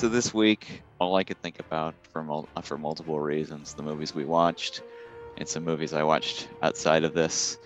[0.00, 4.14] So this week, all I could think about for mul- for multiple reasons, the movies
[4.14, 4.80] we watched,
[5.36, 7.58] and some movies I watched outside of this.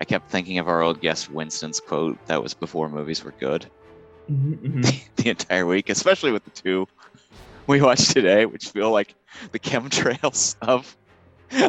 [0.00, 3.70] I kept thinking of our old guest Winston's quote that was before movies were good
[4.28, 4.80] Mm-hmm,
[5.22, 6.88] the entire week, especially with the two
[7.68, 9.14] we watched today, which feel like
[9.52, 10.96] the chemtrails of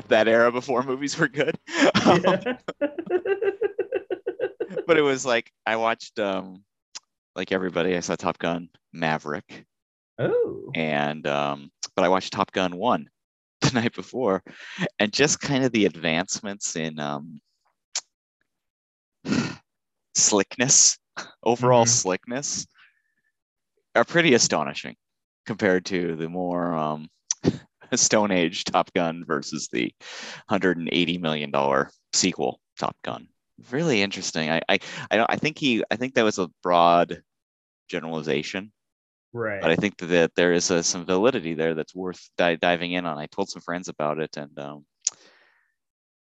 [0.07, 1.59] that era before movies were good.
[2.03, 2.23] Um,
[4.87, 6.63] but it was like I watched um
[7.35, 9.67] like everybody, I saw Top Gun Maverick
[10.19, 10.71] oh.
[10.75, 13.09] and um but I watched Top Gun 1
[13.61, 14.43] the night before
[14.99, 17.39] and just kind of the advancements in um
[20.15, 20.97] slickness,
[21.43, 21.89] overall Mhm.
[21.89, 22.67] slickness
[23.95, 24.95] are pretty astonishing
[25.45, 27.09] compared to the more um
[27.95, 29.93] Stone Age Top Gun versus the
[30.47, 33.27] 180 million dollar sequel Top Gun.
[33.71, 34.51] Really interesting.
[34.51, 37.23] I I I, don't, I think he I think that was a broad
[37.89, 38.71] generalization
[39.37, 39.61] Right.
[39.61, 43.05] but I think that there is uh some validity there that's worth di- diving in
[43.05, 43.17] on.
[43.17, 44.85] I told some friends about it, and um,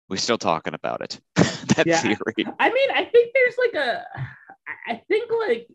[0.07, 1.19] we're still talking about it.
[1.35, 1.99] that Yeah.
[2.01, 2.45] theory.
[2.59, 4.05] I mean, I think there's like a,
[4.87, 5.67] I think like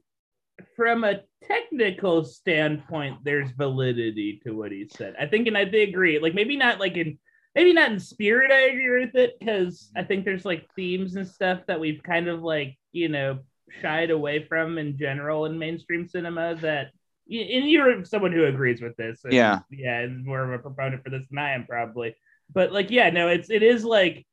[0.76, 5.14] from a technical standpoint, there's validity to what he said.
[5.18, 6.18] I think, and I agree.
[6.18, 7.18] Like maybe not like in,
[7.54, 8.52] maybe not in spirit.
[8.52, 12.28] I agree with it because I think there's like themes and stuff that we've kind
[12.28, 13.40] of like you know
[13.82, 16.92] shied away from in general in mainstream cinema that.
[17.28, 19.24] And you're someone who agrees with this.
[19.24, 19.60] and- Yeah.
[19.70, 22.14] yeah, and more of a proponent for this than I am probably.
[22.52, 24.24] But like, yeah, no, it's it is like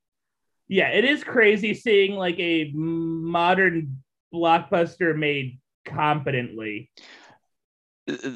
[0.68, 6.90] yeah, it is crazy seeing like a modern blockbuster made competently.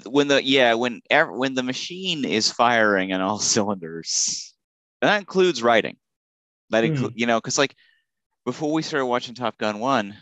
[0.06, 4.54] When the yeah when when the machine is firing on all cylinders,
[5.02, 5.98] and that includes writing.
[6.70, 7.20] That include hmm.
[7.20, 7.76] you know because like
[8.46, 10.16] before we started watching Top Gun one,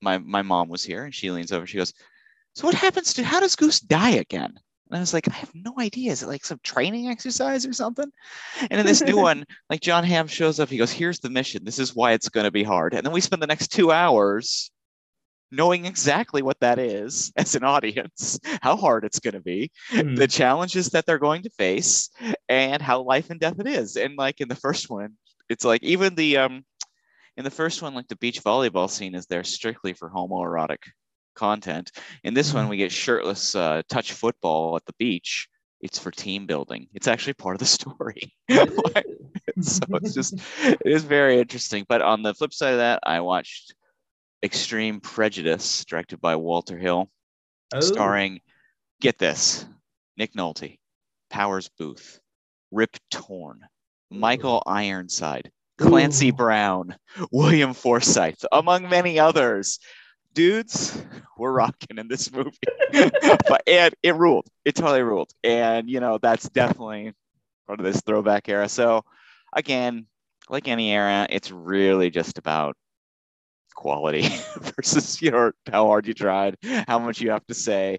[0.00, 1.66] my my mom was here and she leans over.
[1.66, 1.92] She goes,
[2.58, 4.52] "So what happens to how does Goose die again?"
[4.90, 6.10] And I was like, "I have no idea.
[6.10, 8.10] Is it like some training exercise or something?"
[8.68, 10.68] And in this new one, like Jon Hamm shows up.
[10.68, 11.64] He goes, "Here's the mission.
[11.64, 13.92] This is why it's going to be hard." And then we spend the next two
[13.92, 14.72] hours
[15.52, 20.16] knowing exactly what that is as an audience, how hard it's going to be, Hmm.
[20.16, 22.10] the challenges that they're going to face,
[22.48, 23.96] and how life and death it is.
[23.96, 25.16] And like in the first one,
[25.48, 26.64] it's like even the um
[27.36, 30.78] in the first one, like the beach volleyball scene is there strictly for homoerotic
[31.38, 31.92] content.
[32.24, 32.70] In this one, Mhm.
[32.70, 35.48] we get shirtless uh, touch football at the beach.
[35.80, 36.88] It's for team building.
[36.92, 38.34] It's actually part of the story.
[39.60, 41.84] So it's just it is very interesting.
[41.88, 43.74] But on the flip side of that, I watched
[44.44, 47.10] Extreme Prejudice, directed by Walter Hill,
[47.74, 48.40] Oh, starring
[49.00, 49.66] get this
[50.16, 50.78] Nick Nolte,
[51.30, 52.18] Powers Boothe,
[52.70, 53.60] Rip Torn,
[54.10, 56.32] Michael Ironside, Clancy Ooh.
[56.32, 56.96] Brown,
[57.32, 59.80] William Forsythe, among many others.
[60.38, 60.96] Dudes,
[61.36, 62.52] we're rocking in this movie.
[63.48, 64.46] but and it ruled.
[64.64, 65.32] It totally ruled.
[65.42, 67.12] And you know, that's definitely
[67.66, 68.68] part of this throwback era.
[68.68, 69.02] So
[69.52, 70.06] again,
[70.48, 72.76] like any era, it's really just about
[73.74, 74.28] quality
[74.76, 76.56] versus you know how hard you tried,
[76.86, 77.98] how much you have to say.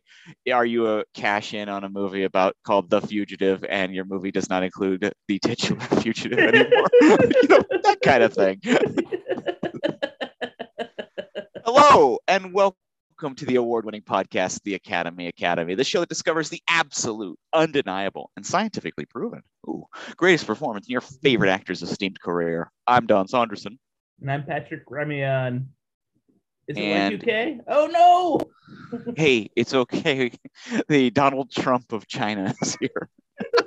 [0.50, 4.32] Are you a cash in on a movie about called The Fugitive and your movie
[4.32, 6.88] does not include the titular fugitive anymore?
[7.02, 8.62] you know, that kind of thing.
[11.66, 16.62] Hello and welcome to the award-winning podcast, The Academy Academy, the show that discovers the
[16.70, 22.72] absolute, undeniable, and scientifically proven ooh, greatest performance in your favorite actor's esteemed career.
[22.88, 23.78] I'm Don Saunderson.
[24.22, 25.66] and I'm Patrick Remion.
[26.68, 27.28] Is it And- like
[27.58, 27.64] UK?
[27.68, 28.40] Oh no!
[29.18, 30.32] Hey, it's okay.
[30.88, 33.10] The Donald Trump of China is here.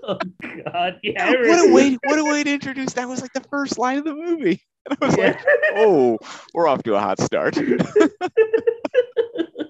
[0.04, 0.19] Oh
[0.66, 1.30] god, yeah.
[1.30, 1.97] What a way!
[2.04, 2.92] What a way to introduce.
[2.92, 4.60] That was like the first line of the movie,
[4.91, 5.26] and I was Yeah.
[5.26, 5.44] like,
[5.76, 6.19] "Oh,
[6.54, 7.56] we're off to a hot start."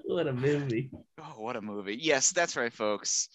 [0.05, 0.89] what a movie.
[1.19, 1.97] Oh, what a movie.
[1.99, 3.29] Yes, that's right, folks.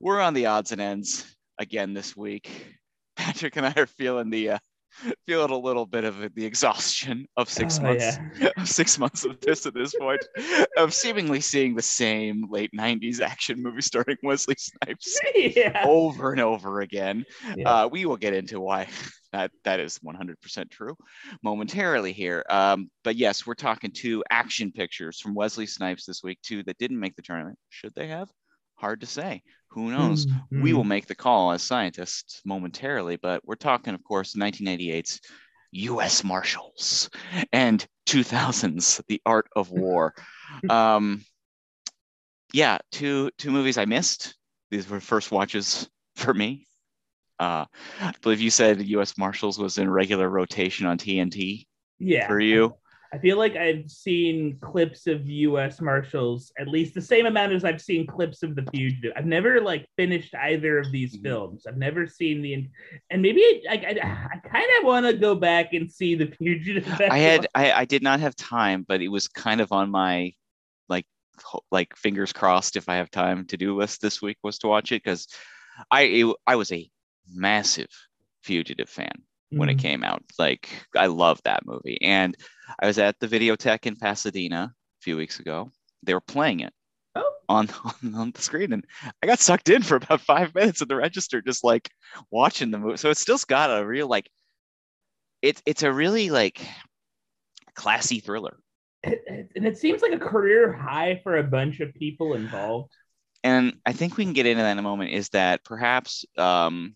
[0.00, 2.50] We're on the odds and ends again this week.
[3.16, 4.58] Patrick and I are feeling the uh,
[5.26, 8.48] feeling a little bit of the exhaustion of six Oh, months yeah.
[8.56, 10.24] of six months of this at this point
[10.76, 15.84] of seemingly seeing the same late 90s action movie starring Wesley Snipes yeah.
[15.86, 17.24] over and over again.
[17.56, 17.68] Yeah.
[17.84, 18.88] Uh, we will get into why
[19.32, 20.96] that that is 100% true
[21.42, 22.44] momentarily here.
[22.50, 26.78] Um, but yes, we're talking two action pictures from Wesley Snipes this week, two that
[26.78, 27.58] didn't make the tournament.
[27.70, 28.28] Should they have?
[28.76, 29.42] Hard to say.
[29.70, 30.26] Who knows?
[30.50, 30.76] We Hmm.
[30.76, 35.20] will make the call as scientists momentarily, but we're talking, of course, 1988's
[35.72, 36.22] U.S.
[36.24, 37.08] Marshals
[37.52, 40.14] and 2000's The Art of War.
[40.68, 41.24] um,
[42.52, 44.34] yeah, two two movies I missed.
[44.70, 46.66] These were first watches for me.
[47.42, 47.64] Uh,
[48.00, 49.18] I believe you said U.S.
[49.18, 51.66] Marshals was in regular rotation on TNT
[51.98, 52.28] Yeah.
[52.28, 52.76] for you.
[53.12, 55.80] I feel like I've seen clips of U.S.
[55.80, 59.12] Marshals at least the same amount as I've seen clips of The Fugitive.
[59.16, 61.22] I've never like finished either of these Mhm.
[61.24, 61.66] films.
[61.66, 62.68] I've never seen the,
[63.10, 66.86] and maybe I, I, I kind of want to go back and see The Fugitive.
[67.10, 70.32] I had I, I did not have time, but it was kind of on my
[70.88, 71.06] like
[71.72, 74.92] like fingers crossed if I have time to do list this week was to watch
[74.92, 75.26] it because
[75.90, 76.88] I it, I was a
[77.30, 77.88] massive
[78.42, 79.12] fugitive fan
[79.50, 79.80] when it Mhm.
[79.80, 80.22] came out.
[80.38, 81.98] Like I love that movie.
[82.02, 82.36] And
[82.80, 85.70] I was at the Videotech in Pasadena a few weeks ago.
[86.02, 86.72] They were playing it
[87.14, 87.32] Oh.
[87.48, 87.68] on,
[88.02, 88.84] on on the screen and
[89.22, 91.90] I got sucked in for about five minutes at the register just like
[92.30, 92.96] watching the movie.
[92.96, 94.28] So it's still got a real like
[95.42, 96.66] it's it's a really like
[97.74, 98.58] classy thriller.
[99.02, 102.90] It- it- and it seems like a career high for a bunch of people involved.
[103.44, 106.94] and I think we can get into that in a moment, is that perhaps um,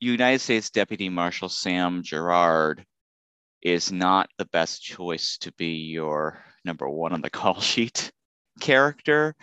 [0.00, 2.84] United States Deputy Marshal Sam Gerard
[3.62, 8.12] is not the best choice to be your number one on the call sheet
[8.60, 9.34] character,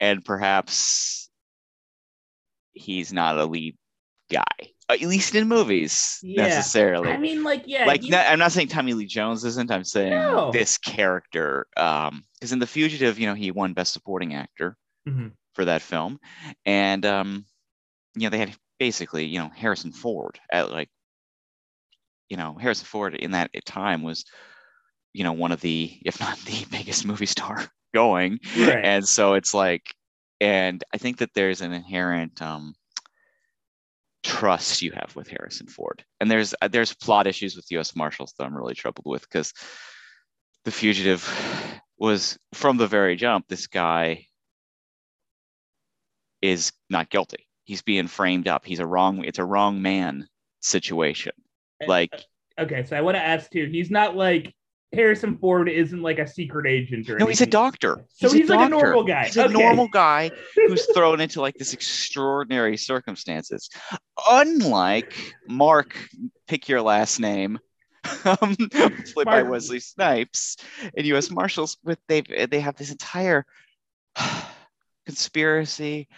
[0.00, 1.28] and perhaps
[2.72, 3.76] he's not a lead
[4.30, 4.42] guy,
[4.88, 6.42] at least in movies Yeah.
[6.46, 7.10] necessarily.
[7.10, 9.70] I mean, like, yeah, like you- not- I'm not saying Tommy Lee Jones isn't.
[9.70, 10.50] I'm saying No.
[10.50, 14.76] this character, um, because in The Fugitive, you know, he won Best Supporting Actor
[15.08, 15.32] Mhm.
[15.54, 16.18] for that film,
[16.64, 17.44] and um,
[18.16, 20.88] you know, they had basically, you know, Harrison Ford at like,
[22.28, 24.24] you know, Harrison Ford in that time was,
[25.12, 28.84] you know, one of the, if not the biggest movie star going, Right.
[28.84, 29.94] and so it's like,
[30.40, 32.74] and I think that there's an inherent um
[34.24, 36.02] trust you have with Harrison Ford.
[36.18, 37.94] And there's uh, there's plot issues with U.S.
[37.94, 39.52] Marshals that I'm really troubled with because
[40.64, 41.22] the fugitive
[41.98, 43.46] was from the very jump.
[43.48, 44.26] This guy
[46.42, 47.46] is not guilty.
[47.64, 48.64] He's being framed up.
[48.64, 49.24] He's a wrong.
[49.24, 50.28] It's a wrong man
[50.60, 51.32] situation.
[51.86, 52.14] Like
[52.58, 53.68] okay, so I want to ask too.
[53.70, 54.54] He's not like
[54.94, 57.18] Harrison Ford isn't like a secret agent or anything.
[57.18, 58.04] no, he's a doctor.
[58.08, 58.86] So he's like a doctor.
[58.86, 59.26] normal guy.
[59.26, 63.68] He's a normal guy who's thrown into like this extraordinary circumstances.
[64.30, 65.14] Unlike
[65.48, 65.96] Mark,
[66.46, 67.58] pick your last name,
[68.24, 68.56] um,
[69.12, 70.56] played by Wesley Snipes
[70.94, 71.30] in U.S.
[71.30, 71.76] Marshals.
[71.84, 73.44] With they they have this entire
[75.06, 76.08] conspiracy.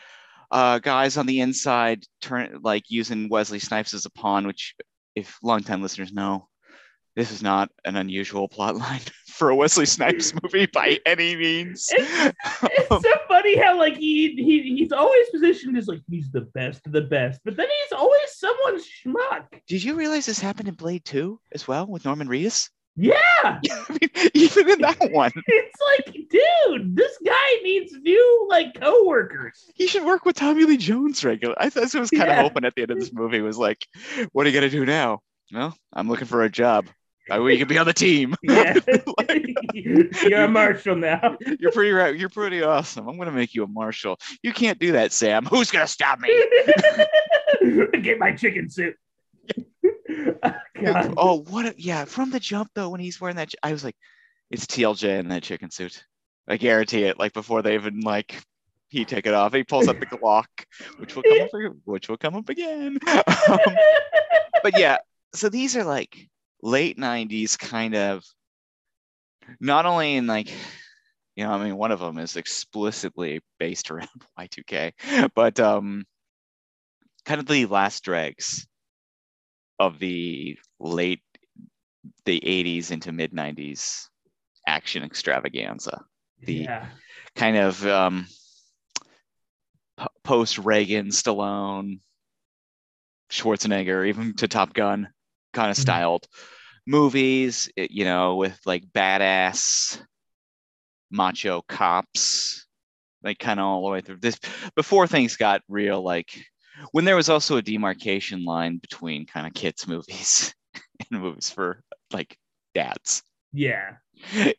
[0.51, 4.75] Uh, guys on the inside turn like using Wesley Snipes as a pawn, which,
[5.15, 6.49] if longtime listeners know,
[7.17, 11.89] this is not an unusual plot line for a Wesley Snipes movie by any means.
[11.91, 16.87] It's so funny how like he, he he's always positioned as like he's the best
[16.87, 19.47] of the best, but then he's always someone's schmuck.
[19.67, 22.69] Did you realize this happened in Blade 2 as well with Norman Reedus?
[22.97, 23.61] Yeah,
[24.35, 29.71] even in that one, it's like, dude, this guy needs new like coworkers.
[29.75, 31.55] he should work with Tommy Lee Jones regular.
[31.59, 32.39] I thought I was kind Yeah.
[32.41, 33.87] of hoping at the end of this movie was like,
[34.33, 35.21] what are you gonna do now?
[35.53, 36.87] Well, I'm looking for a job.
[37.31, 38.35] I we can be on the team.
[38.43, 38.79] Yeah,
[39.19, 41.37] Like, you're a marshal now.
[41.61, 42.17] you're pretty right.
[42.17, 43.09] You're pretty awesome.
[43.09, 44.19] I'm gonna make you a marshal.
[44.43, 45.45] You can't do that, Sam.
[45.45, 46.29] Who's gonna stop me?
[48.01, 48.95] Get my chicken soup.
[50.83, 51.15] God.
[51.17, 51.67] Oh, what?
[51.67, 53.97] A, yeah, from the jump though, when he's wearing that, I was like,
[54.51, 56.05] it's TLJ in that chicken suit.
[56.49, 57.19] I guarantee it.
[57.19, 58.41] Like before they even like
[58.89, 60.47] he take it off, he pulls up the Glock,
[60.99, 62.99] which will come up, which will come up again.
[63.49, 63.77] Um,
[64.63, 64.97] but yeah,
[65.33, 66.29] so these are like
[66.63, 68.25] late '90s kind of.
[69.61, 70.53] Not only in like,
[71.37, 76.05] you know, I mean, one of them is explicitly based around Y2K, but um,
[77.25, 78.67] kind of the last dregs
[79.79, 81.23] of the late
[82.25, 84.09] the 80s into mid 90s
[84.67, 86.05] action extravaganza
[86.43, 86.89] the- yeah.
[87.35, 88.27] kind of um,
[90.25, 92.01] post Reagan, Stallone,
[93.31, 95.09] Schwarzenegger, even to Top Gun
[95.53, 95.81] kind of Mhm.
[95.81, 96.27] styled
[96.87, 100.01] movies, you know, with like badass
[101.11, 102.67] macho cops,
[103.23, 104.39] like kind of all the way through this
[104.75, 106.45] before things got real, like
[106.93, 110.55] when there was also a demarcation line between kind of kids movies
[111.11, 112.37] and movies for like
[112.75, 113.23] dads
[113.53, 113.97] Yeah.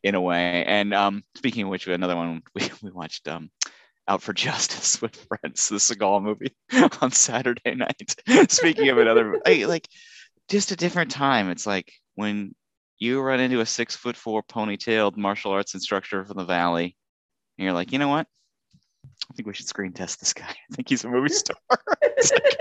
[0.04, 0.64] in a way.
[0.66, 3.50] And um, speaking of which, we another one we, we watched um,
[4.08, 6.56] Out for Justice with friends, the Seagal movie
[7.02, 8.16] on Saturday night.
[8.50, 9.88] speaking of another, like
[10.50, 11.50] just a different time.
[11.50, 12.56] It's like when
[13.00, 16.96] you run into a six foot four ponytailed martial arts instructor from the Valley,
[17.58, 18.28] and you're like, you know what?
[19.30, 20.48] I think we should screen test this guy.
[20.50, 21.58] I think he's a movie star.
[21.70, 22.58] Like,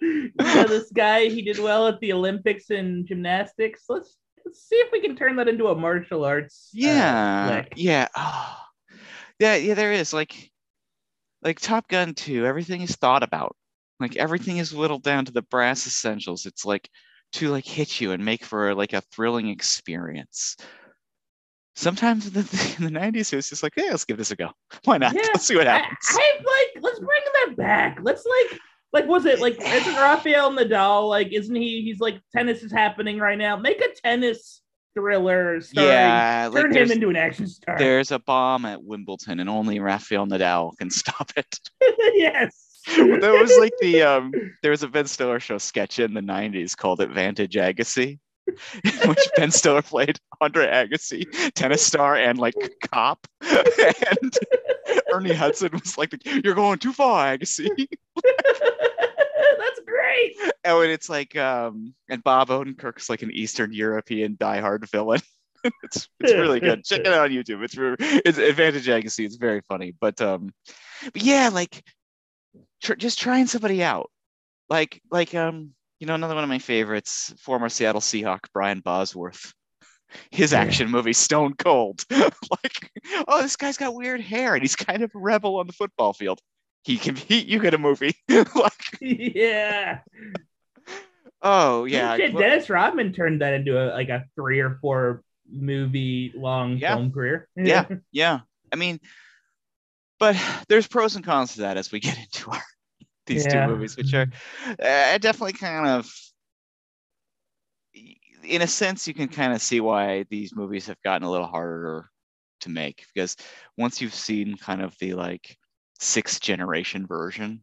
[0.00, 3.84] you know, this guy, he did well at the Olympics in gymnastics.
[3.88, 6.70] Let's, let's see if we can turn that into a martial arts.
[6.74, 7.72] uh, yeah flick.
[7.76, 8.58] yeah oh.
[9.38, 10.50] yeah yeah there is like
[11.42, 13.56] like top gun 2 everything is thought about
[14.00, 16.88] like everything is whittled down to the brass essentials it's like
[17.32, 20.56] to like hit you and make for like a thrilling experience
[21.76, 24.36] sometimes in the, in the 90s it was just like, hey, let's give this a
[24.36, 24.50] go.
[24.84, 25.14] Why not?
[25.14, 25.96] Yeah, let's see what happens.
[26.10, 27.98] I like let's bring that back.
[28.02, 28.60] Let's like
[28.92, 33.18] like was it like isn't Rafael Nadal like isn't he he's like tennis is happening
[33.18, 33.56] right now?
[33.56, 34.62] Make a tennis
[34.94, 37.76] thriller starring yeah, like turn him into an action star.
[37.76, 41.60] there's a bomb at Wimbledon and only Rafael Nadal can stop it.
[42.14, 42.62] yes.
[42.96, 46.76] there was like the um there was a Ben Stiller show sketch in the 90s
[46.76, 48.18] called Advantage Agassi.
[48.84, 51.24] in which Ben Stiller played Andre Agassi,
[51.54, 52.54] tennis star and like
[52.92, 53.26] cop.
[53.42, 54.34] and
[55.12, 57.68] Ernie Hudson was like, You're going too far, Agassi.
[58.16, 60.36] That's great.
[60.64, 65.20] Oh, and it's like um and Bob Odenkirk's like an Eastern European diehard villain.
[65.82, 66.84] it's it's really good.
[66.84, 67.62] Check it out on YouTube.
[67.62, 67.76] It's
[68.24, 69.24] it's Advantage Agassi.
[69.24, 69.94] It's very funny.
[70.00, 70.52] But um
[71.12, 71.82] but yeah, like
[72.82, 74.10] tr- just trying somebody out.
[74.68, 79.52] Like like um you know another one of my favorites, former Seattle Seahawk Brian Bosworth.
[80.30, 80.60] His Yeah.
[80.60, 82.04] action movie Stone Cold.
[82.10, 82.90] like
[83.28, 86.12] oh this guy's got weird hair and he's kind of a rebel on the football
[86.12, 86.40] field.
[86.84, 88.14] He can beat you get a movie.
[88.28, 89.98] like yeah.
[91.42, 92.16] oh yeah.
[92.16, 96.94] Shit, Dennis Rodman turned that into a like a three or four movie long Yeah.
[96.94, 97.48] film career.
[97.56, 97.86] Yeah.
[98.12, 98.40] Yeah.
[98.72, 99.00] I mean,
[100.18, 100.36] but
[100.68, 102.62] there's pros and cons to that as we get into our
[103.26, 103.66] these Yeah.
[103.66, 104.26] two movies, which are
[104.66, 106.08] uh, definitely kind of,
[108.42, 111.46] in a sense, you can kind of see why these movies have gotten a little
[111.46, 112.10] harder
[112.60, 113.36] to make because
[113.76, 115.58] once you've seen kind of the like
[115.98, 117.62] sixth generation version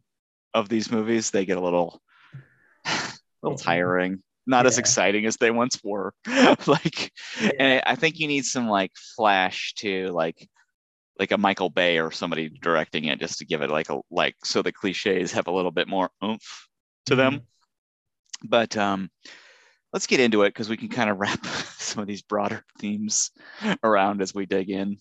[0.52, 2.00] of these movies, they get a little,
[2.86, 2.90] a
[3.42, 4.22] little tiring.
[4.46, 6.12] Not as exciting as they once were.
[6.66, 7.10] like,
[7.58, 10.48] and I think you need some like flash to like
[11.18, 14.34] like a Michael Bay or somebody directing it just to give it like a like
[14.44, 16.68] so the cliches have a little bit more oomph
[17.06, 17.42] to them.
[18.42, 19.10] But um
[19.92, 21.44] let's get into it because we can kind of wrap
[21.78, 23.30] some of these broader themes
[23.82, 24.98] around as we dig in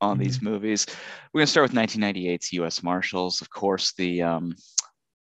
[0.00, 0.86] on these movies.
[1.32, 2.82] We're gonna start with 1998's U.S.
[2.82, 4.54] Marshals, of course, the um,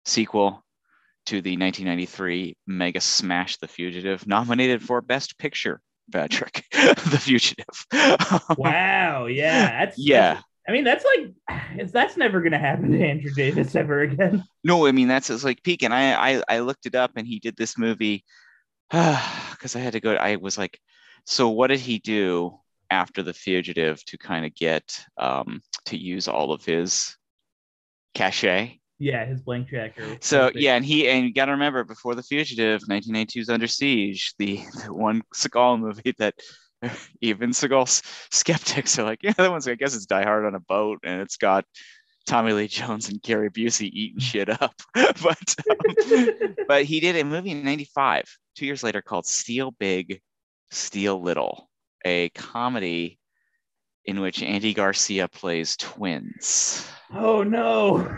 [0.05, 0.63] sequel
[1.27, 5.81] to the 1993 mega smash, The Fugitive, nominated for Best Picture.
[6.11, 7.65] Patrick, The Fugitive.
[8.57, 9.25] Wow.
[9.25, 9.85] Yeah.
[9.85, 10.41] That's Yeah.
[10.67, 14.43] I mean, that's like that's never gonna happen to Andrew Davis ever again.
[14.65, 17.39] No, I mean that's like peak, and I I, I looked it up, and he
[17.39, 18.23] did this movie
[18.89, 20.13] because I had to go.
[20.15, 20.79] I was like,
[21.25, 26.29] so what did he do after The Fugitive to kind of get um, to use
[26.29, 27.17] all of his
[28.13, 28.79] cachet?
[28.99, 29.73] Yeah, his blank.
[29.73, 33.67] Or So yeah, and he and you got to remember before The Fugitive, 1992's Under
[33.67, 36.35] Siege, the, the one Seagal movie that
[37.21, 40.59] even Seagal skeptics are like, yeah, that one's I guess it's Die Hard on a
[40.59, 41.65] boat, and it's got
[42.25, 47.23] Tommy Lee Jones and Gary Busey eating shit up, but um, but he did a
[47.23, 50.21] movie in 95 two years later called steal big
[50.71, 51.69] steal little
[52.05, 53.19] a comedy
[54.05, 58.15] in which andy garcia plays twins oh no.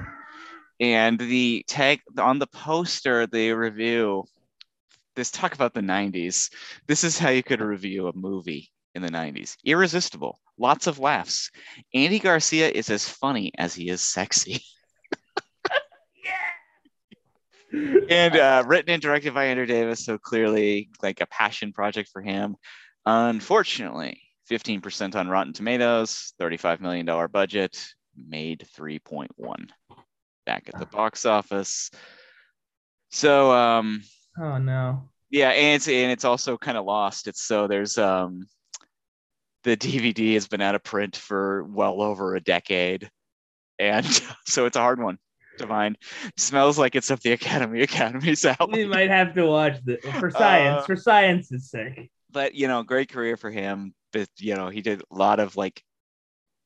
[0.80, 4.24] And the tag on the poster the review
[5.16, 6.52] this talk about the 90s
[6.88, 10.40] this is how you could review a movie in the 90s irresistible.
[10.58, 11.52] Lots of laughs.
[11.94, 14.64] Andy garcia is as funny as he is sexy.
[18.10, 22.22] And uh, written and directed by Andrew Davis, so clearly like a passion project for
[22.22, 22.56] him.
[23.06, 29.68] Unfortunately, 15% on Rotten Tomatoes, $35 million budget, made 3.1
[30.46, 31.90] back at the box office.
[33.12, 34.04] So um,
[34.40, 35.10] Oh no.
[35.30, 37.28] yeah, and it's and it's also kind of lost.
[37.28, 38.48] It's so there's um
[39.64, 43.10] the DVD has been out of print for well over a decade,
[43.80, 44.06] and
[44.46, 45.18] so it's a hard one
[45.58, 45.98] to find.
[46.38, 48.84] smells like it's up the Academy Academy's alley.
[48.84, 50.84] We might have to watch this for science.
[50.84, 52.12] Uh, for science's sake.
[52.32, 53.94] but you know, great career for him.
[54.12, 55.82] But you know, he did a lot of like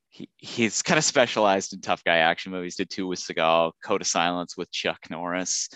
[0.09, 2.75] he, he's kind of specialized in tough guy action movies.
[2.75, 5.69] Did two with Seagal, Code of Silence with Chuck Norris,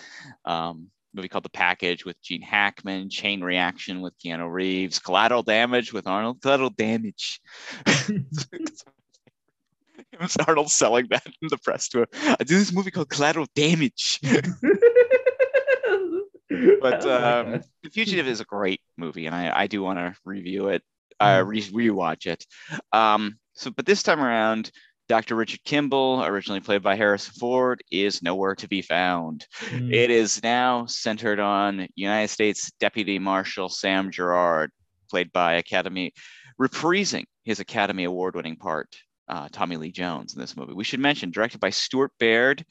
[0.45, 5.93] um, movie called The Package with Gene Hackman, Chain Reaction with Keanu Reeves, Collateral Damage
[5.93, 6.41] with Arnold.
[6.41, 7.39] Collateral Damage.
[7.85, 8.73] it
[10.19, 12.07] was Arnold selling that in the press to.
[12.13, 14.19] I do this movie called Collateral Damage.
[16.81, 20.69] but um, The Fugitive is a great movie, and I, I do want to review
[20.69, 20.81] it,
[21.19, 22.43] uh, re- rewatch it.
[22.91, 24.72] Um, so, but this time around,
[25.10, 25.36] Dr.
[25.36, 29.45] Richard Kimball, originally played by Harrison Ford, is nowhere to be found.
[29.65, 29.93] Mm.
[29.93, 34.72] It is now centered on United States Deputy Marshal Sam Gerard,
[35.10, 36.13] played by Academy,
[36.60, 38.95] reprising his Academy Award-winning part,
[39.27, 40.74] uh, Tommy Lee Jones, in this movie.
[40.74, 42.65] We should mention, directed by Stuart Baird,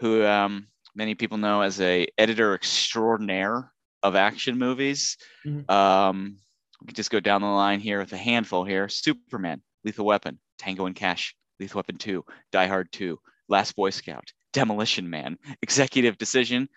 [0.00, 3.72] who um, many people know as a editor extraordinaire
[4.02, 5.16] of action movies.
[5.46, 5.70] Mhm.
[5.70, 6.36] Um,
[6.80, 8.88] we can just go down the line here with a handful here.
[8.88, 13.18] Superman, Lethal Weapon, Tango and Cash, Lethal Weapon 2, Die Hard 2,
[13.48, 16.68] Last Boy Scout, Demolition Man, Executive Decision,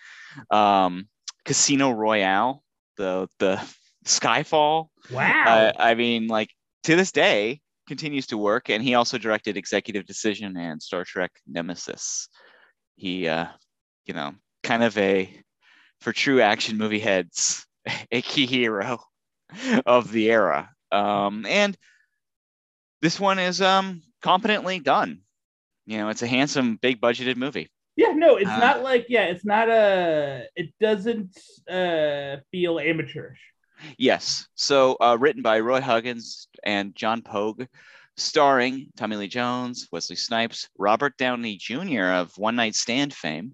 [0.52, 1.08] um,
[1.46, 2.64] Casino Royale,
[2.98, 3.62] the the
[4.06, 4.88] Skyfall.
[5.12, 5.44] Wow.
[5.46, 6.50] Uh, I mean, like
[6.84, 11.32] to this day, continues to work, and he also directed Executive Decision and Star Trek
[11.48, 12.30] Nemesis.
[12.96, 13.48] He, uh,
[14.06, 14.34] you know,
[14.64, 15.34] kind of a
[16.02, 17.66] for true action movie heads,
[18.12, 19.00] a key hero
[19.86, 20.70] of the era.
[20.92, 21.78] Um, and
[23.04, 25.20] this one is um, competently done.
[25.86, 27.70] You know, it's a handsome, big budgeted movie.
[27.98, 30.46] yeah, no, it's uh, not like yeah, it's not a.
[30.56, 31.38] It doesn't
[31.70, 33.42] uh feel amateurish.
[33.98, 34.48] Yes.
[34.56, 37.66] So uh, written by Roy Huggins and John Pogue,
[38.16, 42.06] starring Tommy Lee Jones, Wesley Snipes, Robert Downey Jr.
[42.06, 43.54] of One Night Stand fame,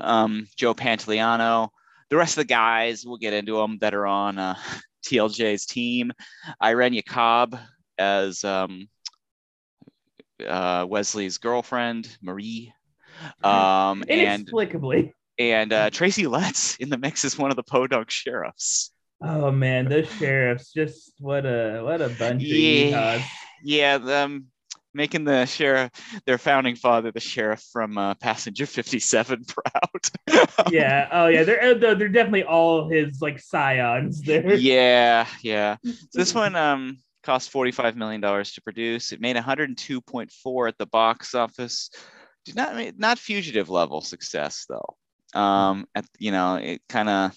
[0.00, 1.68] um, Joe Pantoliano,
[2.10, 3.04] the rest of the guys.
[3.06, 4.56] We'll get into them that are on uh,
[5.06, 6.10] TLJ's team.
[6.60, 7.56] Irene Jacob
[7.98, 8.88] as um,
[10.46, 12.72] uh, Wesley's girlfriend, Marie.
[13.42, 15.14] Um, and Inexplicably.
[15.38, 18.92] and uh, Tracy Letts in the mix is one of the Podunk sheriffs.
[19.20, 23.16] Oh man, those sheriffs just what a what a bunch Yeah.
[23.16, 23.22] of.
[23.64, 24.46] Yeah, them
[24.94, 25.90] making the sheriff,
[26.24, 29.44] their founding father, the sheriff from uh, Passenger 57,
[30.28, 30.70] proud.
[30.70, 31.08] Yeah.
[31.10, 31.42] Oh yeah.
[31.42, 34.22] They're they're they're definitely all his like scions.
[34.22, 34.54] There.
[34.54, 35.76] yeah, yeah.
[35.84, 39.12] So this one um cost 45 million dollars to produce.
[39.12, 41.90] It made 102.4 at the box office.
[42.46, 45.38] Did not not fugitive level success though.
[45.38, 47.36] Um, at you know, it kind of.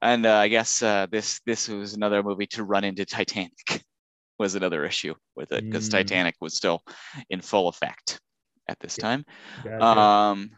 [0.00, 3.52] And uh, I guess uh, this this was another movie to run into Titanic
[4.38, 5.92] was another issue with it because Mm.
[5.92, 6.82] Titanic was still
[7.28, 8.18] in full effect
[8.66, 9.26] at this time.
[9.62, 9.84] Gotcha.
[9.84, 10.50] Um,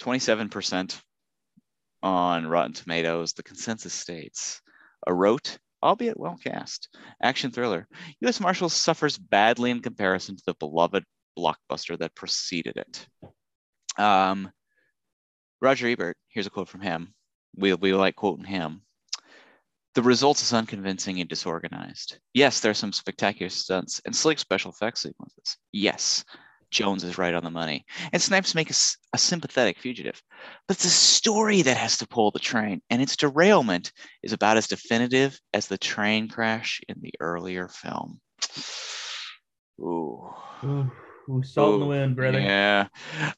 [0.00, 0.98] 27%
[2.02, 3.34] on Rotten Tomatoes.
[3.34, 4.62] The consensus states
[5.06, 6.88] a rote, albeit well cast,
[7.22, 7.86] action thriller.
[8.20, 8.40] U.S.
[8.40, 11.04] Marshals suffers badly in comparison to the beloved
[11.38, 13.06] blockbuster that preceded it.
[13.98, 14.50] Um,
[15.60, 17.14] Roger Ebert, here's a quote from him.
[17.56, 18.82] We, we like quoting him.
[19.94, 22.18] The result is unconvincing and disorganized.
[22.32, 25.56] Yes, there are some spectacular stunts and slick special effects sequences.
[25.72, 26.24] Yes,
[26.70, 27.84] Jones is right on the money.
[28.12, 28.74] And Snipes make a,
[29.16, 30.22] sympathetic fugitive.
[30.66, 34.56] But it's a story that has to pull the train, and its derailment is about
[34.56, 38.20] as definitive as the train crash in the earlier film.
[39.80, 40.30] Ooh.
[40.64, 40.90] Ooh,
[41.30, 42.40] ooh, salt in the wind, brother.
[42.40, 42.88] Yeah.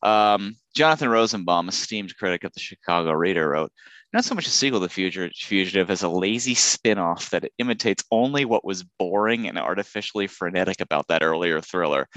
[0.03, 3.73] Um, Jonathan Rosenbaum, esteemed critic of the Chicago Reader, wrote,
[4.13, 8.45] not so much a sequel to Fugi- Fugitive as a lazy spin-off that imitates only
[8.45, 12.09] what was boring and artificially frenetic about that earlier thriller.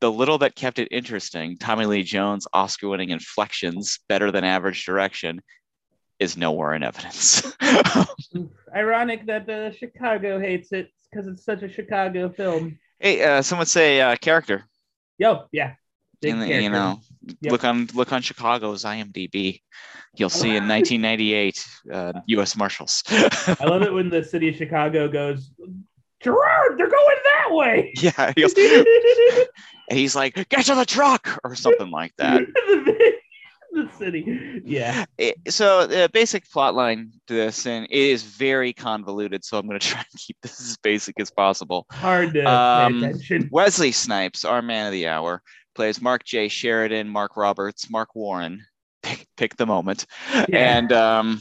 [0.00, 5.40] The little that kept it interesting, Tommy Lee Jones' Oscar-winning inflections, better than average direction,
[6.20, 7.42] is nowhere in evidence.
[8.74, 12.78] Ironic that uh, Chicago hates it because it's such a Chicago film.
[13.00, 14.64] hey, uh, some would say uh, character.
[15.18, 15.74] Yo, yeah.
[16.20, 17.00] The, you know
[17.42, 17.52] Yep.
[17.52, 19.60] look on look on chicago's imdb
[20.16, 25.08] you'll see in 1998 uh, u.s marshals I love it when the city of Chicago
[25.08, 25.50] goes,
[26.22, 27.92] Gerard, they're going that way.
[28.00, 28.54] yeah he goes,
[29.90, 32.42] and he's like get to the truck or something like that
[33.72, 34.60] the, city.
[34.64, 35.04] Yeah.
[35.18, 39.66] It- so the basic plot line to this and it is very convoluted so i'm
[39.68, 43.48] going to try and keep this as basic as possible Hard to Um, pay attention.
[43.52, 45.42] wesley snipes our man of the hour
[45.74, 48.64] plays mark j sheridan mark roberts mark warren
[49.04, 50.06] pick, pick the moment
[50.48, 50.76] Yeah.
[50.78, 51.40] And um,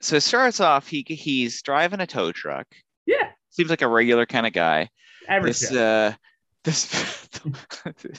[0.00, 2.66] so it starts off, he he's driving a tow truck.
[3.50, 4.88] Seems like a regular kind of guy.
[5.28, 5.58] Average.
[5.60, 6.06] This Joe.
[6.08, 6.12] uh,
[6.64, 7.28] this,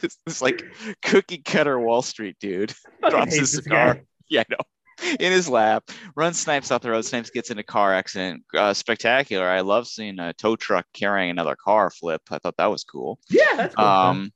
[0.02, 0.63] this this like
[1.04, 2.74] cookie cutter Wall Street dude
[3.10, 3.94] drops his cigar.
[3.96, 4.02] guy.
[4.30, 5.13] Yeah, I know.
[5.20, 7.04] In his lap, runs Snipes off the road.
[7.04, 8.44] Snipes gets in a car accident.
[8.56, 9.46] Uh, spectacular.
[9.46, 12.22] I love seeing a tow truck carrying another car flip.
[12.32, 13.20] I thought that was cool.
[13.30, 13.84] Yeah, that's cool.
[13.86, 14.32] Um,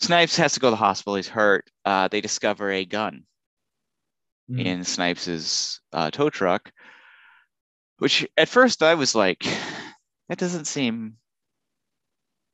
[0.00, 1.14] Snipes has to go to the hospital.
[1.14, 1.64] He's hurt.
[1.84, 3.24] Uh, they discover a gun
[4.50, 4.64] Mm.
[4.64, 6.70] in Snipes's uh, tow truck,
[7.98, 9.44] which at first I was like,
[10.28, 11.16] that doesn't seem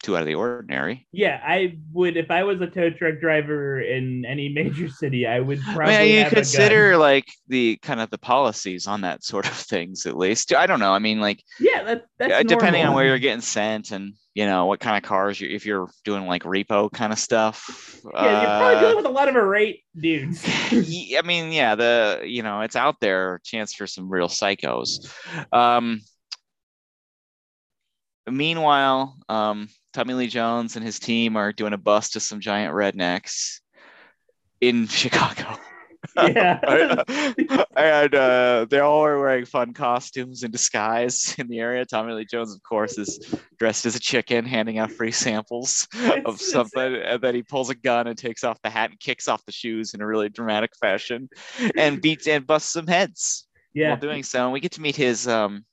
[0.03, 1.07] too out of the ordinary.
[1.13, 5.41] yeah, I would if I was a tow truck driver in any major city, I
[5.41, 9.47] would probably I mean, you consider like the kind of the policies on that sort
[9.47, 10.53] of things at least.
[10.55, 10.93] I don't know.
[10.93, 14.47] I mean, like Yeah, that, that's uh, depending on where you're getting sent and you
[14.47, 18.01] know what kind of cars you if you're doing like repo kind of stuff.
[18.15, 20.43] Yeah, you're probably uh, dealing with a lot of irate dudes.
[20.73, 25.13] I mean, yeah, the you know, it's out there, chance for some real psychos.
[25.53, 26.01] Um,
[28.31, 32.75] meanwhile, um, Tommy Lee Jones and his team are doing a bust to some giant
[32.75, 33.61] rednecks
[34.61, 35.57] in Chicago.
[36.17, 36.59] Yeah.
[37.77, 41.85] and uh, they all are wearing fun costumes in disguise in the area.
[41.85, 46.01] Tommy Lee Jones, of course, is dressed as a chicken, handing out free samples of
[46.35, 46.97] It's- something.
[46.97, 49.53] And then he pulls a gun and takes off the hat and kicks off the
[49.53, 51.29] shoes in a really dramatic fashion,
[51.77, 53.91] and beats and busts some heads Yeah.
[53.91, 54.43] while doing so.
[54.43, 55.65] And we get to meet his um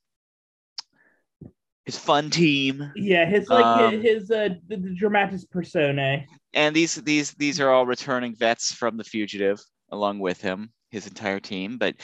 [1.90, 2.92] his fun team.
[2.96, 6.28] Yeah, his like Um, his, his uh the, the dramatis personae.
[6.54, 9.60] and these these these are all returning vets from the fugitive
[9.92, 11.96] along with him his entire team but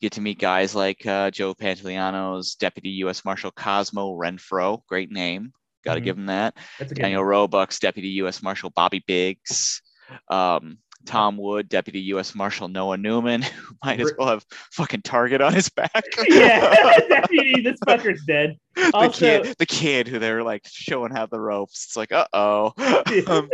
[0.00, 5.52] get to meet guys like uh, joe pantoliano's deputy u.s marshal cosmo renfro great name
[5.84, 6.04] got to Mhm.
[6.04, 6.56] give him that
[6.94, 9.82] daniel roebuck's deputy u.s marshal bobby biggs
[10.28, 15.40] um, tom wood deputy u.s marshal noah newman who might as well have fucking target
[15.40, 18.56] on his back yeah, deputy, this fucker's dead.
[18.74, 22.12] the Also- kid the kid who they were like showing how the ropes it's like
[22.12, 22.72] uh-oh
[23.26, 23.48] um,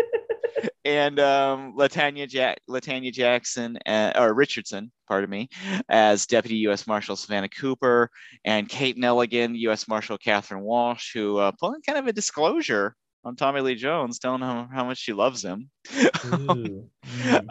[0.84, 5.48] and um, Latanya, Jack- Latanya Jackson uh, or Richardson, pardon me,
[5.88, 6.86] as Deputy U.S.
[6.86, 8.10] Marshal Savannah Cooper,
[8.44, 9.88] and Kate Nelligan, U.S.
[9.88, 14.40] Marshal Catherine Walsh, who uh, pulling kind of a disclosure on Tommy Lee Jones, telling
[14.40, 15.70] him how much she loves him.
[15.88, 16.88] Mm.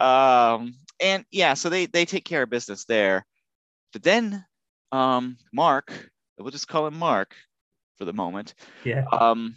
[0.00, 3.24] um, and yeah, so they they take care of business there.
[3.92, 4.44] But then
[4.92, 7.34] um, Mark, we'll just call him Mark
[7.98, 8.54] for the moment.
[8.84, 9.04] Yeah.
[9.12, 9.56] Um,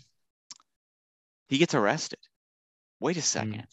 [1.47, 2.19] he gets arrested.
[2.99, 3.67] Wait a second.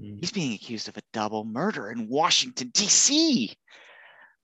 [0.00, 0.18] Mm.
[0.20, 3.54] He's being accused of a double murder in Washington, D.C.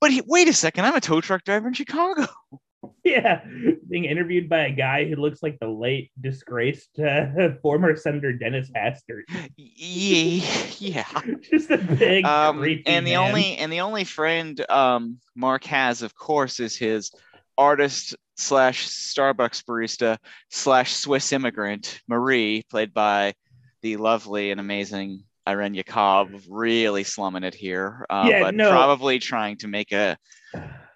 [0.01, 2.27] But he, wait a second, I'm a tow truck driver in Chicago.
[3.05, 3.43] Yeah,
[3.89, 8.71] being interviewed by a guy who looks like the late disgraced uh, former Senator Dennis
[8.77, 9.23] Hastert.
[9.57, 11.23] yeah, yeah.
[11.51, 13.29] Just a big, Um, and the man.
[13.29, 17.11] only and the only friend um, Mark has, of course, is his
[17.59, 20.17] artist slash Starbucks barista
[20.51, 23.35] slash Swiss immigrant Marie, played by
[23.83, 28.71] the lovely and amazing Irene Jacob, really slumming it here, uh, Yeah, but no.
[28.71, 30.17] probably trying to make a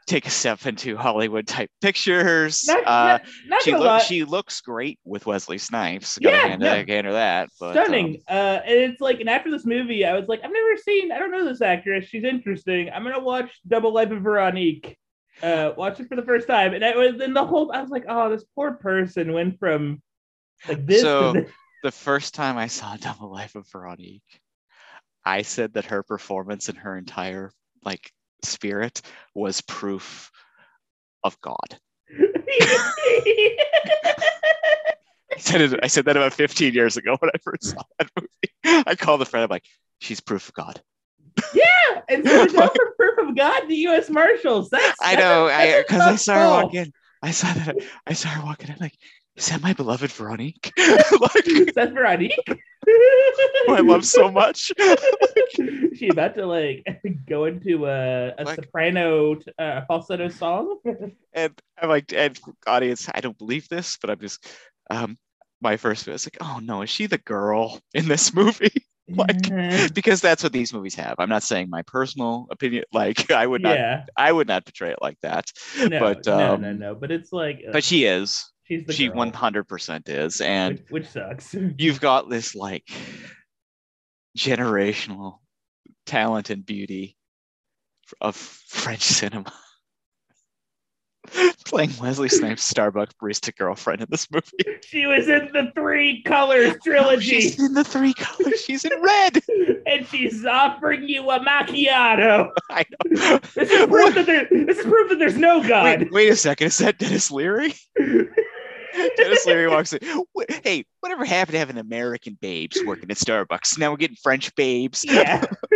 [0.06, 2.64] take a step into Hollywood type pictures.
[2.66, 6.18] Not, uh, not, she lie, she looks great with Wesley Snipes.
[6.18, 6.74] Gotta Yeah, hand, yeah.
[6.84, 7.48] hand her that.
[7.58, 8.22] But, um, stunning.
[8.28, 11.18] uh, and it's like, and after this movie, I was like, I've never seen, I
[11.18, 12.06] don't know this actress.
[12.06, 12.90] She's interesting.
[12.90, 14.96] I'm gonna watch Double Life of Veronique.
[15.42, 17.70] Uh, watch it for the first time, and I was in the whole.
[17.72, 20.00] I was like, oh, this poor person went from
[20.68, 21.50] like this So- to this.
[21.82, 24.22] the first time I saw Double Life of Veronique,
[25.26, 27.50] I said that her performance and her entire
[27.84, 28.10] like
[28.42, 29.02] spirit
[29.34, 30.30] was proof
[31.24, 31.78] of God.
[35.32, 38.08] I said it, I said that about 15 years ago when I first saw that
[38.16, 38.84] movie.
[38.86, 39.44] I called a friend.
[39.44, 39.64] I'm like,
[40.00, 40.80] she's proof of God.
[41.52, 44.08] yeah, and so from proof of God the U.S.
[44.08, 44.70] Marshals.
[44.70, 46.92] That's I know, I because I tough saw her walk in.
[47.22, 47.76] I saw that.
[48.06, 48.74] I saw her walking in.
[48.74, 48.96] I'm like,
[49.36, 50.72] is that my beloved Veronique?
[50.78, 52.38] like, That's Veronique.
[53.66, 54.72] who I love so much.
[55.94, 56.86] she about to like
[57.28, 60.78] go into a, a Like- soprano uh, falsetto song.
[61.32, 64.46] and I'm like, and audience, I don't believe this, but I'm just,
[64.90, 65.16] um,
[65.60, 68.72] my first was like, oh no, is she the girl in this movie?
[69.08, 71.14] Like, because that's what these movies have.
[71.18, 72.84] I'm not saying my personal opinion.
[72.92, 75.52] Like, I would not, yeah, I would not portray it like that.
[75.78, 76.94] no, but, no, um, no, no.
[76.96, 78.50] But it's like, uh, But she is.
[78.68, 81.54] She's the she 100% is, and which, which sucks.
[81.78, 82.90] you've got this like
[84.36, 85.38] generational
[86.04, 87.16] talent and beauty
[88.20, 89.52] of French cinema.
[91.66, 94.78] Playing Wesley Snipes' Starbucks barista girlfriend in this movie.
[94.84, 98.60] she was in the Three Colors trilogy, she's in the three colors.
[98.64, 99.42] She's in red.
[99.86, 102.50] and she's offering you a macchiato.
[102.70, 103.38] I know.
[103.54, 106.00] This is proof that there, this is proof that there's no God.
[106.00, 106.68] Wait, wait a second.
[106.68, 107.74] Is that Denis Leary?
[109.16, 110.00] Denis Leary walks in.
[110.62, 113.78] Hey, whatever happened to having American babes working at Starbucks?
[113.78, 115.04] Now we're getting French babes.
[115.04, 115.44] yeah.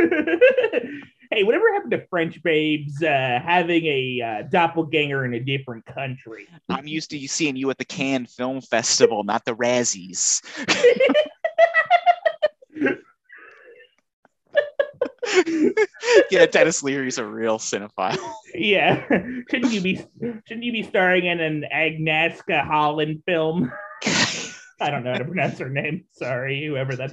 [1.30, 6.46] hey, whatever happened to French babes uh, having a uh, doppelganger in a different country?
[6.68, 10.42] I'm used to seeing you at the Cannes Film Festival, not the Razzies.
[16.30, 18.18] yeah, Denis Leary's a real cinephile.
[18.60, 19.04] Yeah.
[19.50, 19.96] shouldn't you be
[20.46, 23.72] shouldn't you be starring in an Agnieszka Holland film?
[24.80, 26.04] I don't know how to pronounce her name.
[26.12, 27.12] Sorry, whoever that.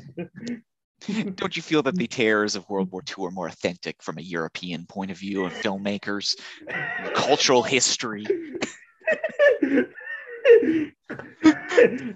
[1.36, 4.22] Don't you feel that the terrors of World War II are more authentic from a
[4.22, 6.36] European point of view of filmmakers,
[7.14, 8.26] cultural history?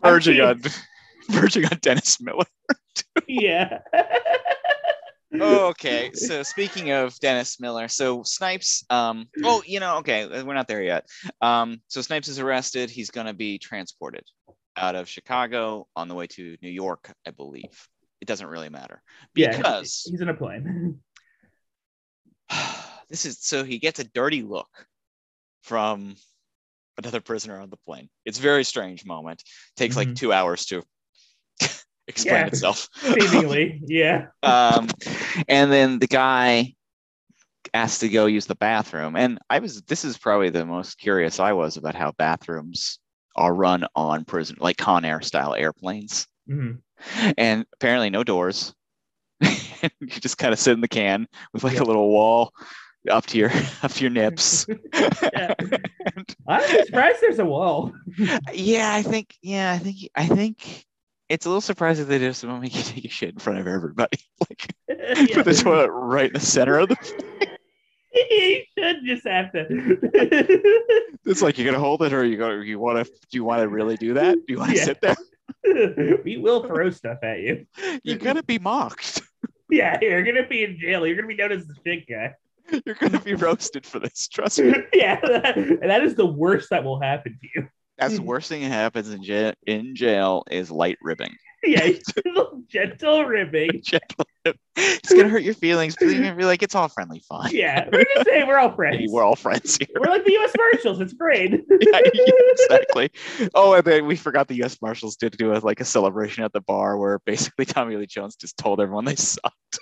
[0.03, 0.61] Verging on,
[1.29, 2.45] verging on Dennis Miller.
[3.27, 3.79] Yeah.
[5.39, 6.11] Oh, okay.
[6.13, 10.83] So speaking of Dennis Miller, so Snipes, um, oh, you know, okay, we're not there
[10.83, 11.05] yet.
[11.41, 12.89] Um, so Snipes is arrested.
[12.89, 14.23] He's going to be transported
[14.77, 17.87] out of Chicago on the way to New York, I believe.
[18.19, 19.01] It doesn't really matter
[19.33, 20.99] Yeah, because he's in a plane.
[23.09, 24.69] this is so he gets a dirty look
[25.63, 26.15] from
[26.97, 28.09] another prisoner on the plane.
[28.25, 29.43] It's a very strange moment.
[29.75, 30.15] Takes like Mhm.
[30.15, 30.83] two hours to
[32.11, 32.47] explain Yeah.
[32.47, 32.87] itself.
[32.95, 34.27] Seemingly, yeah.
[34.43, 34.87] um,
[35.47, 36.73] and then the guy
[37.73, 39.15] asked to go use the bathroom.
[39.15, 42.99] And I was, this is probably the most curious I was about how bathrooms
[43.35, 46.27] are run on prison, like Con Air style airplanes.
[46.49, 46.79] Mhm.
[47.37, 48.73] And apparently no doors.
[49.41, 51.81] you just kind of sit in the can with like Yeah.
[51.83, 52.51] a little wall
[53.09, 54.67] up to your up to your nips.
[55.33, 55.53] Yeah.
[56.47, 57.93] I'm surprised there's a wall.
[58.53, 60.85] yeah, I think yeah, I think I think
[61.31, 63.67] it's a little surprising they just want me to take a shit in front of
[63.67, 64.17] everybody.
[64.49, 65.25] Like Yeah.
[65.35, 66.97] put the toilet right in the center of the
[68.13, 69.65] you should just have to.
[71.25, 72.49] It's like you're gonna hold it, or you go.
[72.51, 73.11] You want to?
[73.11, 74.35] Do you want to really do that?
[74.35, 74.83] Do you want to Yeah.
[74.85, 75.15] sit there?
[76.25, 77.65] we will throw stuff at you.
[78.03, 79.21] You're gonna be mocked.
[79.69, 81.05] Yeah, you're gonna be in jail.
[81.07, 82.33] You're gonna be known as the shit guy.
[82.85, 84.27] You're gonna be roasted for this.
[84.27, 84.73] Trust me.
[84.93, 87.67] yeah, that, and that is the worst that will happen to you.
[88.01, 89.53] That's the worst thing that happens in jail.
[89.65, 91.35] In jail is light ribbing.
[91.63, 93.81] Yeah, gentle, gentle ribbing.
[93.83, 94.25] Gentle.
[94.75, 97.51] It's gonna hurt your feelings, but you're gonna be like, it's all friendly fun.
[97.53, 98.97] Yeah, we're just saying we're all friends.
[98.97, 99.87] Hey, we're all friends here.
[99.99, 100.51] We're like the U.S.
[100.57, 100.99] Marshals.
[100.99, 101.51] It's great.
[101.51, 103.11] yeah, yeah, exactly.
[103.53, 104.81] Oh, and then we forgot the U.S.
[104.81, 108.35] Marshals did do a, like a celebration at the bar where basically Tommy Lee Jones
[108.35, 109.79] just told everyone they sucked.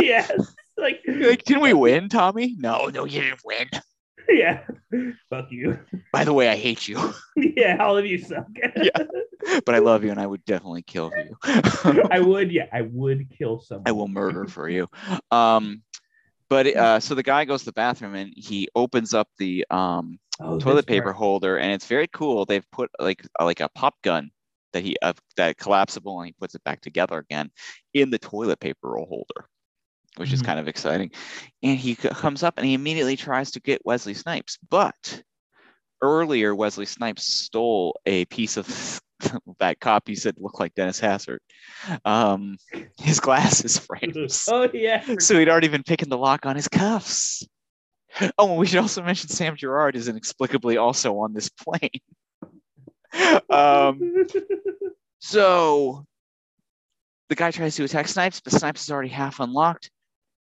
[0.00, 0.30] yes,
[0.76, 2.54] like Like, didn't we win, Tommy?
[2.58, 3.68] No, no, you didn't win.
[4.30, 4.60] yeah.
[5.30, 5.78] Fuck you.
[6.12, 8.46] By the way, I hate you, Yeah, all of you suck.
[8.76, 8.90] yeah.
[9.64, 12.02] but I love you, and I would definitely kill for you.
[12.10, 12.50] I would.
[12.50, 13.84] Yeah, I would kill someone.
[13.86, 14.88] I will murder for you.
[15.30, 15.82] Um,
[16.48, 20.18] but uh, so the guy goes to the bathroom and he opens up the um,
[20.38, 22.44] Oh, toilet paper holder, and it's very cool.
[22.44, 24.30] They've put like a, like a pop gun
[24.74, 27.50] that he uh, that collapsible, and he puts it back together again
[27.94, 29.48] in the toilet paper roll holder,
[30.16, 30.46] which is Mhm.
[30.46, 31.10] kind of exciting.
[31.62, 35.22] And he comes up and he immediately tries to get Wesley Snipes, but
[36.02, 39.00] earlier Wesley Snipes stole a piece of
[39.60, 41.38] that copy said looked like Dennis Hastert.
[42.04, 42.58] Um,
[42.98, 44.46] his glasses frames.
[44.48, 45.02] Oh yeah.
[45.18, 47.46] So he'd already been picking the lock on his cuffs.
[48.38, 51.90] Oh, and we should also mention Sam Gerard is inexplicably also on this plane.
[53.50, 54.26] um,
[55.18, 56.04] so
[57.28, 59.90] the guy tries to attack Snipes, but Snipes is already half unlocked.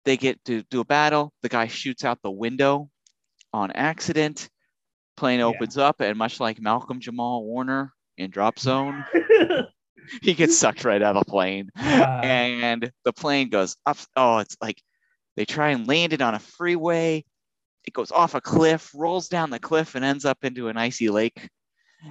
[0.05, 1.33] They get to do a battle.
[1.43, 2.89] The guy shoots out the window
[3.53, 4.49] on accident.
[5.17, 5.47] Plane Yeah.
[5.47, 9.05] opens up, and much like Malcolm Jamal Warner in Drop Zone,
[10.23, 13.99] he gets sucked right out of the plane Uh, and the plane goes up.
[14.17, 14.81] Oh, it's like
[15.37, 17.25] they try and land it on a freeway.
[17.85, 21.09] It goes off a cliff, rolls down the cliff, and ends up into an icy
[21.11, 21.49] lake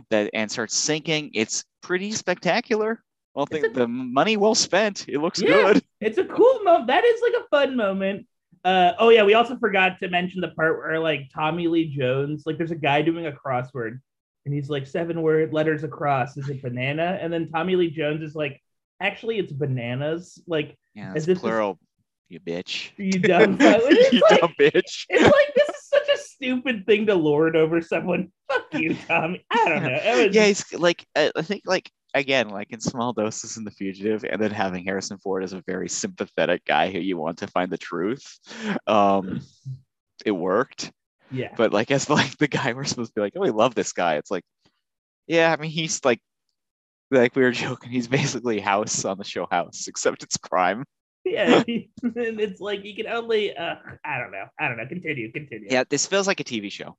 [0.10, 1.32] that and starts sinking.
[1.34, 3.04] It's pretty spectacular.
[3.36, 5.08] Well, It's think a- the money well spent.
[5.08, 5.74] It looks Yeah.
[5.74, 5.84] good.
[6.02, 6.88] it's a cool moment.
[6.88, 8.26] That is like a fun moment.
[8.66, 12.44] Uh, oh yeah, we also forgot to mention the part where like Tommy Lee Jones,
[12.46, 14.00] like there's a guy doing a crossword,
[14.46, 16.36] and he's like seven word letters across.
[16.36, 17.18] Is it banana?
[17.22, 18.62] And then Tommy Lee Jones is like,
[19.00, 20.42] actually, it's bananas.
[20.48, 21.80] Like Yeah, As it's if this- plural.
[22.32, 22.92] You bitch.
[22.98, 23.58] you dumb.
[23.60, 25.06] You like- dumb bitch.
[25.10, 28.32] It's like this is such a stupid thing to lord over someone.
[28.52, 29.44] Fuck you, Tommy.
[29.50, 30.26] I don't know.
[30.28, 33.72] Was, yeah, he's like I I think like again like in small doses in the
[33.72, 37.48] fugitive and then having harrison ford as a very sympathetic guy who you want to
[37.48, 38.40] find the truth
[38.88, 39.42] um
[40.26, 40.92] it worked
[41.32, 41.54] yeah.
[41.56, 43.94] but like as like the guy we're supposed to be like oh we love this
[43.94, 44.44] guy it's like
[45.28, 46.20] yeah i mean he's like
[47.12, 50.84] like we were joking he's basically house on the show house except it's crime
[51.26, 51.64] yeah.
[51.68, 53.56] and it's like you can only.
[53.56, 54.46] Uh, I don't know.
[54.60, 54.86] I don't know.
[54.88, 55.32] Continue.
[55.32, 55.68] Continue.
[55.70, 56.96] yeah this feels like a tv show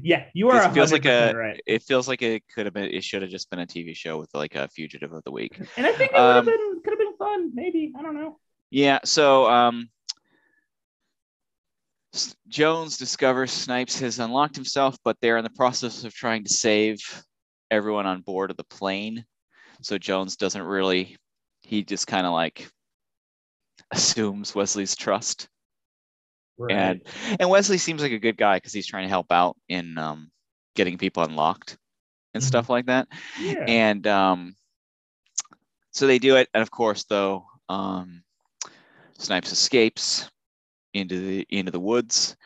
[0.00, 0.24] Yeah.
[0.34, 0.62] You are.
[0.66, 1.60] This feels like a- right.
[1.66, 4.18] it feels like it could have been it should have just been a tv show
[4.18, 6.80] with like a fugitive of the week And I think it would have Um, been
[6.82, 7.50] could have been fun.
[7.54, 8.38] Maybe I don't know.
[8.70, 9.88] Yeah, so um,
[12.48, 16.98] Jones discovers Snipes has unlocked himself, but they're in the process of trying to save
[17.70, 19.24] everyone on board of the plane.
[19.82, 21.16] So Jones doesn't really,
[21.62, 22.68] he just kind of like
[23.92, 25.48] assumes Wesley's trust.
[26.70, 27.02] And
[27.40, 30.30] and Wesley seems like a good guy because he's trying to help out in um,
[30.74, 31.78] getting people unlocked
[32.34, 32.46] and Mhm.
[32.46, 33.64] stuff like that yeah.
[33.66, 34.56] and um,
[35.92, 38.22] so they do it and of course though um,
[39.18, 40.30] snipes escapes
[40.94, 42.36] into the into the woods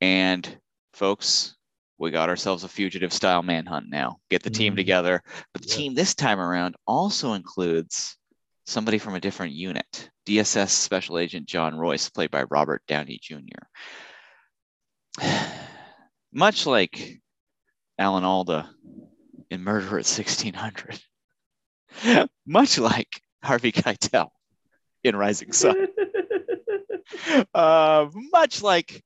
[0.00, 0.58] and
[0.92, 1.56] folks
[1.98, 4.76] we got ourselves a fugitive style manhunt now get the team Mhm.
[4.76, 5.76] together but the Yeah.
[5.76, 8.16] team this time around also includes
[8.64, 13.38] somebody from a different unit dss special agent john royce played by robert downey jr
[16.32, 17.20] much like
[17.98, 18.68] alan alda
[19.50, 21.00] in Murder at 1600.
[22.46, 24.28] Much like Harvey Keitel
[25.02, 25.86] in Rising Sun.
[27.54, 29.02] Uh, much like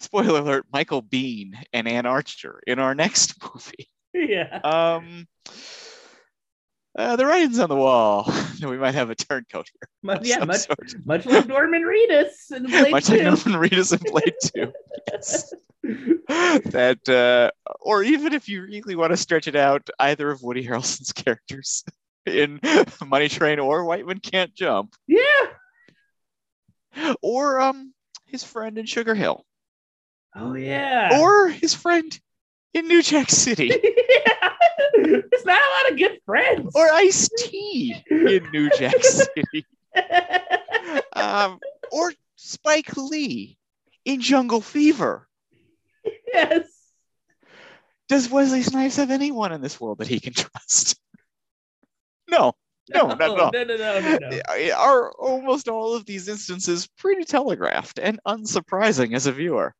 [0.00, 3.88] spoiler alert, Michael Biehn and Anne Archer in our next movie.
[4.12, 4.58] Yeah.
[4.64, 5.28] Um,
[7.00, 8.32] uh, the writing's on the wall.
[8.62, 9.88] we might have a turncoat here.
[10.02, 10.94] Much, yeah, much, sort.
[11.04, 13.22] much like Norman Reedus in Blade much like 2.
[13.24, 14.72] Norman Reedus in Blade 2.
[15.12, 15.52] Yes.
[16.70, 20.64] that, uh, or even if you really want to stretch it out, either of Woody
[20.66, 21.84] Harrelson's characters
[22.26, 22.60] in
[23.06, 25.20] Money Train or White Men Can't Jump, Yeah.
[27.22, 27.92] or um
[28.26, 29.44] his friend in Sugar Hill,
[30.34, 31.18] Oh yeah.
[31.20, 32.18] or his friend
[32.74, 34.52] in New Jack City, yeah.
[34.94, 36.72] There's not a lot of good friends.
[36.74, 39.66] or Ice tea in New Jack City,
[41.14, 41.58] um,
[41.90, 43.56] or Spike Lee
[44.04, 45.26] in Jungle Fever.
[46.32, 46.66] yes.
[48.08, 50.98] Does Wesley Snipes have anyone in this world that he can trust?
[52.28, 52.54] No,
[52.92, 53.50] no, not at all.
[53.52, 54.72] No, no, no, no, no.
[54.76, 59.74] Are almost all of these instances pretty telegraphed and unsurprising as a viewer?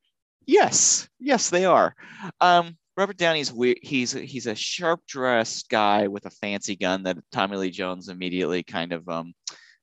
[0.46, 1.94] Yes, yes, they are.
[2.40, 7.16] Um, Robert Downey's we- he's he's a sharp dressed guy with a fancy gun that
[7.32, 9.32] Tommy Lee Jones immediately kind of um,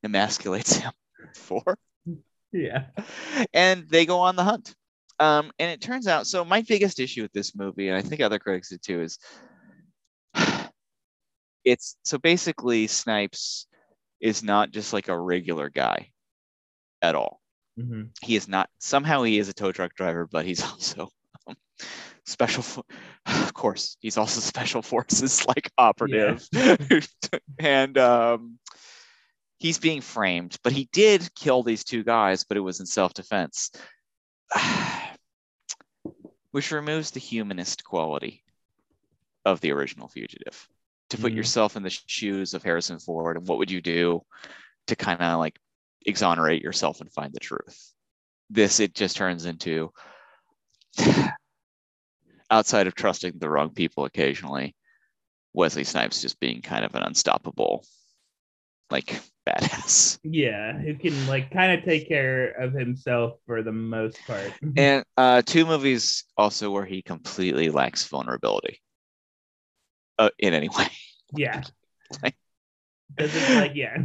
[0.05, 0.91] emasculates him
[1.33, 1.63] for,
[2.51, 2.85] Yeah.
[3.55, 4.75] and they go on the hunt.
[5.19, 8.21] Um, and it turns out so my biggest issue with this movie, and I think
[8.21, 9.17] other critics did too, is
[11.65, 13.65] it's so basically Snipes
[14.21, 16.11] is not just like a regular guy
[17.01, 17.41] at all.
[17.75, 21.09] hmm He is not somehow he is a tow truck driver, but he's also
[21.47, 21.55] um,
[22.27, 22.85] special.
[23.25, 26.47] Of course, he's also special forces like operative,
[27.59, 28.59] and um,
[29.57, 30.57] he's being framed.
[30.63, 33.71] But he did kill these two guys, but it was in self defense,
[36.51, 38.43] which removes the humanist quality
[39.43, 40.67] of the original fugitive.
[41.11, 41.37] To put Mhm.
[41.37, 44.21] yourself in the shoes of Harrison Ford, and what would you do
[44.87, 45.57] to kind of like
[46.05, 47.93] exonerate yourself and find the truth?
[48.49, 49.93] This it just turns into
[52.49, 54.75] outside of trusting the wrong people occasionally,
[55.53, 57.85] Wesley Snipes just being kind of an unstoppable,
[58.89, 60.19] like badass.
[60.23, 60.73] Yeah.
[60.77, 64.51] Who can like kind of take care of himself for the most part.
[64.77, 68.81] And uh, two movies also where he completely lacks vulnerability
[70.19, 70.87] uh, in any way.
[71.35, 71.63] yeah.
[72.23, 72.35] Like-
[73.17, 73.97] Doesn't like yeah.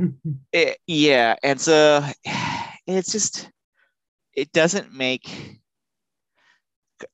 [0.52, 2.04] It- yeah, and so
[2.86, 3.48] it's just
[4.34, 5.60] it doesn't make.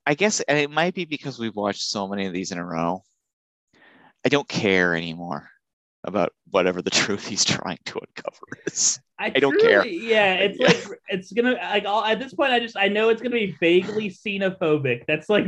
[0.07, 2.65] I guess and it might be because we've watched so many of these in a
[2.65, 3.03] row.
[4.25, 5.49] I don't care anymore
[6.05, 9.01] about whatever the truth he's trying to uncover is.
[9.19, 9.85] I, don't care.
[9.85, 10.67] Yeah, it's Yeah.
[10.69, 12.53] like it's gonna like all, at this point.
[12.53, 15.05] I just I know it's gonna be vaguely xenophobic.
[15.07, 15.47] That's like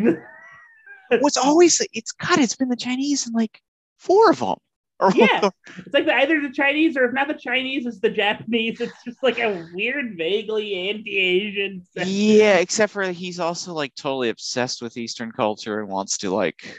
[1.21, 3.61] What's always it's God, it's been the Chinese and like
[3.99, 4.57] four of them.
[5.03, 5.49] Or Yeah.
[5.79, 8.81] it's like the, either the Chinese or if not the Chinese, it's the Japanese.
[8.83, 11.83] It's just like a weird, vaguely anti-Asian.
[11.97, 16.79] yeah, except for he's also like totally obsessed with Eastern culture and wants to like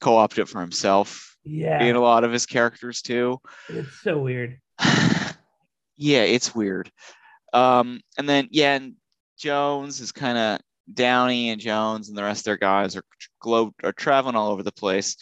[0.00, 3.40] co-opt it for himself Yeah, in a lot of his characters too.
[3.68, 4.60] it's so weird.
[5.96, 6.90] yeah, it's weird.
[7.52, 8.94] Um, and then yeah, and
[9.36, 10.60] Jones is kind of
[10.94, 13.02] Downey and Jones and the rest of their guys are
[13.40, 15.16] globe are traveling all over the place.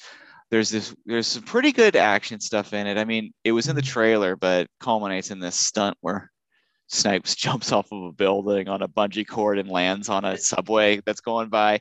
[0.50, 2.98] There's this there's some pretty good action stuff in it.
[2.98, 6.30] I mean, it was in the trailer, but culminates in this stunt where
[6.88, 11.00] Snipes jumps off of a building on a bungee cord and lands on a subway
[11.04, 11.80] that's going by.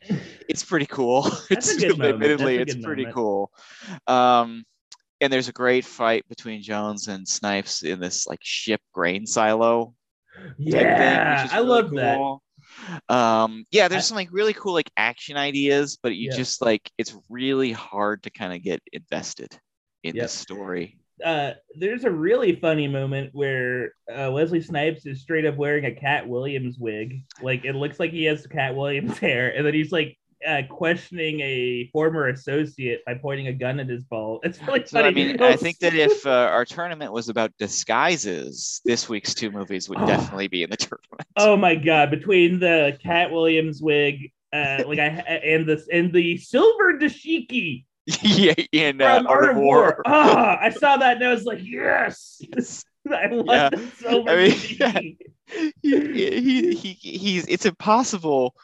[0.50, 1.30] It's pretty cool.
[1.52, 3.16] It's good admittedly it's pretty moment.
[3.16, 3.52] cool.
[4.08, 4.64] Um,
[5.22, 9.94] and there's a great fight between Jones and Snipes in this like ship grain silo
[10.36, 12.18] type thing, Yeah, I really love that.
[12.18, 12.42] cool.
[13.10, 16.36] Um, yeah, there's some like really cool like action ideas, but you Yeah.
[16.36, 19.58] just like it's really hard to kind of get invested
[20.04, 20.24] in Yep.
[20.24, 20.98] this story.
[21.24, 25.92] Uh, there's a really funny moment where uh, Wesley Snipes is straight up wearing a
[25.96, 27.24] Katt Williams wig.
[27.42, 31.40] Like it looks like he has Katt Williams hair, and then he's like uh, questioning
[31.42, 34.40] a former associate by pointing a gun at his ball.
[34.44, 35.08] It's really So funny.
[35.08, 39.52] I mean, I think that if uh, our tournament was about disguises, this week's two
[39.52, 40.06] movies would Oh.
[40.06, 41.28] definitely be in the tournament.
[41.38, 42.12] Oh my god!
[42.12, 47.86] Between the Katt Williams wig, uh, like I and this and the silver dashiki
[48.22, 49.78] yeah, in uh, Art of War.
[49.78, 50.02] War.
[50.06, 52.86] Ah, I saw that and I was like, yes, Yes.
[53.12, 53.70] I love Yeah.
[53.70, 55.18] the silver I mean, dashiki.
[55.82, 58.56] he, he, he, he's it's impossible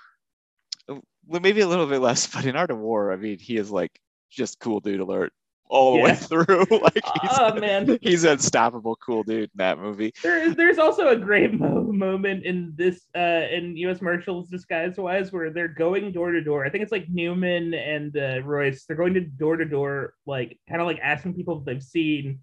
[1.28, 4.00] maybe a little bit less but in art of war i mean he is like
[4.30, 5.34] just cool dude alert
[5.72, 9.80] all the way through like he's, Oh man, he's an unstoppable cool dude in that
[9.80, 14.02] movie there is there's also a great mo- moment in this uh in U.S.
[14.02, 16.66] Marshals disguise wise where they're going door to door.
[16.66, 18.84] I think it's like Newman and uh, Royce.
[18.84, 22.40] They're going to door to door, like kind of like asking people if they've seen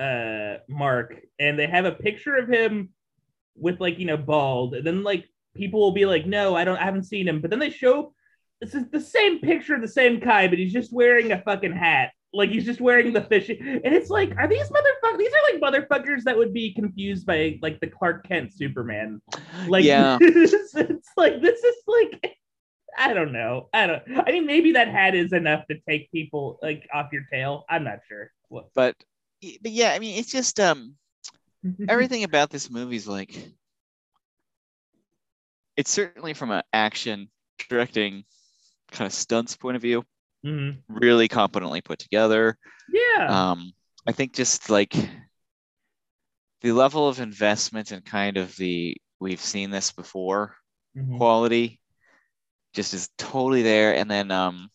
[0.00, 2.88] uh Mark, and they have a picture of him
[3.54, 6.78] with like you know bald, and then like people will be like, no, I don't,
[6.78, 7.40] I haven't seen him.
[7.40, 8.12] But then they show
[8.62, 11.72] this is the same picture of the same guy, but he's just wearing a fucking
[11.72, 12.12] hat.
[12.32, 15.18] Like he's just wearing the fish, and it's like, are these motherfuckers?
[15.18, 19.20] These are like motherfuckers that would be confused by like the Clark Kent Superman.
[19.66, 20.16] Like, Yeah.
[20.20, 22.36] it's, it's like this is like,
[22.96, 23.68] I don't know.
[23.74, 24.02] I don't.
[24.16, 27.64] I mean, maybe that hat is enough to take people like off your tail.
[27.68, 28.30] I'm not sure.
[28.48, 28.68] What?
[28.74, 28.94] but
[29.60, 30.94] but yeah, I mean, it's just um
[31.88, 33.36] everything about this movie is like
[35.76, 37.28] it's certainly from an action
[37.68, 38.24] directing
[38.92, 40.04] kind of stunts point of view
[40.44, 40.82] Mhm.
[40.88, 42.56] really competently put together
[42.88, 43.26] Yeah.
[43.50, 43.72] um
[44.06, 44.94] i think just like
[46.60, 50.54] the level of investment and kind of the we've seen this before
[50.96, 51.16] Mhm.
[51.16, 51.80] quality
[52.74, 54.68] just is totally there and then um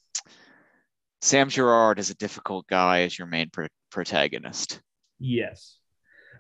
[1.22, 4.82] sam gerard is a difficult guy as your main pr- protagonist
[5.20, 5.77] Yes.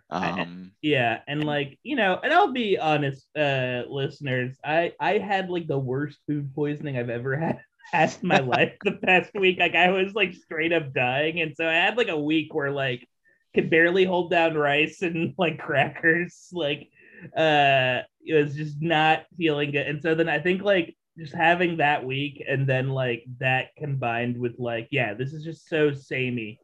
[0.09, 5.49] Um Yeah, and like you know, and I'll be honest, uh, listeners, I I had
[5.49, 9.59] like the worst food poisoning I've ever had had in my life the past week.
[9.59, 12.71] Like I was like straight up dying, and so I had like a week where
[12.71, 13.07] like
[13.53, 16.49] could barely hold down rice and like crackers.
[16.53, 16.89] Like
[17.35, 21.77] uh, it was just not feeling good, and so then I think like just having
[21.77, 26.59] that week and then like that combined with like yeah, this is just so samey.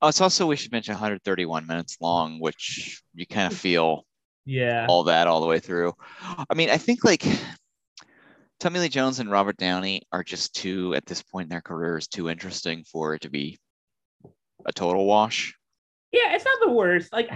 [0.00, 4.04] Oh, it's also we should mention 131 minutes long, which you kind of feel
[4.46, 4.86] Yeah.
[4.88, 5.94] all that all the way through.
[6.50, 7.24] I mean, I think like
[8.60, 12.08] Tommy Lee Jones and Robert Downey are just too at this point in their careers
[12.08, 13.58] too interesting for it to be
[14.66, 15.54] a total wash.
[16.12, 17.12] Yeah, it's not the worst.
[17.12, 17.30] Like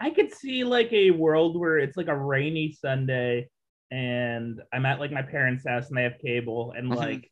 [0.00, 3.48] I could see like a world where it's like a rainy Sunday
[3.90, 6.96] and I'm at like my parents' house and they have cable and Mhm.
[6.96, 7.30] like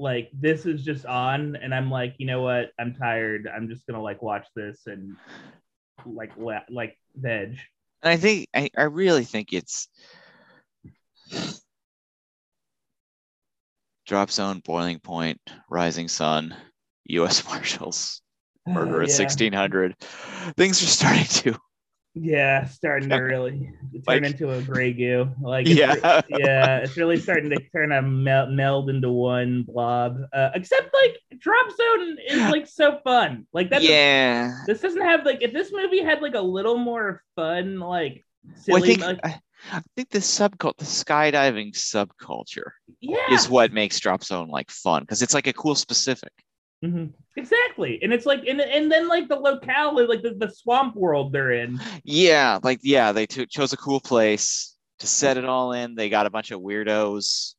[0.00, 2.70] like this is just on and I'm like, you know what?
[2.78, 3.48] I'm tired.
[3.54, 5.14] I'm just gonna like watch this and
[6.06, 7.58] like la- like veg.
[8.02, 9.88] And I think I, I really think it's
[14.06, 15.38] drop zone, boiling point,
[15.68, 16.56] rising sun,
[17.04, 17.44] U.S.
[17.48, 18.22] Marshals,
[18.66, 19.16] murder at Yeah.
[19.16, 19.96] 1600.
[20.56, 21.58] Things are starting to
[22.14, 25.30] Yeah, starting to really turn Like- into a gray goo.
[25.40, 26.20] Like yeah.
[26.28, 30.18] yeah, it's really starting to kind of meld, meld into one blob.
[30.32, 33.46] Uh, except like Drop Zone is like so fun.
[33.52, 33.82] Like that.
[33.82, 34.62] yeah.
[34.66, 38.24] This doesn't have like if this movie had like a little more fun, like
[38.66, 39.40] Well, I think like, I,
[39.72, 45.02] I think the subcult the skydiving subculture yeah, is what makes Drop Zone like fun
[45.02, 46.32] because it's like a cool specific.
[46.84, 47.12] Mhm.
[47.36, 47.98] exactly.
[48.02, 51.52] And it's like and and then like the locale, like the, the swamp world they're
[51.52, 51.78] in.
[52.04, 55.94] Yeah, like yeah, they took chose a cool place to set it all in.
[55.94, 57.54] They got a bunch of weirdos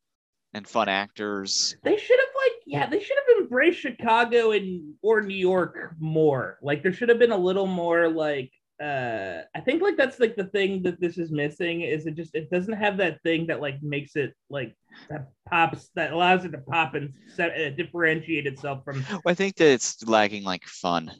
[0.54, 1.76] and fun actors.
[1.84, 6.58] They should have like yeah, they should have embraced Chicago and or New York more.
[6.62, 8.52] Like there should have been a little more like
[8.82, 12.34] uh I think like that's like the thing that this is missing is it just
[12.36, 14.76] it doesn't have that thing that like makes it like
[15.10, 19.34] that pops that allows it to pop and set, uh, differentiate itself from Well, I
[19.34, 21.12] think that it's lacking like fun,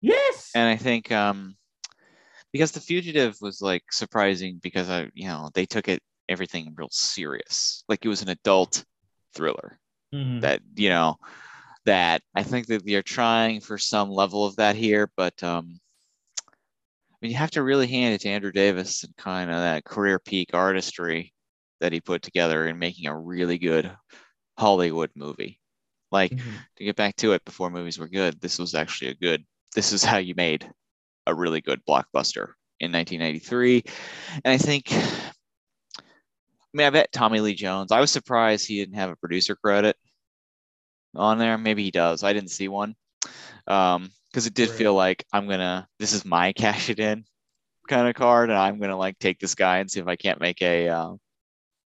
[0.00, 1.56] yes and I think um
[2.52, 6.88] because the fugitive was like surprising because I you know they took it everything real
[6.90, 8.84] serious, like it was an adult
[9.34, 9.78] thriller.
[10.14, 10.40] Mhm.
[10.40, 11.16] that you know
[11.86, 15.80] that I think that they're trying for some level of that here, but um,
[17.22, 20.18] mean you have to really hand it to Andrew Davis and kind of that career
[20.18, 21.32] peak artistry
[21.80, 23.90] that he put together in making a really good
[24.58, 25.60] Hollywood movie.
[26.12, 26.66] Like Mhm.
[26.76, 29.44] to get back to it, before movies were good, this was actually a good.
[29.74, 30.70] This is how you made
[31.26, 33.84] a really good blockbuster in 1993,
[34.44, 34.92] and I think.
[34.92, 37.92] I mean, I bet Tommy Lee Jones.
[37.92, 39.96] I was surprised he didn't have a producer credit
[41.14, 41.58] on there.
[41.58, 42.22] Maybe he does.
[42.22, 42.94] I didn't see one.
[43.66, 44.78] Um, because it did Right.
[44.78, 45.88] feel like I'm gonna.
[45.98, 47.24] This is my cash it in
[47.88, 50.40] kind of card, and I'm gonna like take this guy and see if I can't
[50.40, 51.14] make a uh,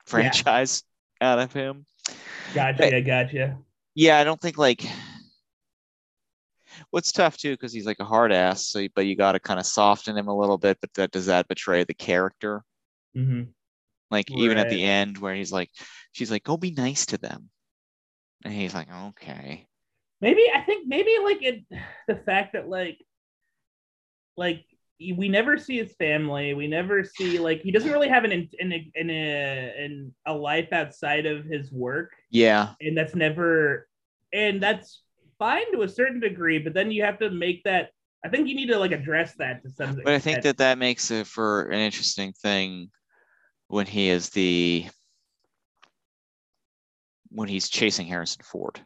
[0.07, 0.83] franchise
[1.21, 1.87] out of him.
[2.53, 3.59] Gotcha, gotcha.
[3.95, 4.85] Yeah, I don't think like.
[6.91, 8.67] What's tough too, because he's like a hard ass.
[8.67, 10.79] So, but you got to kind of soften him a little bit.
[10.81, 12.63] But that does that betray the character?
[13.15, 13.55] hmm
[14.11, 15.71] Like even at the end where he's like,
[16.13, 17.51] she's like, go be nice to them,
[18.45, 19.67] and he's like, okay.
[20.23, 21.65] Maybe I think maybe like it,
[22.09, 22.99] the fact that like
[24.37, 24.65] like
[25.11, 26.55] we never see his family.
[26.55, 30.15] We never see like he doesn't really have an in in a, in a, in
[30.27, 33.89] a life outside of his work, Yeah, and that's never
[34.33, 35.03] and that's
[35.39, 36.59] fine to a certain degree.
[36.61, 37.91] But then you have to make that.
[38.25, 39.97] I think you need to like address that to some.
[39.97, 42.91] but I think that that makes it for an interesting thing
[43.67, 44.87] when he is the
[47.31, 48.81] when he's chasing Harrison Ford,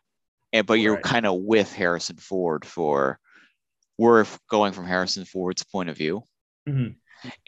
[0.52, 1.02] and but you're Right.
[1.02, 3.18] kind of with Harrison Ford for
[3.98, 6.22] we're going from Harrison Ford's point of view,
[6.68, 6.96] Mhm.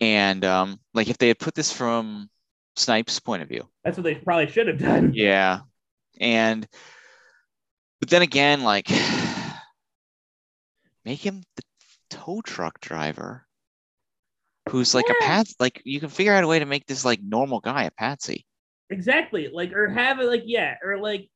[0.00, 2.30] and um, like if they had put this from
[2.76, 3.68] Snipes' point of view.
[3.84, 5.12] That's what they probably should have done.
[5.14, 5.60] Yeah.
[6.20, 6.66] And
[8.00, 8.88] but then again, like
[11.04, 11.62] make him the
[12.10, 13.46] tow truck driver
[14.70, 15.26] who's like a Yeah.
[15.26, 17.90] pat like you can figure out a way to make this like normal guy a
[17.90, 18.46] patsy.
[18.90, 19.48] Exactly.
[19.52, 21.28] Like, or have it like, yeah, or like,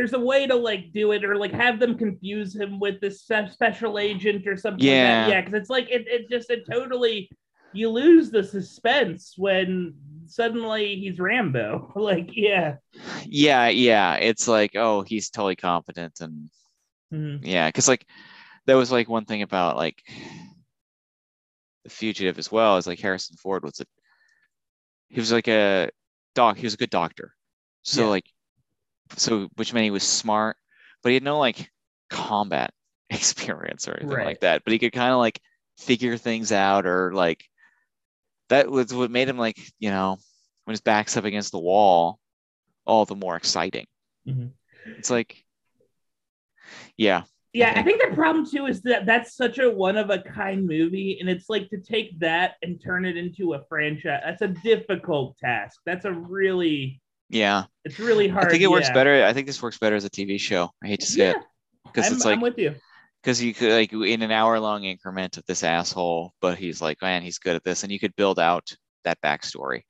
[0.00, 3.20] there's a way to like do it, or like have them confuse him with this
[3.20, 4.82] special agent or something.
[4.82, 4.94] Yeah.
[4.94, 5.30] Like that.
[5.30, 5.40] Yeah.
[5.42, 7.28] Because it's like it, it just it totally
[7.74, 9.94] you lose the suspense when
[10.26, 11.92] suddenly he's Rambo.
[11.96, 12.76] like, yeah.
[13.26, 14.14] Yeah, yeah.
[14.14, 16.48] It's like, oh, he's totally competent and
[17.12, 17.40] Mhm.
[17.42, 18.06] yeah, because like
[18.66, 20.02] that was like one thing about like
[21.84, 23.84] the fugitive as well is like Harrison Ford was a
[25.08, 25.90] he was like a
[26.34, 27.34] doc, he was a good doctor.
[27.82, 28.08] So Yeah.
[28.08, 28.24] like
[29.16, 30.56] so which meant he was smart,
[31.02, 31.70] but he had no like
[32.10, 32.72] combat
[33.10, 34.26] experience or anything Right.
[34.26, 34.62] like that.
[34.64, 35.40] But he could kind of like
[35.78, 37.42] figure things out or like
[38.48, 40.18] that was what made him like, you know,
[40.64, 42.18] when his back's up against the wall,
[42.86, 43.86] all the more exciting.
[44.26, 44.50] Mhm.
[44.98, 45.44] It's like
[46.96, 50.10] yeah, Yeah, I think- think the problem too is that that's such a one of
[50.10, 54.20] a kind movie, and it's like to take that and turn it into a franchise.
[54.24, 55.80] That's a difficult task.
[55.84, 56.99] That's a really,
[57.30, 57.64] yeah.
[57.84, 58.46] it's really hard.
[58.46, 58.94] I think it works yeah.
[58.94, 59.24] better.
[59.24, 60.70] I think this works better as a TV show.
[60.84, 61.36] I hate to say Yeah, it
[61.86, 62.74] because I'm, it's I'm like with you.
[63.22, 67.00] because you could like in an hour long increment of this asshole, but he's like,
[67.00, 68.70] man, he's good at this, and you could build out
[69.04, 69.82] that backstory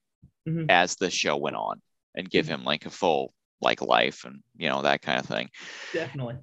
[0.48, 0.66] Mhm.
[0.70, 1.82] as the show went on
[2.14, 5.48] and give him like a full like life and you know that kind of thing.
[5.92, 6.36] Definitely.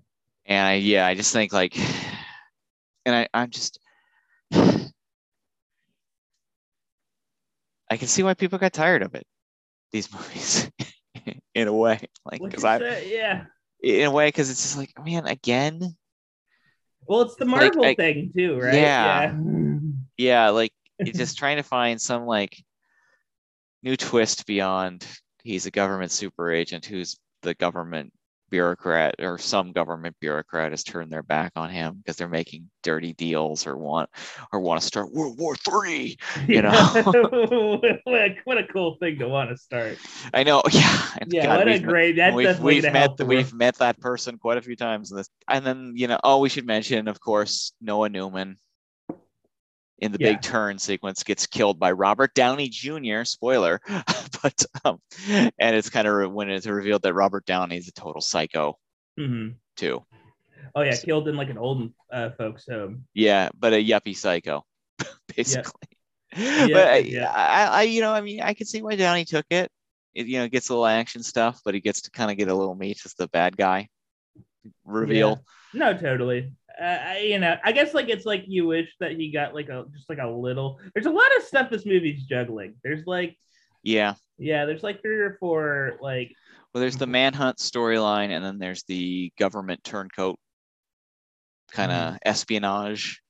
[0.45, 1.75] And I yeah, I just think like,
[3.05, 3.79] and I I'm just.
[7.89, 9.25] I can see why people got tired of it,
[9.91, 10.69] these movies,
[11.55, 13.45] in a way, like because I, yeah.
[13.81, 15.79] in a way, because it's just like, man, again,
[17.07, 18.73] Well, it's the It's like, Marvel I- thing too, right?
[18.73, 19.33] Yeah.
[19.35, 19.79] Yeah.
[20.17, 20.71] yeah, like
[21.05, 22.57] just trying to find some like
[23.83, 25.05] new twist beyond
[25.43, 28.11] he's a government super agent who's the government
[28.49, 33.13] bureaucrat or some government bureaucrat has turned their back on him because they're making dirty
[33.13, 34.09] deals or want
[34.51, 36.17] or want to start World War Three.
[36.47, 36.71] You know?
[36.71, 37.15] what,
[38.07, 39.97] a, what a cool thing to want to start.
[40.33, 41.07] I know, yeah.
[41.17, 42.15] and Yeah, God, what a we've met- great.
[42.15, 45.29] That's we've, we've met the, we've met that person quite a few times in this
[45.47, 48.57] and then you know oh we should mention of course Noah Newman
[49.99, 50.33] in the Yeah.
[50.33, 53.23] big turn sequence gets killed by Robert Downey Jr.
[53.23, 53.81] spoiler
[54.41, 54.99] but um,
[55.57, 58.77] and it's kind of when it's revealed that Robert Downey is a total psycho
[59.19, 59.49] mm-hmm.
[59.75, 60.05] too
[60.75, 63.05] Oh yeah, killed in like an old uh, folks home.
[63.13, 64.63] yeah but a yuppie psycho
[65.35, 65.87] basically
[66.35, 67.31] Yeah, but I, yeah.
[67.33, 69.71] I, I you know I mean I can see why Downey took it
[70.13, 72.49] it you know gets a little action stuff but he gets to kind of get
[72.49, 73.87] a little meat as the bad guy
[74.85, 75.43] reveal
[75.73, 76.53] No, totally.
[76.79, 79.69] Uh, I, you know, I guess like it's like you wish that he got like
[79.69, 80.79] a just like a little.
[80.93, 82.75] There's a lot of stuff this movie's juggling.
[82.83, 83.35] There's like
[83.83, 86.31] yeah yeah, there's like three or four like
[86.73, 90.37] Well, there's the manhunt storyline, and then there's the government turncoat
[91.71, 93.21] kind of espionage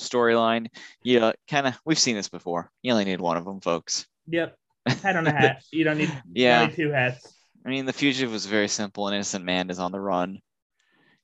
[0.00, 0.68] storyline.
[1.02, 1.78] Yeah, kind of.
[1.84, 2.70] We've seen this before.
[2.82, 4.06] You only need one of them, folks.
[4.28, 4.56] yep,
[4.86, 5.62] hat on a hat.
[5.72, 6.68] You don't need Yeah.
[6.68, 7.34] two hats.
[7.66, 9.08] I mean, the fugitive was very simple.
[9.08, 10.38] An innocent man is on the run.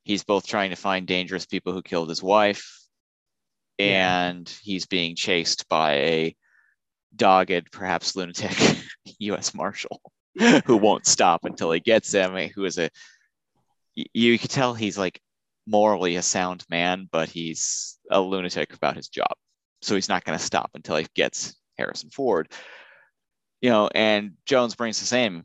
[0.05, 2.79] He's both trying to find dangerous people who killed his wife,
[3.79, 4.27] Yeah.
[4.29, 6.37] and he's being chased by a
[7.17, 8.57] dogged, perhaps lunatic
[9.19, 9.55] U.S.
[9.55, 10.01] Marshal
[10.67, 12.37] who won't stop until he gets him.
[12.55, 12.91] Who is a
[13.95, 15.21] you can tell he's like
[15.67, 19.33] morally a sound man, but he's a lunatic about his job.
[19.83, 22.51] So he's not going to stop until he gets Harrison Ford.
[23.61, 25.45] You know, and Jones brings the same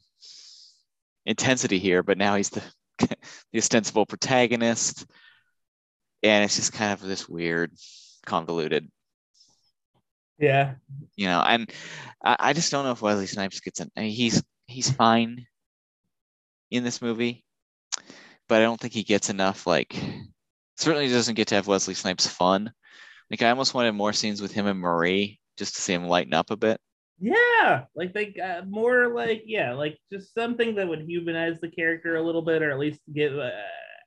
[1.26, 2.64] intensity here, but now he's the
[3.52, 5.06] the ostensible protagonist,
[6.24, 7.74] and it's just kind of this weird,
[8.26, 8.90] convoluted,
[10.38, 10.76] Yeah,
[11.16, 11.42] you know.
[11.42, 11.72] And
[12.24, 13.92] I, I just don't know if Wesley Snipes gets in.
[13.98, 15.46] I mean, he's he's fine
[16.72, 17.44] in this movie,
[18.48, 19.68] but I don't think he gets enough.
[19.68, 19.96] Like,
[20.78, 22.72] certainly doesn't get to have Wesley Snipes fun.
[23.32, 26.34] Like, I almost wanted more scenes with him and Marie just to see him lighten
[26.34, 26.80] up a bit.
[27.20, 27.86] Yeah.
[27.96, 32.24] Like they got more like yeah, like just something that would humanize the character a
[32.24, 33.50] little bit, or at least give uh,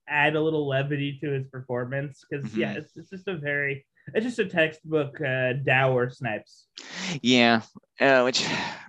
[0.09, 2.25] add a little levity to his performance.
[2.29, 2.77] Because yeah, Mhm.
[2.79, 3.85] it's, it's just a very
[4.15, 6.67] it's just a textbook uh, dour snipes.
[7.23, 7.63] Yeah,
[8.01, 8.47] uh, which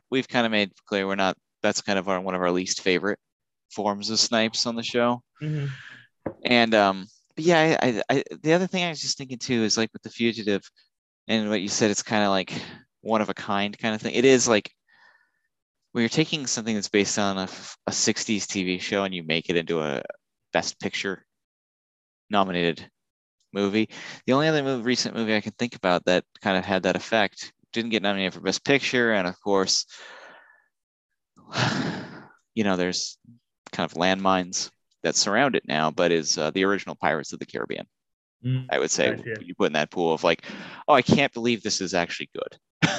[0.09, 1.37] we've kind of made clear we're not.
[1.61, 3.19] That's kind of our one of our least favorite
[3.71, 5.21] forms of Snipes on the show.
[5.41, 5.69] Mhm.
[6.45, 9.63] And um, but yeah, I, I, I the other thing I was just thinking too
[9.63, 10.61] is like with the fugitive,
[11.27, 12.53] and what you said, it's kind of like
[13.03, 14.15] one of a kind kind of thing.
[14.15, 14.71] It is like
[15.91, 19.57] when you're taking something that's based on a 60s TV show and you make it
[19.57, 20.01] into a
[20.51, 21.25] Best Picture
[22.29, 22.89] nominated
[23.53, 23.89] movie.
[24.25, 26.95] The only other movie, recent movie I can think about that kind of had that
[26.95, 29.85] effect didn't get nominated for Best Picture, and of course,
[32.55, 33.17] you know, there's
[33.71, 34.69] kind of landmines
[35.03, 37.85] that surround it now, but is uh, the original Pirates of the Caribbean.
[38.45, 39.35] Mm, I would say Gotcha.
[39.45, 40.43] you put in that pool of like,
[40.87, 42.57] oh, I can't believe this is actually good.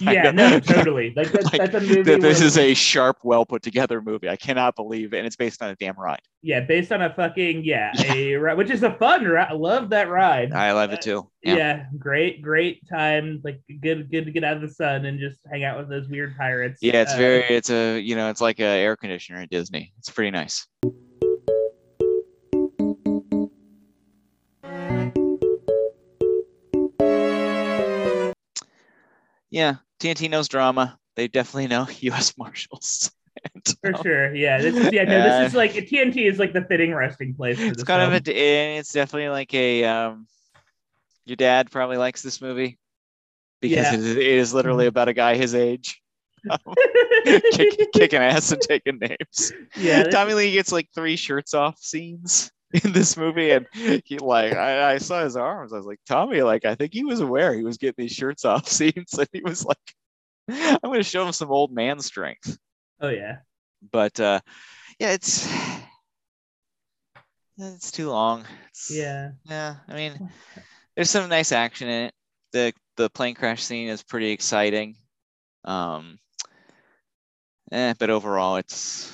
[0.00, 0.34] Yeah, of.
[0.34, 1.12] no, totally.
[1.16, 2.02] Like that's, Like, that's a movie.
[2.02, 4.28] That this where- is a sharp, well put together movie.
[4.28, 6.20] I cannot believe it, and it's based on a damn ride.
[6.42, 8.14] yeah, based on a fucking yeah, Yeah.
[8.14, 9.48] a ride, which is a fun ride.
[9.50, 10.52] I love that ride.
[10.52, 11.28] I love it too.
[11.42, 11.56] yeah.
[11.56, 13.40] Yeah, great, great time.
[13.44, 16.08] Like good, good to get out of the sun and just hang out with those
[16.08, 16.78] weird pirates.
[16.82, 17.02] yeah.
[17.02, 19.92] It's Uh, very, it's a, you know, it's like a air conditioner at Disney.
[19.98, 20.66] It's pretty nice.
[29.54, 30.98] Yeah, TNT knows drama.
[31.14, 32.36] They definitely know U.S.
[32.36, 33.10] Marshals.
[33.80, 34.34] For um, sure.
[34.34, 35.04] Yeah, this is yeah.
[35.04, 37.56] No, this is like TNT is like the fitting resting place.
[37.58, 40.26] For it's kind of a it's definitely like a um
[41.24, 42.78] your dad probably likes this movie
[43.60, 43.94] because Yeah.
[43.94, 46.02] it, is, it is literally about a guy his age
[47.52, 50.02] kick, kicking ass and taking names yeah.
[50.04, 52.52] tommy lee gets like three shirts off scenes
[52.84, 53.66] in this movie and
[54.04, 57.04] he like I, I saw his arms i was like tommy like i think he
[57.04, 59.78] was aware he was getting these shirts off scenes and he was like
[60.48, 62.58] i'm going to show him some old man strength
[63.00, 63.36] oh yeah.
[63.92, 64.40] but uh
[64.98, 65.48] yeah it's
[67.58, 69.30] it's too long It's- Yeah.
[69.44, 70.30] yeah, I mean,
[70.96, 72.14] there's some nice action in it.
[72.52, 74.96] the The plane crash scene is pretty exciting.
[75.64, 76.18] Um,
[77.70, 79.08] eh, but overall, it's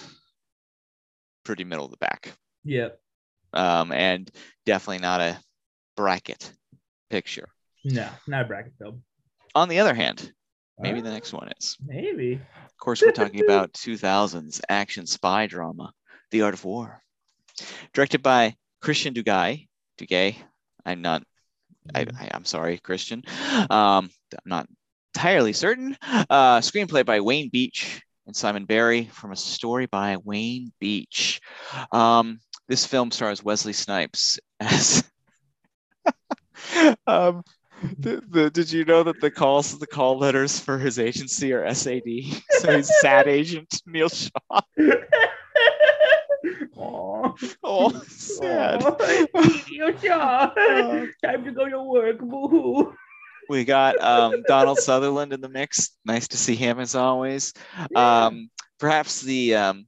[1.44, 2.32] pretty middle of the back.
[2.64, 2.98] Yep.
[3.52, 4.30] Um, and
[4.66, 5.38] definitely not a
[5.96, 6.52] bracket
[7.08, 7.48] picture.
[7.84, 9.02] No, not a bracket film.
[9.54, 10.32] On the other hand,
[10.78, 11.76] maybe the Uh, next one is.
[11.84, 12.34] Maybe.
[12.34, 15.92] Of course, we're talking about 2000s action spy drama,
[16.30, 17.02] The Art of War,
[17.92, 19.66] directed by Christian Duguay.
[19.98, 20.36] Duguay,
[20.84, 21.22] I'm not
[21.94, 23.24] I, I, I'm sorry, Christian.
[23.68, 24.68] Um, I'm not
[25.14, 25.96] entirely certain.
[26.02, 31.40] Uh, screenplay by Wayne Beach and Simon Barry from a story by Wayne Beach.
[31.90, 32.38] Um,
[32.70, 35.02] this film stars Wesley Snipes as.
[37.06, 37.42] um,
[37.98, 41.74] the, the, did you know that the calls, the call letters for his agency are
[41.74, 42.04] SAD?
[42.60, 44.30] So he's SAD agent Neil Shaw.
[46.76, 47.32] Aw.
[47.64, 48.84] Oh, sad.
[48.84, 50.52] Aw, Yo, Shaw.
[50.56, 52.20] Uh, Time to go to work.
[52.20, 52.94] Boo-hoo.
[53.48, 55.96] We got um, Donald Sutherland in the mix.
[56.04, 57.52] Nice to see him as always.
[57.96, 59.86] Um, perhaps the um,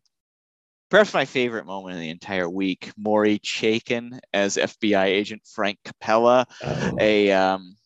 [0.92, 6.46] perhaps my favorite moment of the entire week: Maury Chaykin as FBI agent Frank Capella.
[6.62, 6.96] Oh.
[7.00, 7.76] A um,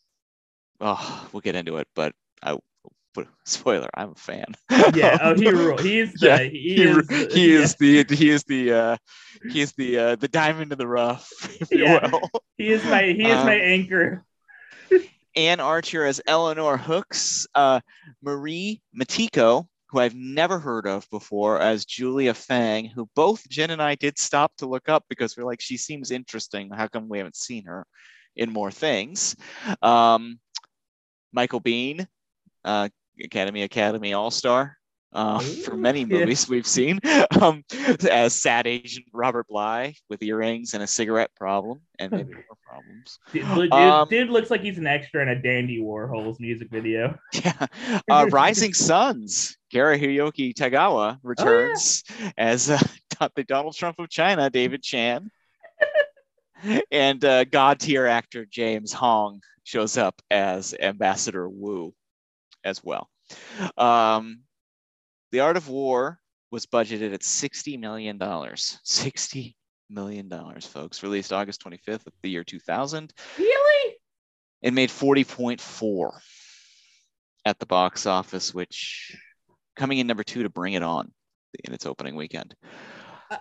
[0.80, 2.59] oh, we'll get into it, but I
[3.44, 4.46] spoiler: I'm a fan.
[4.92, 5.18] yeah.
[5.22, 5.78] Oh, he rule.
[5.82, 6.26] He's the.
[6.26, 7.09] Yeah, he, he, is.
[7.32, 8.96] he yeah, is the he is the uh,
[9.50, 11.30] he is the uh, the diamond in the rough,
[11.61, 12.11] if you Yeah.
[12.11, 12.28] will.
[12.59, 13.04] He is my.
[13.04, 14.24] He is my Um, anchor.
[15.36, 17.80] Anne Archer as Eleanor Hooks, uh,
[18.22, 23.80] Marie Matiko, who I've never heard of before, as Julia Fang, who both Jen and
[23.80, 26.70] I did stop to look up because we're like, she seems interesting.
[26.70, 27.86] How come we haven't seen her
[28.36, 29.36] in more things?
[29.80, 30.38] Um,
[31.32, 32.07] Michael Biehn,
[32.62, 32.90] uh,
[33.24, 34.76] Academy Academy All Star.
[35.14, 36.18] Uh, for many yeah.
[36.18, 37.01] movies we've seen,
[37.40, 37.64] um,
[38.11, 43.18] as sad agent Robert Bly with earrings and a cigarette problem, and maybe more problems.
[43.32, 47.18] Dude, um, dude looks like he's an extra in a Dandy Warhols music video.
[47.32, 47.66] Yeah.
[48.11, 52.04] Uh, Rising Suns, Hiroki Tagawa returns
[52.36, 52.78] as uh,
[53.34, 55.30] the Donald Trump of China, David Chan.
[56.90, 61.92] and uh, God tier actor James Hong shows up as Ambassador Wu
[62.64, 63.08] as well.
[63.76, 64.40] Um,
[65.32, 68.18] the Art of War was budgeted at $60 million.
[68.18, 69.54] $60
[69.90, 71.02] million, folks.
[71.02, 73.96] Released August 25th of the year 2000 Really?
[74.62, 76.10] it made 40.4
[77.44, 79.16] at the box office, which
[79.77, 81.12] coming in number two to bring it on
[81.64, 82.55] in its opening weekend.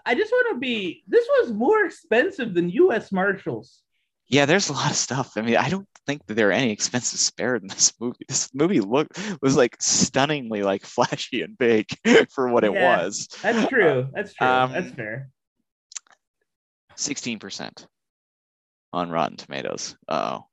[0.06, 1.04] I- just want to be.
[1.08, 3.12] This was more expensive than U.S.
[3.12, 3.82] Marshals.
[4.28, 5.34] Yeah, there's a lot of stuff.
[5.38, 8.26] I mean, I don't think that there are any expenses spared in this movie.
[8.28, 9.08] This movie look
[9.42, 11.86] was like stunningly like flashy and big
[12.34, 13.04] for what it Yeah.
[13.04, 13.28] was.
[13.44, 14.08] That's true.
[14.14, 14.48] That's true.
[14.48, 15.30] um, That's fair.
[16.98, 17.86] 16%
[18.94, 19.96] on Rotten Tomatoes.
[20.08, 20.46] Oh.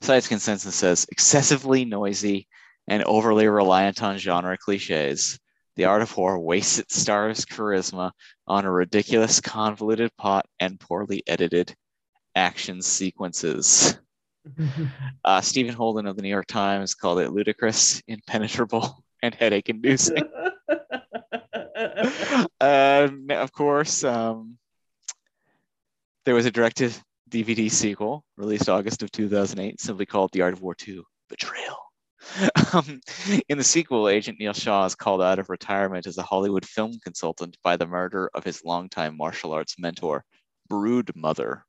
[0.00, 2.48] Science consensus says excessively noisy
[2.88, 5.38] and overly reliant on genre cliches.
[5.76, 8.10] The Art of War wastes its star's charisma
[8.46, 11.74] on a ridiculous, convoluted plot and poorly edited
[12.34, 13.98] action sequences.
[15.24, 20.22] Uh, Stephen Holden of the New York Times called it ludicrous, impenetrable, and headache inducing.
[22.58, 24.56] uh, of course, um,
[26.24, 26.96] there was a directed
[27.28, 31.87] DVD sequel released August of 2008, simply called The Art of War 2 Betrayal.
[32.74, 33.00] Um,
[33.48, 36.98] in the sequel, Agent Neil Shaw is called out of retirement as a Hollywood film
[37.02, 40.22] consultant by the murder of his longtime martial arts mentor,
[40.68, 41.64] Brood Mother.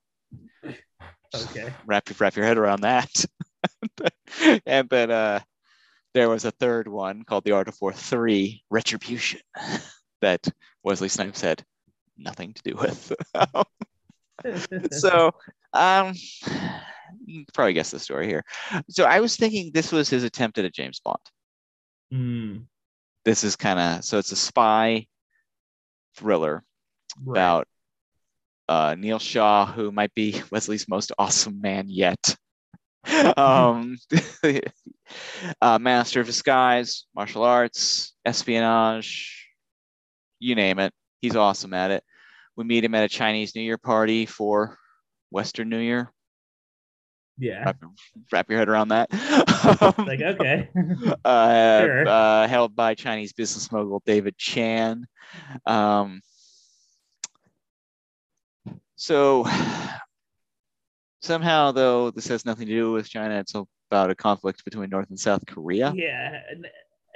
[1.33, 1.73] Okay.
[1.85, 3.25] Wrap, wrap your head around that.
[4.65, 5.39] and then uh,
[6.13, 9.39] there was a third one called The Art of War 3 Retribution
[10.21, 10.47] that
[10.83, 11.63] Wesley Snipes had
[12.17, 13.13] nothing to do with.
[14.91, 15.31] so
[15.73, 16.13] um
[17.25, 18.43] you can probably guess the story here.
[18.89, 21.17] So I was thinking this was his attempt at a James Bond.
[22.13, 22.65] Mm,
[23.25, 25.07] This is kind of so it's a spy
[26.15, 26.63] thriller
[27.23, 27.33] right.
[27.33, 27.67] about
[28.67, 32.35] uh, Neil Shaw, who might be Wesley's most awesome man yet.
[33.37, 33.97] um,
[35.61, 39.47] uh, master of disguise, martial arts, espionage,
[40.39, 40.93] you name it.
[41.21, 42.03] He's awesome at it.
[42.55, 44.77] We meet him at a Chinese New Year party for
[45.31, 46.11] Western New Year.
[47.39, 47.63] Yeah.
[47.65, 47.83] Wrap,
[48.31, 49.09] wrap your head around that.
[49.59, 50.69] Um, Like okay.
[51.25, 52.07] uh, Sure.
[52.07, 55.05] uh, held by Chinese business mogul David Chan.
[55.65, 56.21] Um,
[58.95, 59.45] so
[61.21, 63.39] somehow, though, this has nothing to do with China.
[63.39, 63.53] It's
[63.91, 65.93] about a conflict between North and South Korea.
[65.95, 66.39] yeah.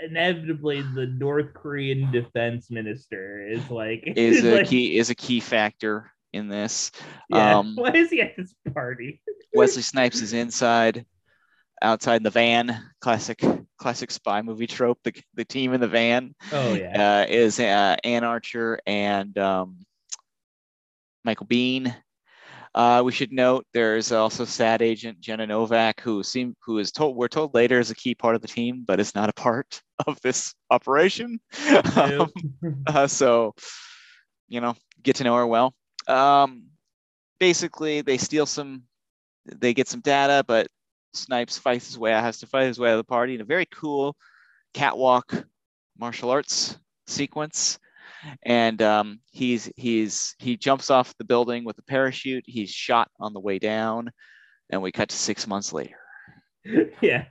[0.06, 5.40] Inevitably, the North Korean defense minister is like Is a like, key is a key
[5.40, 6.92] factor in this.
[7.30, 7.60] Yeah.
[7.60, 9.22] Um, Why is he at this party?
[9.54, 11.06] Wesley Snipes is inside,
[11.82, 12.92] outside in the van.
[13.02, 13.42] Classic
[13.78, 15.00] classic spy movie trope.
[15.04, 16.36] The the team in the van.
[16.52, 17.22] Oh yeah.
[17.22, 19.78] uh, is uh, Anne Archer and um,
[21.24, 21.96] Michael Biehn.
[22.76, 27.16] Uh, we should note there's also SAD agent Jenna Novak, who seem who is told
[27.16, 29.82] we're told later is a key part of the team, but is not a part
[30.08, 31.40] of this operation.
[31.96, 32.32] Um,
[32.88, 33.54] uh, so,
[34.48, 35.76] you know, get to know her well.
[36.08, 36.66] Um,
[37.40, 38.84] basically, they steal some,
[39.46, 40.68] they get some data, but
[41.14, 43.42] Snipes fights his way, out, has to fight his way out of the party in
[43.42, 44.16] a very cool
[44.74, 45.46] catwalk
[45.98, 46.78] martial arts
[47.08, 47.80] sequence.
[48.42, 52.46] And um, he's he's he jumps off the building with a parachute.
[52.48, 54.12] He's shot on the way down,
[54.70, 55.98] and we cut to six months later.
[57.02, 57.26] yeah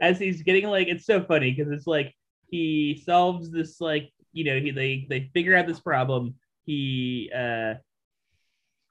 [0.00, 2.14] as he's getting like it's so funny because it's like
[2.50, 6.34] he solves this like you know he they they figure out this problem
[6.64, 7.74] he uh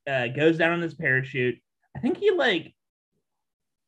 [0.09, 1.55] uh goes down on his parachute
[1.95, 2.73] i think he like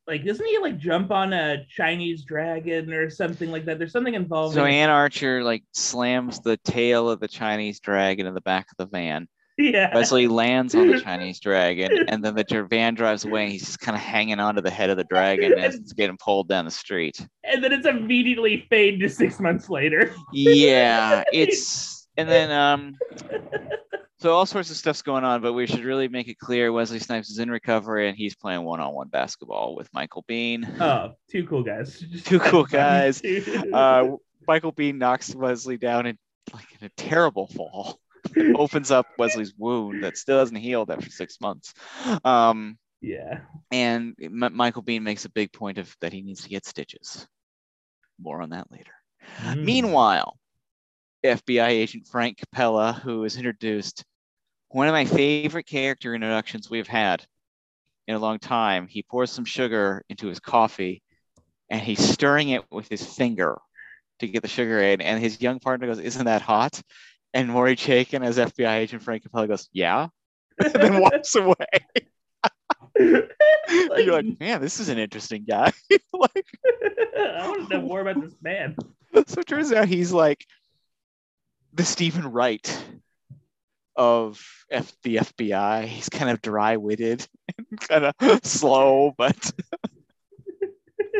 [0.08, 4.14] like doesn't he like jump on a chinese dragon or something like that there's something
[4.16, 8.68] involved So Anne Archer like slams the tail of the Chinese dragon in the back
[8.72, 9.28] of the van.
[9.58, 13.44] yeah Wesley lands on the Chinese dragon, and then the van drives away.
[13.44, 16.18] And he's just kind of hanging onto the head of the dragon as it's getting
[16.18, 17.18] pulled down the street.
[17.44, 22.98] and then it's immediately fade to six months later Yeah, it's and then um,
[24.22, 27.00] so all sorts of stuff's going on, but we should really make it clear Wesley
[27.00, 30.80] Snipes is in recovery and he's playing one-on-one basketball with Michael Biehn.
[30.80, 33.20] oh two cool guys Two cool guys.
[33.24, 34.10] Uh,
[34.48, 36.20] Michael Biehn knocks Wesley down in
[36.54, 38.00] like in a terrible fall.
[38.56, 41.74] opens up Wesley's wound that still hasn't healed after six months.
[42.24, 43.40] Um, yeah
[43.72, 47.28] and M- Michael Biehn makes a big point of that he needs to get stitches.
[48.22, 48.94] More on that later.
[49.40, 49.64] Mm.
[49.66, 50.38] Meanwhile,
[51.26, 54.04] FBI agent Frank Capella, who is introduced,
[54.72, 57.26] one of my favorite character introductions we've had
[58.08, 58.88] in a long time.
[58.88, 61.02] He pours some sugar into his coffee
[61.70, 63.58] and he's stirring it with his finger
[64.20, 65.02] to get the sugar in.
[65.02, 66.82] And his young partner goes, Isn't that hot?
[67.34, 70.08] And Maury Chaykin, as FBI agent Frank Capella, goes, Yeah.
[70.64, 71.56] and then walks away.
[73.00, 75.72] You're like, man, this is an interesting guy.
[76.14, 76.46] like,
[77.18, 78.76] I want to know more about this man.
[79.28, 80.46] so it turns out he's like
[81.74, 82.84] the Steven Wright
[83.96, 85.86] of F- the FBI.
[85.86, 87.28] He's kind of dry-witted
[87.58, 89.52] and kind of slow, but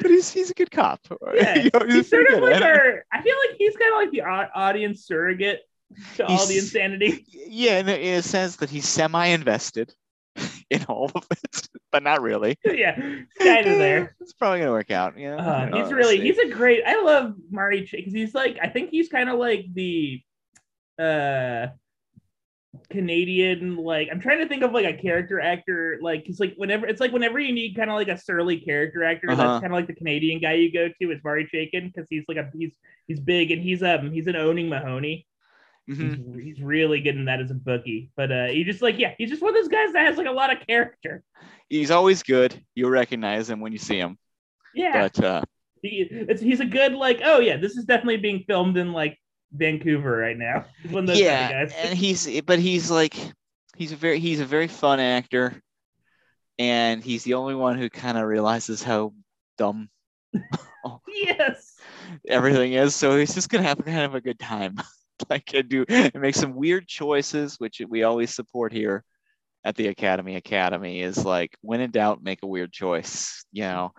[0.00, 1.00] but he's he's a good cop.
[1.34, 3.04] Yeah, You know, he's pretty sort of like our.
[3.12, 5.60] I feel like he's kind of like the audience surrogate
[6.16, 7.24] to all the insanity.
[7.32, 9.92] yeah, in a, in a sense that he's semi-invested
[10.70, 12.56] in all of it, but not really.
[12.64, 12.94] yeah,
[13.38, 14.16] kind of there.
[14.20, 15.18] It's probably gonna work out.
[15.18, 16.82] Yeah, Uh, know, he's really he's a great.
[16.86, 20.22] I love Marty because he's like I think he's kind of like the
[21.00, 21.68] uh
[22.88, 26.86] Canadian like I'm trying to think of like a character actor like it's like whenever
[26.86, 29.42] it's like whenever you need kind of like a surly character actor Uh-huh.
[29.42, 32.24] that's kind of like the Canadian guy you go to is Marty Chaykin because he's
[32.28, 32.70] like a he's
[33.08, 35.26] he's big and he's um he's an Owning Mahowny
[35.88, 36.36] Mhm.
[36.36, 39.14] he's, he's really good in that as a bookie but uh he just like yeah
[39.18, 41.22] he's just one of those guys that has like a lot of character
[41.68, 42.60] He's always good.
[42.74, 44.18] You'll recognize him when you see him.
[44.74, 45.42] yeah But uh,
[45.82, 49.18] he, it's, he's a good like oh yeah this is definitely being filmed in like
[49.52, 53.16] Vancouver right now he's one of those yeah, and he's but he's like
[53.76, 55.60] he's a very he's a very fun actor,
[56.58, 59.12] and he's the only one who kind of realizes how
[59.58, 59.88] dumb
[61.08, 61.76] Yes.
[62.28, 62.94] everything is.
[62.94, 64.76] So he's just gonna have kind of a good time.
[65.30, 69.04] like and do and make some weird choices, which we always support here
[69.64, 70.36] at the Academy.
[70.36, 73.44] Academy is like when in doubt, make a weird choice.
[73.52, 73.92] You know,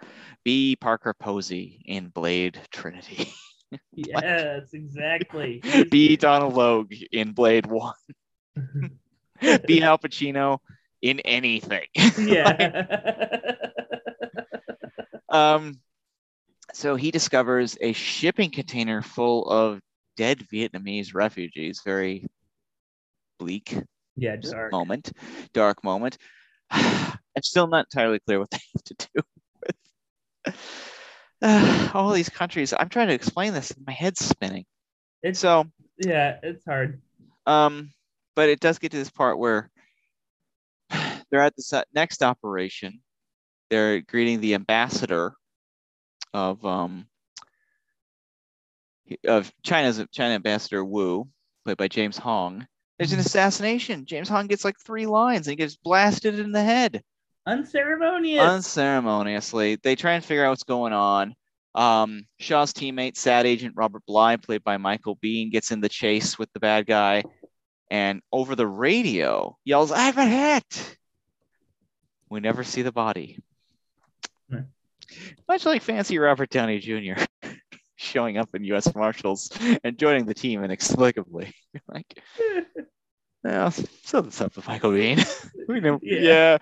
[0.43, 3.31] be Parker Posey in Blade Trinity.
[3.93, 5.61] Yes, exactly.
[5.91, 7.93] be Donal Logue in Blade One.
[9.65, 10.59] be Al Pacino
[11.01, 11.85] in anything.
[12.17, 13.55] yeah.
[15.29, 15.79] Um,
[16.73, 19.79] so he discovers a shipping container full of
[20.17, 21.81] dead Vietnamese refugees.
[21.85, 22.27] Very
[23.39, 23.75] bleak
[24.15, 24.71] yeah, dark.
[24.71, 25.11] moment,
[25.53, 26.17] dark moment.
[26.71, 29.21] I'm still not entirely clear what they have to do
[30.45, 30.87] with
[31.41, 32.73] uh, all these countries.
[32.77, 33.73] I'm trying to explain this.
[33.85, 34.65] My head's spinning.
[35.23, 35.65] It's So,
[35.97, 37.01] yeah, it's hard.
[37.45, 37.91] um,
[38.35, 39.69] but it does get to this part where
[40.89, 43.01] they're at the next operation.
[43.69, 45.33] They're greeting the ambassador
[46.33, 47.07] of um
[49.27, 51.27] of China's China ambassador Wu,
[51.65, 52.65] played by James Hong.
[52.97, 54.05] There's an assassination.
[54.05, 57.01] James Hong gets like three lines and he gets blasted in the head
[57.45, 58.41] Unceremonious.
[58.41, 59.77] unceremoniously.
[59.81, 61.33] They try and figure out what's going on.
[61.73, 66.37] Um, Shaw's teammate, sad agent Robert Bly, played by Michael Biehn, gets in the chase
[66.37, 67.23] with the bad guy
[67.89, 70.97] and over the radio yells, I have a hit.
[72.29, 73.39] We never see the body.
[74.49, 74.61] Hmm.
[75.47, 77.21] Much like fancy Robert Downey Jr.
[77.97, 78.95] showing up in U.S.
[78.95, 79.51] Marshals
[79.83, 81.53] and joining the team inexplicably.
[81.87, 82.21] like,
[83.43, 83.71] well,
[84.03, 85.19] something's up with Michael Bean.
[85.67, 86.19] we know, Yeah.
[86.21, 86.57] yeah.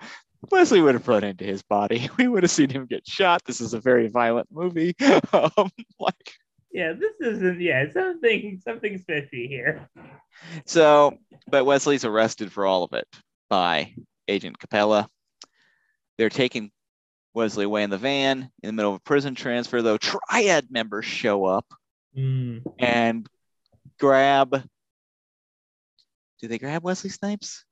[0.50, 2.08] Leslie would have run into his body.
[2.18, 3.42] We would have seen him get shot.
[3.44, 4.94] This is a very violent movie.
[5.32, 6.34] um, like,
[6.72, 9.88] yeah, this isn't yeah, something something fishy here.
[10.64, 11.18] so,
[11.48, 13.06] but Wesley's arrested for all of it
[13.48, 13.94] by
[14.28, 15.08] Agent Capella.
[16.16, 16.70] They're taking
[17.34, 19.98] Wesley away in the van in the middle of a prison transfer, though.
[19.98, 21.66] Triad members show up
[22.16, 22.62] Mm.
[22.80, 23.28] and
[24.00, 24.64] grab.
[26.40, 27.64] Do they grab Wesley Snipes?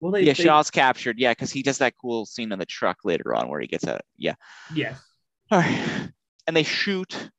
[0.00, 1.18] Well they, yeah, they- Shaw's captured.
[1.18, 3.86] Yeah, because he does that cool scene on the truck later on where he gets
[3.86, 4.02] out.
[4.16, 4.34] Yeah.
[4.74, 5.00] yes.
[5.50, 6.10] All right.
[6.46, 7.30] And they shoot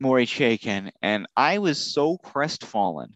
[0.00, 0.90] Maury Chaykin.
[1.02, 3.14] And I was so crestfallen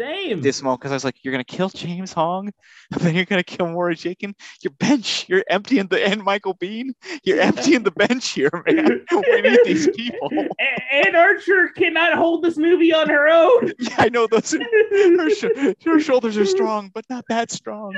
[0.00, 0.40] Same.
[0.40, 2.50] this moment because I was like, you're going to kill James Hong?
[2.90, 4.32] Then you're going to kill Maury Chaykin?
[4.62, 6.90] Your bench, you're emptying the, end Michael Biehn,
[7.22, 9.04] you're emptying the bench here, man.
[9.12, 10.30] we need these people.
[10.32, 13.72] A- Anne Archer cannot hold this movie on her own.
[13.78, 14.52] Yeah, I know those.
[14.52, 17.94] Her, sh- her shoulders are strong, but not that strong.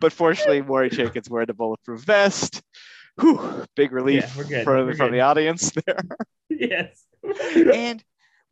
[0.00, 2.62] but fortunately, Maury Chaykin's wearing a bulletproof vest.
[3.20, 5.12] Whew, big relief Yeah, from good.
[5.12, 6.00] the audience there.
[6.48, 7.04] yes.
[7.74, 8.02] and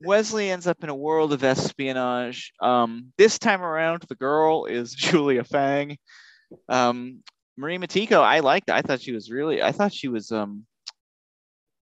[0.03, 2.53] Wesley ends up in a world of espionage.
[2.61, 5.97] Um, this time around, the girl is Julia Fang.
[6.69, 7.23] Um,
[7.57, 8.71] Marie Matiko, I liked.
[8.71, 9.63] I thought she was really.
[9.63, 10.67] I thought she was um,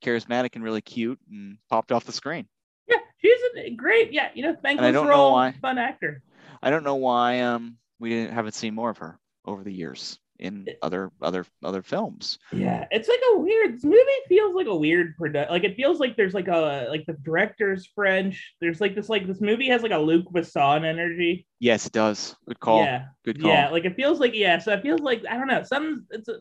[0.03, 2.47] charismatic and really cute, and popped off the screen.
[2.87, 4.13] Yeah, she's a great.
[4.13, 5.55] Yeah, you know, thank you for why.
[5.61, 6.21] fun actor.
[6.61, 10.19] I don't know why um, we didn't, haven't seen more of her over the years
[10.39, 12.39] in other other other films.
[12.51, 13.73] Yeah, it's like a weird.
[13.75, 15.51] This movie feels like a weird product.
[15.51, 18.53] Like it feels like there's like a like the director's French.
[18.61, 21.47] There's like this like this movie has like a Luc Besson energy.
[21.59, 22.35] Yes, it does.
[22.47, 22.83] Good call.
[22.83, 23.49] Yeah, Good call.
[23.51, 23.69] yeah.
[23.69, 24.59] Like it feels like yeah.
[24.59, 25.63] So it feels like I don't know.
[25.63, 26.39] Some it's a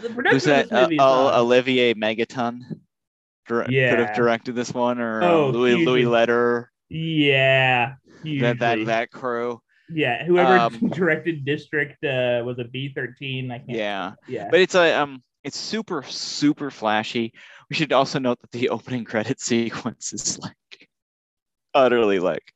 [0.00, 0.68] the production Who's of that?
[0.70, 0.98] this movie.
[0.98, 2.60] Uh, uh, Olivier Megaton.
[3.48, 5.84] Dir- could have directed this one, or Oh, uh, Louis hugely.
[5.86, 6.70] Louis Letter.
[6.88, 7.94] yeah,
[8.24, 9.60] That that that crew.
[9.94, 10.24] Yeah.
[10.24, 13.50] Whoever um, directed District uh, was a B thirteen.
[13.50, 13.70] I can't.
[13.70, 14.48] Yeah, yeah.
[14.50, 17.32] but it's a um, it's super super flashy.
[17.68, 20.54] We should also note that the opening credit sequence is like
[21.74, 22.52] utterly like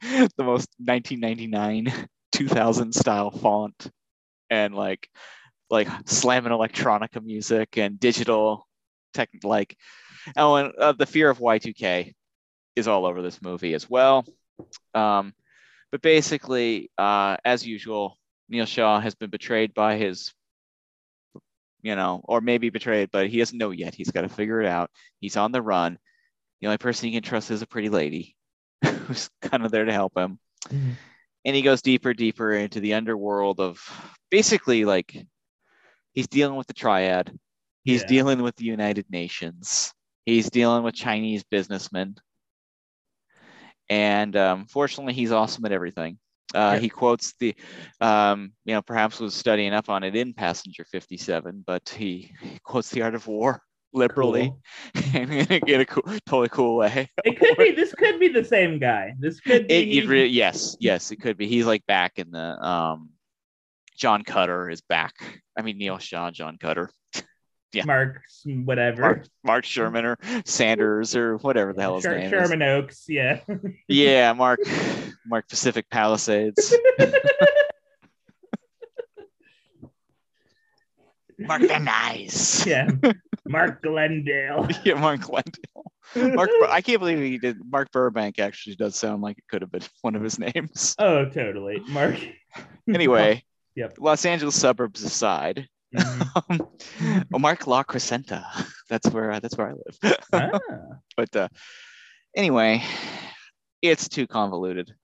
[0.00, 1.92] the most 1999
[2.32, 3.90] 2000 style font
[4.50, 5.08] and like
[5.70, 8.66] like slamming electronica music and digital
[9.14, 9.76] tech like
[10.36, 12.12] oh and uh, the fear of y2k
[12.76, 14.24] is all over this movie as well
[14.94, 15.32] um
[15.92, 18.18] but basically uh as usual
[18.48, 20.32] neil shaw has been betrayed by his
[21.82, 23.94] you know or maybe betrayed but he doesn't know yet.
[23.94, 24.90] He's got to figure it out.
[25.20, 25.98] He's on the run.
[26.60, 28.34] The only person he can trust is a pretty lady
[28.84, 30.38] who's kind of there to help him.
[30.68, 30.96] Mhm.
[31.44, 33.80] and he goes deeper deeper into the underworld of
[34.30, 35.16] basically like
[36.14, 37.32] he's dealing with the triad.
[37.84, 38.08] He's Yeah.
[38.08, 39.92] dealing with the united nations.
[40.26, 42.16] He's dealing with chinese businessmen
[43.90, 46.18] and um, fortunately he's awesome at everything
[46.54, 46.78] uh, Yeah.
[46.80, 47.54] he quotes the
[48.00, 52.58] um, you know perhaps was studying up on it in passenger 57 but he, he
[52.62, 53.60] quotes the art of war
[53.94, 54.52] liberally
[54.94, 55.04] Cool.
[55.14, 55.32] and
[55.66, 57.72] in a cool, totally cool way It could be.
[57.72, 59.14] This could be the same guy.
[59.18, 59.74] This could be.
[59.74, 63.10] it, it really yes yes it could be he's like back in the um
[63.96, 65.14] John Cutter is back.
[65.58, 66.88] I mean Neil Shaw, John Cutter,
[67.72, 67.84] Yeah.
[67.84, 68.22] Mark,
[68.64, 69.02] whatever.
[69.02, 70.16] Mark, Mark Sherman or
[70.46, 73.40] Sanders or whatever the hell his Sher- name Sherman Oaks, yeah.
[73.88, 74.60] Yeah, Mark
[75.26, 76.74] Mark Pacific Palisades.
[81.38, 82.66] Mark Van Nuys.
[82.66, 82.88] yeah.
[83.46, 84.68] Mark Glendale.
[84.84, 85.92] Yeah, Mark Glendale.
[86.34, 87.58] Mark, I can't believe he did.
[87.70, 90.94] Mark Burbank actually does sound like it could have been one of his names.
[90.98, 91.80] Oh, totally.
[91.88, 92.16] Mark.
[92.92, 93.44] Anyway,
[93.76, 93.98] Yep.
[94.00, 96.30] Los Angeles suburbs aside, Mhm.
[96.50, 98.44] um, oh, Mark La Crescenta.
[98.88, 100.16] That's where that's where I live.
[100.32, 100.50] Ah,
[101.16, 101.48] but uh,
[102.34, 102.82] anyway,
[103.82, 104.94] it's too convoluted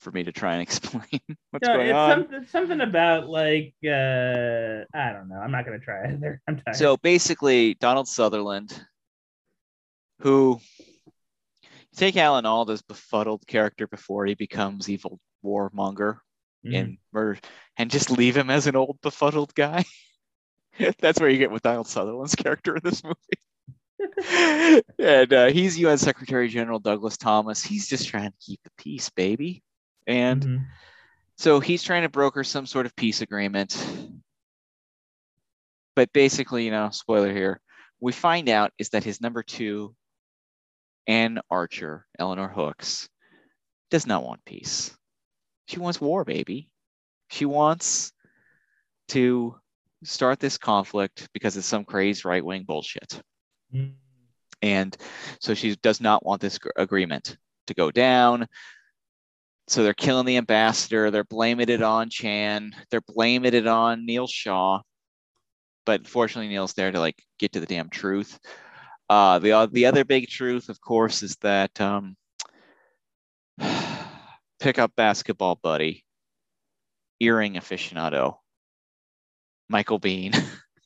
[0.00, 1.20] for me to try and explain
[1.50, 2.10] what's no, going it's on.
[2.10, 5.40] something, something about like uh I don't know.
[5.42, 6.40] I'm not gonna try either.
[6.48, 6.76] I'm tired.
[6.76, 8.72] So basically, Donald Sutherland,
[10.20, 10.58] who
[11.96, 16.18] take Alan Alda's befuddled character before he becomes evil warmonger
[16.64, 16.74] Mhm.
[16.74, 17.38] and murder,
[17.76, 19.84] and just leave him as an old befuddled guy.
[21.00, 24.82] That's where you get with Donald Sutherland's character in this movie.
[24.98, 27.62] and uh, he's UN Secretary General Douglas Thomas.
[27.62, 29.62] He's just trying to keep the peace, baby.
[30.06, 30.66] And Mhm.
[31.36, 33.76] so he's trying to broker some sort of peace agreement.
[35.96, 37.60] But basically, you know, spoiler here,
[38.00, 39.94] we find out is that his number two,
[41.08, 43.08] Anne Archer, Eleanor Hooks,
[43.90, 44.96] does not want peace.
[45.66, 46.70] She wants war, baby.
[47.30, 48.12] She wants
[49.08, 49.58] to
[50.04, 53.20] start this conflict because it's some crazed right wing bullshit.
[53.74, 53.94] Mhm.
[54.62, 54.96] And
[55.40, 57.36] so she does not want this gr- agreement
[57.66, 58.46] to go down.
[59.68, 61.10] So they're killing the ambassador.
[61.10, 62.74] They're blaming it on Chan.
[62.90, 64.80] They're blaming it on Neil Shaw.
[65.84, 68.38] But fortunately, Neil's there to like get to the damn truth.
[69.08, 72.16] Uh, the the other big truth, of course, is that um,
[74.60, 76.04] pickup basketball buddy,
[77.20, 78.36] earring aficionado,
[79.68, 80.40] Michael Biehn,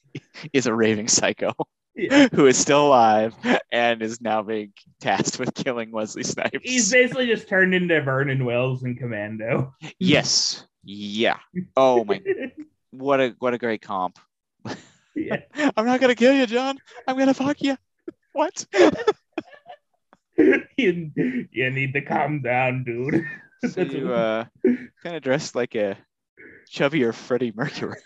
[0.52, 1.52] is a raving psycho
[1.94, 2.28] Yeah.
[2.32, 3.34] who is still alive
[3.70, 6.58] and is now being tasked with killing Wesley Snipes.
[6.62, 9.74] He's basically just turned into Vernon Wells in Commando.
[9.98, 10.66] yes.
[10.84, 11.36] Yeah.
[11.76, 12.22] Oh my
[12.92, 14.18] what a what a great comp.
[15.14, 15.40] yeah.
[15.76, 16.78] I'm not gonna kill you, John.
[17.06, 17.76] I'm gonna fuck you.
[18.32, 18.66] What?
[20.38, 21.12] you,
[21.52, 23.26] you need to calm down, dude.
[23.70, 25.98] so you uh kind of dressed like a
[26.72, 27.98] chubbier Freddie Mercury.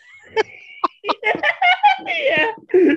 [2.06, 2.52] Yeah.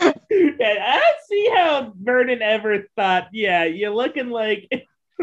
[0.00, 0.12] yeah.
[0.30, 4.68] I don't see how Vernon ever thought, yeah, you're looking like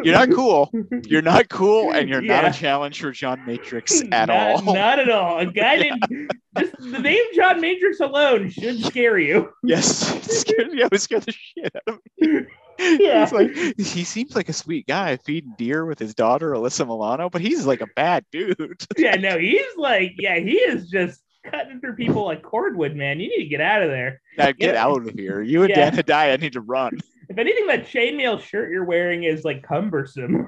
[0.04, 0.72] You're not cool.
[1.06, 4.74] You're not cool, and you're not a challenge for John Matrix at not, all.
[4.74, 5.40] Not at all.
[5.40, 9.52] A guy didn't just the name John Matrix alone should scare you.
[9.64, 12.46] Yes, it scared, yeah, it scared the shit out of me.
[12.80, 13.26] Yeah.
[13.26, 17.30] He's like, he seems like a sweet guy feeding deer with his daughter Alyssa Milano,
[17.30, 18.82] but he's like a bad dude.
[18.98, 23.20] Yeah, no, he's like, yeah, he is just cutting through people like cordwood, man.
[23.20, 24.22] You need to get out of there.
[24.38, 24.86] Now get Yeah.
[24.86, 25.42] out of here.
[25.42, 25.90] You and Yeah.
[25.90, 27.00] Dan Hedaya need to run.
[27.30, 30.48] If anything, that chainmail shirt you're wearing is like cumbersome.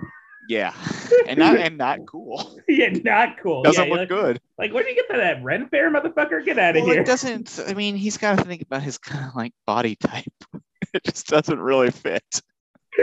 [0.50, 0.74] Yeah,
[1.28, 2.60] and not and not cool.
[2.68, 3.64] yeah, not cool.
[3.64, 4.42] Doesn't yeah, look like, good.
[4.58, 5.44] Like, where did you get that at?
[5.44, 6.44] Ren Fair, motherfucker?
[6.44, 7.02] Get out of Well, here.
[7.02, 7.62] it doesn't.
[7.66, 10.26] I mean, he's got to think about his kind of like body type.
[10.94, 12.42] It just doesn't really fit.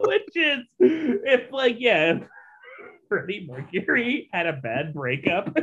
[0.00, 2.18] Which is, if like, yeah,
[3.08, 5.56] Freddie Mercury had a bad breakup,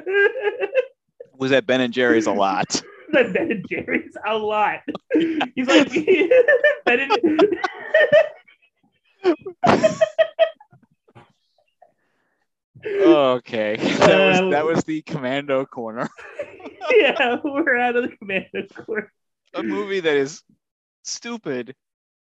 [1.37, 2.81] Was at Ben and Jerry's a lot.
[3.11, 4.79] then Ben and Jerry's a lot.
[5.55, 5.91] He's like,
[6.85, 7.57] Ben and,
[12.85, 16.09] Okay, that was Uh, that was the Commando corner.
[16.91, 19.09] yeah, we're out of the commando court.
[19.53, 20.43] A movie that is
[21.03, 21.75] stupid,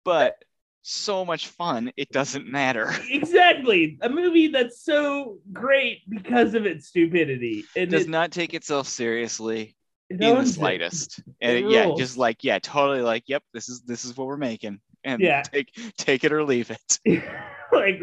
[0.03, 0.35] but
[0.83, 1.91] so much fun.
[1.97, 2.93] It doesn't matter.
[3.09, 7.63] Exactly, a movie that's so great because of its stupidity.
[7.75, 9.75] It And does it, not take itself seriously
[10.09, 10.53] it in the owns it.
[10.55, 11.21] slightest.
[11.41, 14.37] And it- yeah, just like yeah, totally like yep, this is this is what we're
[14.37, 15.41] making, and Yeah.
[15.53, 16.99] take take it or leave it.
[17.71, 17.99] like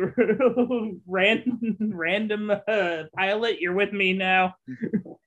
[1.06, 4.52] random random uh, pilot you're with me now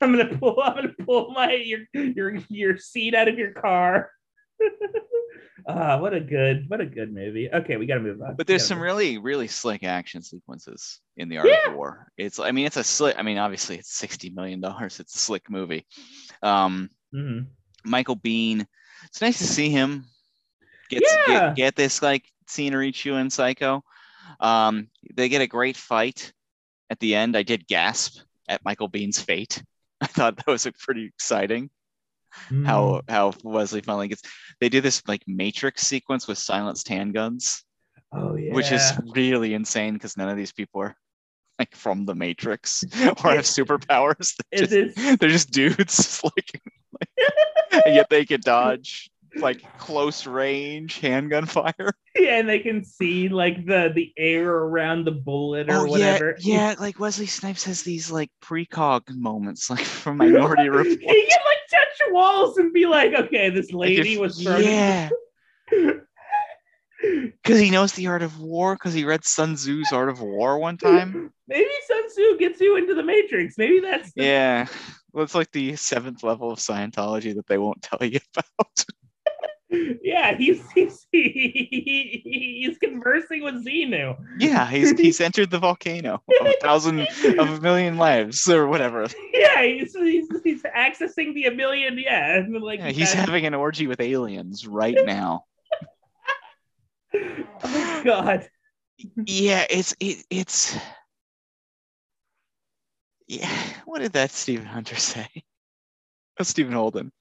[0.01, 4.12] i'm gonna pull i'm gonna pull my your your your seat out of your car
[5.68, 8.66] ah what a good what a good movie okay we gotta move on But there's
[8.66, 11.70] some really really slick action sequences in the Art Yeah.
[11.72, 12.11] of War.
[12.18, 13.16] It's I mean it's a slick.
[13.18, 14.99] I mean obviously it's sixty million dollars.
[14.99, 15.86] It's a slick movie.
[16.41, 16.89] Um.
[17.14, 17.47] Mhm.
[17.86, 18.66] Michael Biehn.
[19.05, 20.05] It's nice to see him
[20.89, 21.26] get Yeah.
[21.28, 23.84] get, get this like scenery chew in Psycho.
[24.39, 26.34] Um, they get a great fight
[26.89, 27.36] at the end.
[27.38, 29.61] I did gasp at Michael Biehn's fate.
[30.01, 31.70] I thought that was a pretty exciting.
[32.52, 32.66] Mhm.
[32.66, 34.22] How how Wesley finally gets.
[34.60, 37.62] They do this like Matrix sequence with silenced handguns,
[38.14, 40.96] oh yeah which is really insane because none of these people are
[41.60, 42.84] like from the Matrix
[43.24, 44.36] or have superpowers.
[44.52, 46.62] They're just, it they're just dudes, like,
[47.86, 51.94] and yet they can dodge like close range handgun fire.
[52.16, 56.34] yeah, and they can see like the the air around the bullet or whatever.
[56.34, 56.76] Oh, yeah, yeah.
[56.80, 60.88] Like Wesley Snipes has these like precog moments, like from Minority Report.
[60.88, 64.64] he can like touch walls and be like, okay, this Like, lady if- was thrown.
[64.64, 65.10] yeah,
[67.02, 68.76] because he knows the art of war.
[68.76, 71.34] Because he read Sun Tzu's Art of War one time.
[71.48, 73.56] Maybe Sun Tzu gets you into the Matrix.
[73.58, 74.68] Maybe that's the Yeah,
[75.12, 78.86] well, it's like the seventh level of Scientology that they won't tell you about.
[80.01, 84.15] Yeah, he's he's he's conversing with Xenu.
[84.39, 87.01] Yeah, he's he's entered the volcano of a thousand
[87.39, 89.07] of a million lives or whatever.
[89.34, 91.97] Yeah, he's he's, he's accessing the a million.
[91.97, 95.45] Yeah, and like Yeah, he's that- having an orgy with aliens right now.
[97.15, 98.47] oh God.
[99.26, 100.78] Yeah, it's it, it's
[103.28, 103.49] yeah.
[103.86, 105.28] What did that Stephen Hunter say?
[106.39, 107.11] Oh, Stephen Holden,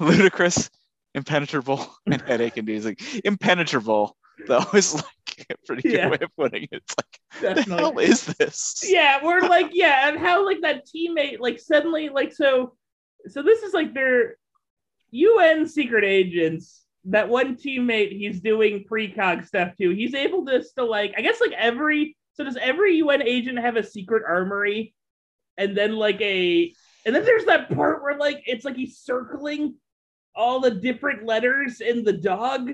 [0.00, 0.70] ludicrous,
[1.18, 2.96] impenetrable, and headache inducing.
[3.24, 4.16] Impenetrable,
[4.46, 6.08] though, is like a pretty Yeah.
[6.08, 6.68] good way of putting it.
[6.72, 8.82] It's like, the hell is this?
[8.88, 12.74] yeah we're like yeah and how like that teammate like suddenly like so
[13.28, 14.36] so this is like their
[15.12, 20.90] un secret agents that one teammate he's doing precog stuff to he's able to still
[20.90, 24.94] like i guess like every so does every un agent have a secret armory
[25.56, 26.72] and then like a
[27.06, 29.74] and then there's that part where like it's like he's circling
[30.38, 32.70] all the different letters in the dog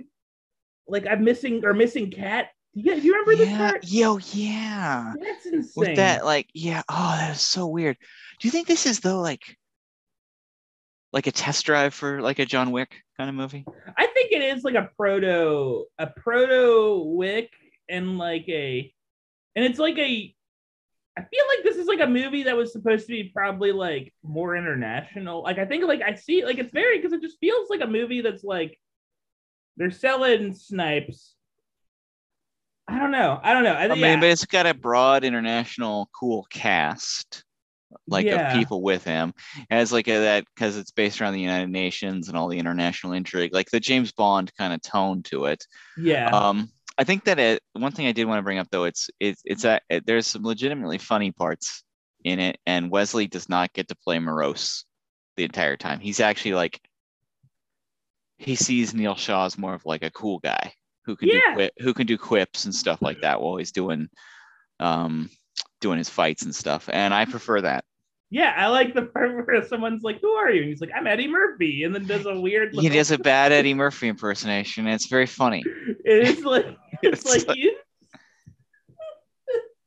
[0.86, 5.12] like i'm missing or missing cat yeah do you remember this yeah, part yo, yeah.
[5.20, 6.82] that's insane With that, like, yeah.
[6.88, 7.96] Oh, that is so weird.
[8.40, 9.56] Do you think this is though, like,
[11.12, 13.64] like a test drive for like a John Wick kind of movie?
[13.96, 17.50] I think it is like a proto a proto wick
[17.88, 18.92] and like a
[19.54, 20.33] and it's like a
[21.16, 24.12] I feel like this is like a movie that was supposed to be probably like
[24.24, 25.42] more international.
[25.42, 27.86] Like I think like I see like it's very because it just feels like a
[27.86, 28.78] movie that's like
[29.76, 31.34] they're selling snipes.
[32.86, 33.40] I don't know.
[33.42, 33.72] I don't know.
[33.72, 37.44] I, I mean, but it's got a broad international cool cast,
[38.06, 38.52] like Yeah.
[38.52, 39.32] of people with him.
[39.56, 42.58] It has like a, that because it's based around the United Nations and all the
[42.58, 45.66] international intrigue, like the James Bond kind of tone to it.
[45.96, 46.28] yeah.
[46.30, 49.10] Um, I think that it, one thing I did want to bring up though, it's
[49.18, 51.82] it's it's a, it, there's some legitimately funny parts
[52.24, 54.84] in it, and Wesley does not get to play morose
[55.36, 56.00] the entire time.
[56.00, 56.80] He's actually like
[58.38, 60.72] he sees Neil Shaw as more of like a cool guy
[61.04, 61.40] who can Yeah.
[61.46, 64.08] do quip, who can do quips and stuff like that while he's doing
[64.80, 65.30] um
[65.80, 67.84] doing his fights and stuff, and I prefer that.
[68.34, 71.06] Yeah, I like the part where someone's like, "Who are you?" And he's like, "I'm
[71.06, 72.74] Eddie Murphy," and then does a weird.
[72.74, 74.88] He does a bad Eddie Murphy impersonation.
[74.88, 75.62] It's very funny.
[76.06, 76.66] It's like
[77.02, 77.76] it's, It's like, like- you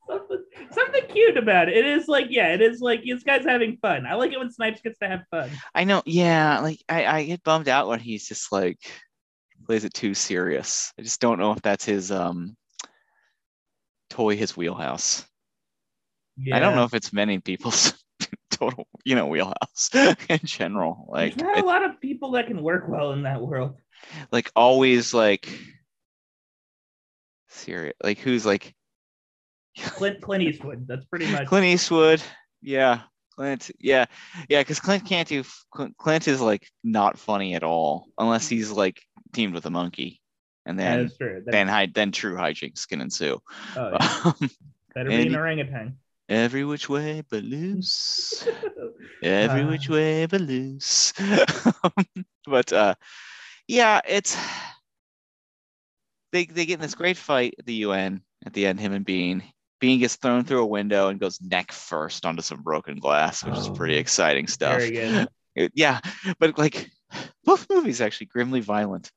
[0.09, 1.75] something, something cute about it.
[1.77, 4.05] It is like yeah, it is like this guy's having fun.
[4.05, 5.51] I like it when Snipes gets to have fun.
[5.75, 6.61] I know, yeah.
[6.61, 8.79] Like I, I get bummed out when he's just like
[9.65, 10.93] plays it too serious.
[10.97, 12.55] I just don't know if that's his um
[14.09, 15.25] toy his wheelhouse.
[16.37, 16.55] Yeah.
[16.55, 17.93] I don't know if it's many people's
[18.51, 19.89] total, you know, wheelhouse
[20.29, 21.05] in general.
[21.09, 23.75] Like There's not a lot of people that can work well in that world.
[24.31, 25.49] like always like
[27.49, 28.73] serious like who's like
[29.77, 30.87] Clint Clint Eastwood.
[30.87, 31.47] That's pretty much.
[31.47, 32.21] Clint Eastwood.
[32.61, 33.01] Yeah.
[33.37, 34.05] Clint, yeah,
[34.49, 35.43] yeah, because Clint can't do.
[35.71, 38.99] Clint, Clint is like not funny at all unless he's like
[39.31, 40.19] teamed with a monkey,
[40.65, 41.11] and then.
[41.45, 43.39] Then hi, then true hijinks can ensue.
[43.75, 44.21] oh, yeah.
[44.25, 44.49] Um,
[44.95, 45.97] Better be an orangutan.
[46.29, 48.45] Every which way but loose.
[49.23, 49.67] Every Uh.
[49.69, 51.13] which way but loose.
[52.45, 52.95] but uh,
[53.67, 54.35] yeah, it's
[56.33, 58.79] they they get in this great fight at the UN at the end.
[58.79, 59.41] Him and Biehn.
[59.81, 63.57] Biehn gets thrown through a window and goes neck first onto some broken glass, which
[63.57, 64.79] is pretty Oh, exciting stuff.
[64.79, 65.27] Very good.
[65.55, 66.01] It- yeah,
[66.39, 66.89] but like
[67.45, 69.11] both movies actually grimly violent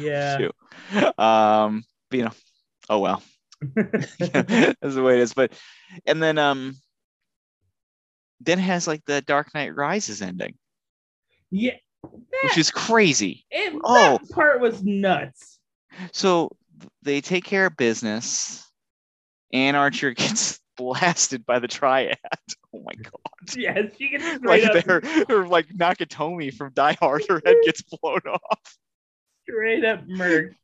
[0.00, 0.48] Yeah.
[1.18, 2.32] Um, but, you know,
[2.90, 3.22] oh well.
[3.74, 5.34] that's the way it is.
[5.34, 5.52] But
[6.06, 6.76] and then um
[8.40, 10.54] then it has like the Dark Knight Rises ending,
[11.50, 11.76] yeah.
[12.02, 13.44] which is crazy.
[13.50, 14.18] it, oh.
[14.18, 15.58] that part was nuts.
[16.12, 16.50] So
[17.02, 18.64] they take care of business.
[19.52, 22.16] Anne Archer gets blasted by the triad.
[22.74, 23.56] Oh my god.
[23.56, 27.82] Yeah, she gets Like up, their or like Nakatomi from Die Hard, her head gets
[27.82, 28.76] blown off.
[29.48, 30.54] Straight up murked.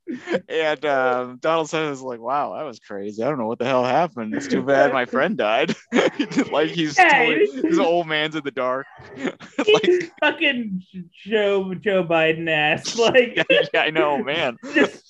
[0.47, 3.23] And um, Donald Sutton is like, "Wow, that was crazy.
[3.23, 4.35] I don't know what the hell happened.
[4.35, 5.75] It's too bad my friend died.
[6.51, 7.45] like he's Hey.
[7.47, 8.85] totally, this old man's in the dark.
[9.57, 10.83] like, fucking
[11.25, 12.95] Joe Joe Biden ass.
[13.05, 13.43] Like yeah,
[13.73, 14.57] yeah, I know, man.
[14.73, 15.03] just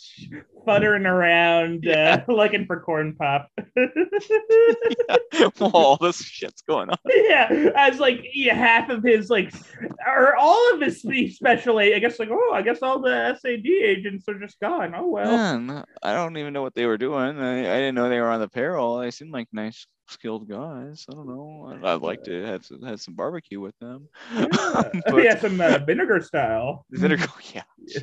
[0.66, 3.52] sputtering around, uh, looking for corn pop.
[3.78, 3.86] yeah.
[5.60, 6.98] Well, all this shit's going on.
[7.06, 9.54] yeah, as like yeah, half of his like,
[10.06, 11.94] or all of his spe- special aid.
[11.94, 14.94] I guess like, oh, I guess all the SAD agents are just gone.
[14.96, 15.60] Oh well.
[15.60, 17.40] Man, I don't even know what they were doing.
[17.40, 19.00] I, I didn't know they were on the payroll.
[19.00, 21.06] They seemed like nice, skilled guys.
[21.10, 21.72] I don't know.
[21.74, 24.08] I'd, I'd like to have some, have some barbecue with them.
[24.34, 24.46] Yeah,
[25.08, 26.86] But- some uh, vinegar style.
[26.92, 27.64] Vinegar, yeah.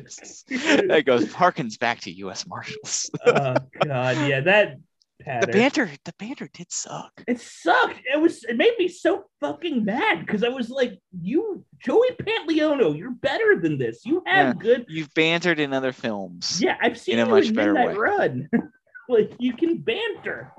[0.87, 2.45] That goes harkens back to U.S.
[2.47, 3.09] Marshals.
[3.25, 4.77] oh god, yeah, that
[5.41, 7.11] the banter, the banter did suck.
[7.27, 7.99] It sucked.
[8.13, 8.43] It was.
[8.43, 13.59] It made me so fucking mad because I was like, "You, Joey Pantoliano, you're better
[13.61, 14.05] than this.
[14.05, 14.53] You have Yeah.
[14.61, 14.85] good.
[14.89, 16.61] You've bantered in other films.
[16.61, 17.93] Yeah, I've seen In a you much in better way.
[17.93, 18.49] Run.
[19.07, 20.51] like you can banter.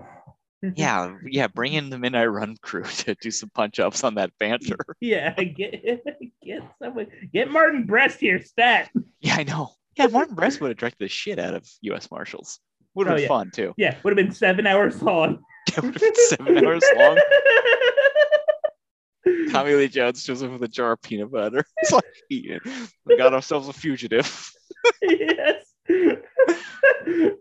[0.64, 0.80] Mm-hmm.
[0.80, 1.46] yeah, yeah.
[1.48, 4.76] Bring in the Midnight Run crew to do some punch ups on that banter.
[5.00, 6.04] Yeah, get
[6.42, 7.08] get someone.
[7.32, 8.90] Get Martin Brest here, stat.
[9.20, 9.72] Yeah, I know.
[9.96, 12.10] Yeah, Martin Brest would have directed the shit out of U.S.
[12.10, 12.58] Marshals.
[12.94, 13.28] Would oh, have Oh, been yeah.
[13.28, 13.74] fun too.
[13.76, 15.40] Yeah, would have been seven hours long.
[15.68, 17.18] It would have been seven hours long.
[19.50, 21.64] Tommy Lee Jones shows up with a jar of peanut butter.
[21.78, 22.04] It's like.
[22.30, 22.60] We
[23.16, 24.50] got ourselves a fugitive.
[25.02, 25.64] yes.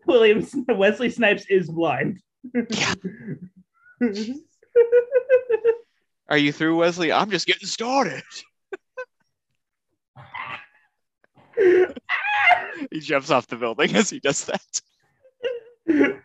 [0.05, 2.19] William Wesley Snipes is blind.
[2.53, 2.93] Yeah.
[6.29, 7.11] Are you through, Wesley?
[7.11, 8.23] I'm just getting started.
[12.91, 14.81] He jumps off the building as he does that.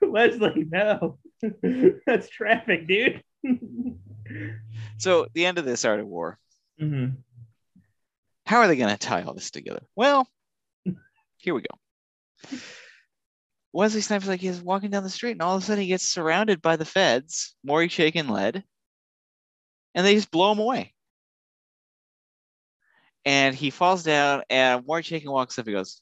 [0.01, 1.19] Wesley, no.
[2.07, 3.23] That's traffic, dude.
[4.97, 6.39] So, the end of this art of war.
[6.81, 7.17] Mhm.
[8.47, 9.83] How are they going to tie all this together?
[9.95, 10.27] Well,
[11.37, 12.57] here we go.
[13.73, 16.05] Wesley Snipes like he's walking down the street, and all of a sudden he gets
[16.05, 18.65] surrounded by the feds, Maury Chaykin lead,
[19.95, 20.95] and they just blow him away.
[23.25, 25.67] And he falls down, and Maury Chaykin walks up.
[25.67, 26.01] He goes,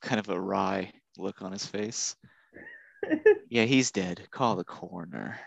[0.00, 2.16] kind of a wry look on his face.
[3.48, 4.26] yeah, he's dead.
[4.30, 5.38] Call the coroner.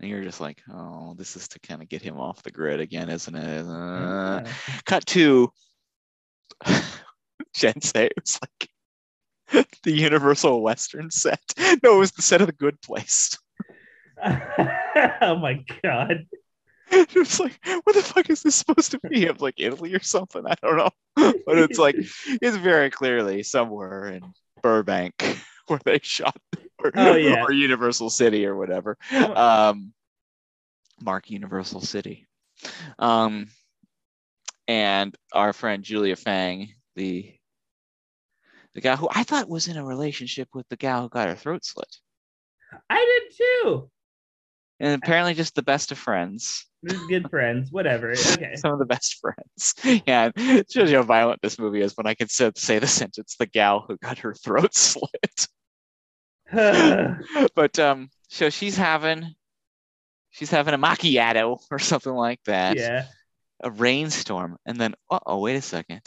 [0.00, 2.80] And you're just like, oh, this is to kind of get him off the grid
[2.80, 3.66] again, isn't it?
[3.66, 4.44] Uh,
[4.86, 5.52] cut to
[7.54, 8.06] Jensei.
[8.06, 8.69] It was like
[9.84, 11.40] the Universal Western set.
[11.82, 13.38] No, it was the set of the Good Place.
[14.24, 16.26] oh my god.
[16.90, 19.26] It was like, what the fuck is this supposed to be?
[19.26, 20.42] Of like Italy or something?
[20.44, 20.90] I don't know.
[21.14, 24.22] But it's like, it's very clearly somewhere in
[24.62, 25.14] Burbank
[25.68, 26.36] where they shot,
[26.82, 27.44] or, Oh, yeah.
[27.44, 28.98] or Universal City or whatever.
[29.12, 29.92] Um,
[31.00, 32.26] Mark Universal City.
[32.98, 33.46] Um,
[34.66, 37.32] and our friend Julia Fong, the
[38.74, 41.34] the guy who I thought was in a relationship with the gal who got her
[41.34, 41.96] throat slit,
[42.88, 42.98] I
[43.30, 43.90] did too.
[44.78, 46.66] and apparently just the best of friends.
[46.82, 47.70] We're good friends.
[47.70, 48.12] Whatever.
[48.12, 48.52] Okay.
[48.56, 49.74] Some of the best friends.
[50.06, 52.86] Yeah, it shows you how violent this movie is when I can say, say the
[52.86, 55.48] sentence "the gal who got her throat slit."
[57.54, 59.34] but um, so she's having
[60.30, 62.76] she's having a macchiato or something like that.
[62.76, 63.04] yeah.
[63.62, 66.00] A rainstorm, and then oh, wait a second,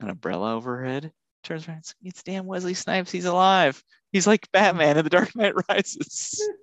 [0.00, 1.12] an umbrella overhead.
[1.42, 3.10] Turns around, it's, it's damn Wesley Snipes.
[3.10, 3.82] He's alive.
[4.12, 6.42] He's like Batman in The Dark Knight Rises.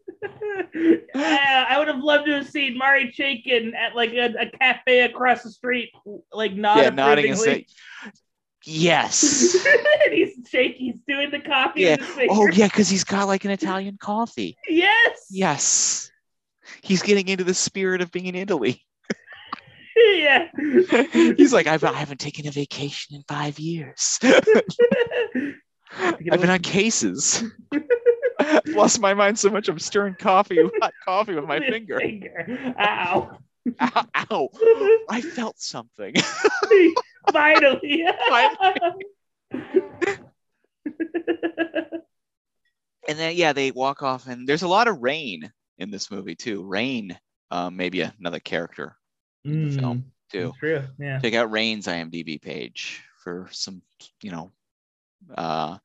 [0.73, 5.01] Yeah, I would have loved to have seen Maury Chaykin at like a, a cafe
[5.01, 5.91] across the street,
[6.33, 7.65] like not yeah, nodding and saying,
[8.01, 8.21] approvingly.
[8.65, 9.65] "Yes."
[10.05, 11.81] and he's shaking, he's doing the coffee.
[11.81, 11.91] Yeah.
[11.91, 12.33] with his finger.
[12.33, 14.57] Oh yeah, because he's got like an Italian coffee.
[14.67, 15.27] Yes.
[15.29, 16.11] Yes.
[16.81, 18.83] He's getting into the spirit of being in Italy.
[19.95, 20.47] Yeah.
[21.11, 24.19] He's like, I've, I haven't taken a vacation in five years.
[25.97, 27.43] I've been on cases.
[28.39, 31.99] I've lost my mind so much I'm stirring coffee, hot coffee with my finger.
[31.99, 32.73] finger.
[32.79, 33.37] Ow.
[33.81, 34.49] Ow, ow.
[35.09, 36.13] I felt something.
[37.31, 38.05] Finally.
[43.07, 46.35] And then yeah, they walk off, and there's a lot of rain in this movie
[46.35, 46.63] too.
[46.63, 47.17] Rain,
[47.51, 48.97] um, maybe another character
[49.45, 50.49] in the film too.
[50.49, 50.83] Mm, True.
[50.99, 51.19] Yeah.
[51.19, 53.81] Check out Rain's IMDb page for some,
[54.21, 54.51] you know,
[55.35, 55.77] uh,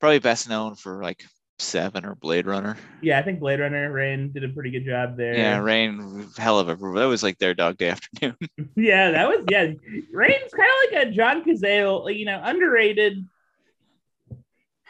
[0.00, 1.24] probably best known for like
[1.58, 2.76] Seven or Blade Runner.
[3.00, 5.34] Yeah, I think Blade Runner Rain did a pretty good job there.
[5.34, 8.36] Yeah, Rain, hell of a that was like their dog day afternoon.
[8.76, 9.72] Yeah, that was yeah.
[10.12, 13.26] Rain's kind of like a John Cazale, you know, underrated.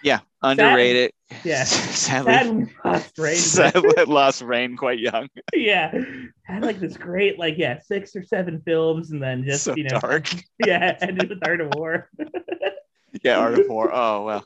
[0.06, 1.10] Yeah, underrated.
[1.44, 1.64] Yeah.
[1.64, 3.36] sadly, Sad lost Rain.
[3.36, 5.28] sadly lost Rain quite young.
[5.52, 5.92] yeah,
[6.44, 9.84] had like this great like yeah six or seven films, and then just so you
[9.84, 10.30] know dark.
[10.64, 12.08] yeah ended with Art of War.
[13.22, 13.90] Yeah, Art of War.
[13.92, 14.44] Oh well.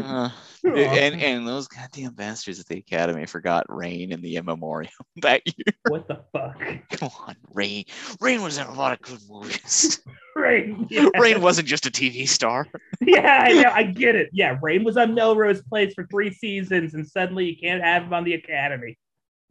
[0.00, 0.30] Uh.
[0.74, 4.90] And and those goddamn bastards at the Academy forgot Rain in the in memoriam
[5.22, 5.74] that year.
[5.88, 6.58] what the fuck?
[6.90, 7.84] Come on, Rain.
[8.20, 10.00] Rain was in a lot of good movies.
[10.36, 10.86] Rain.
[10.90, 11.08] Yeah.
[11.18, 12.66] Rain wasn't just a TV star.
[13.00, 13.70] yeah, I know.
[13.72, 14.28] I get it.
[14.32, 18.12] Yeah, Rain was on Melrose Place for three seasons, and suddenly you can't have him
[18.12, 18.98] on the Academy.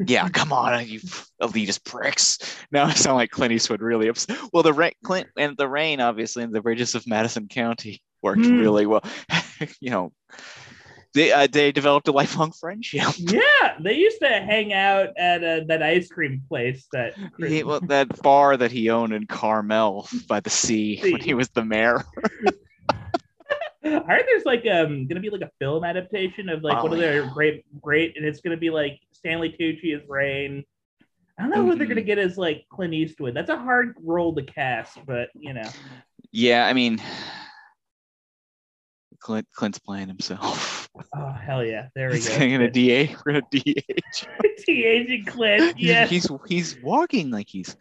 [0.05, 0.99] Yeah, come on, you
[1.41, 2.37] elitist pricks.
[2.69, 4.37] Now I sound like Clint Eastwood really upset.
[4.51, 8.45] Well, the rain, Clint and the rain, obviously, in the bridges of Madison County worked
[8.45, 8.59] Hmm.
[8.59, 9.03] really well.
[9.79, 10.11] you know,
[11.15, 13.07] they uh, they developed a lifelong friendship.
[13.17, 17.13] Yeah, they used to hang out at uh, that ice cream place that.
[17.39, 21.49] He, well, that bar that he owned in Carmel by the sea when he was
[21.49, 22.03] the mayor.
[23.83, 26.93] I heard there's like um gonna be like a film adaptation of like Oh, one
[26.93, 27.29] of their yeah.
[27.33, 30.63] great great, and it's gonna be like Stanley Tucci as Rain.
[31.39, 33.35] I don't know who they're gonna get as like Clint Eastwood.
[33.35, 35.69] That's a hard role to cast, but you know.
[36.31, 37.01] Yeah, I mean,
[39.19, 40.74] Clint Clint's playing himself.
[41.13, 41.89] Oh hell yeah!
[41.95, 42.39] There we He's go.
[42.39, 43.15] gonna DA.
[43.25, 44.27] We're gonna DH.
[44.59, 45.79] T-aging Clint.
[45.79, 47.75] Yeah, he's he's walking like he's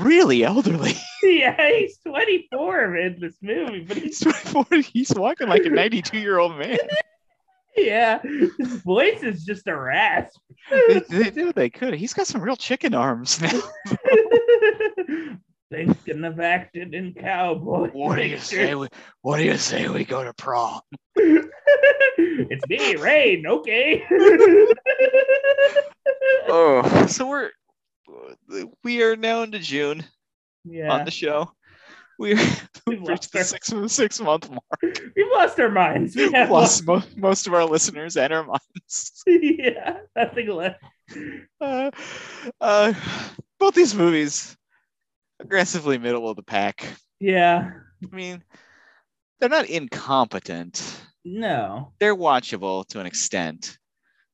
[0.00, 0.94] really elderly.
[1.22, 1.68] yeah.
[1.70, 4.78] He's 24 in this movie, but he's He's 24.
[4.92, 6.78] He's walking like a 92 year old man.
[7.76, 8.20] yeah.
[8.22, 10.40] His voice is just a rasp.
[10.70, 11.94] They, they did what they could.
[11.94, 13.60] He's got some real chicken arms now.
[15.70, 17.88] Thinking of acting in cowboy.
[17.90, 18.74] What do you say?
[18.74, 18.88] We,
[19.22, 20.80] what do you say we go to prom?
[21.16, 23.46] it's me, Rain.
[23.46, 24.04] Okay.
[26.46, 27.50] Oh, so we're
[28.82, 30.04] we are now into June
[30.88, 31.50] on the show.
[32.18, 34.98] We We've we've reached lost the six six month mark.
[35.16, 36.14] we've lost our minds.
[36.14, 39.22] We have Lost mo- most of our listeners and our minds.
[39.26, 40.82] yeah, nothing left.
[41.60, 41.90] Uh,
[42.60, 42.92] uh,
[43.58, 44.56] both these movies
[45.44, 46.86] aggressively middle of the pack.
[47.20, 47.70] Yeah,
[48.12, 48.42] I mean,
[49.40, 51.00] they're not incompetent.
[51.24, 51.92] no.
[52.00, 53.78] They're watchable to an extent.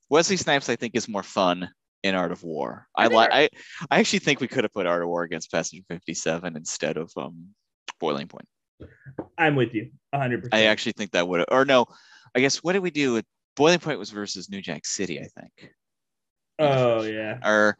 [0.09, 1.69] Wesley Snipes, I think, is more fun
[2.03, 2.87] in Art of War.
[2.97, 3.31] I like.
[3.33, 3.49] I,
[3.91, 6.97] I actually think we could have put Art of War against Passenger Fifty Seven instead
[6.97, 7.49] of um,
[8.01, 8.47] Boiling Point.
[9.37, 10.39] I'm with you, 100.
[10.43, 11.41] percent I actually think that would.
[11.41, 11.87] have, Or no,
[12.35, 13.13] I guess what did we do?
[13.15, 13.27] with
[13.57, 15.73] Boiling Point was versus New Jack City, I think.
[16.59, 17.77] Oh yeah, Or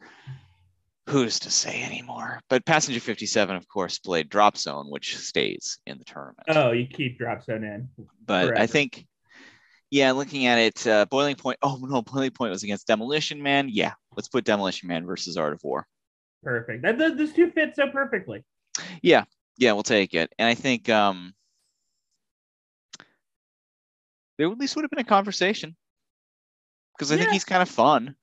[1.11, 2.41] who's to say anymore?
[2.49, 6.47] But Passenger Fifty Seven, of course, played Drop Zone, which stays in the tournament.
[6.49, 7.89] oh you keep drop zone in.
[8.25, 9.05] but I think,
[9.89, 11.57] yeah, looking at it, uh, Boiling Point.
[11.61, 13.67] Oh no, Boiling Point was against Demolition Man.
[13.69, 15.85] Yeah, let's put Demolition Man versus Art of War.
[16.43, 16.83] Perfect.
[16.83, 18.43] That those those two fit so perfectly.
[19.01, 19.25] Yeah,
[19.57, 20.33] yeah, we'll take it.
[20.39, 21.33] And I think um,
[24.37, 25.75] there at least would have been a conversation
[26.97, 28.15] because I think he's kind of fun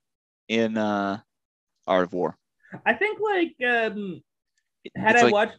[0.48, 1.18] in uh,
[1.86, 2.36] Art of War.
[2.84, 4.22] I think like um
[4.96, 5.58] had It's I like- watched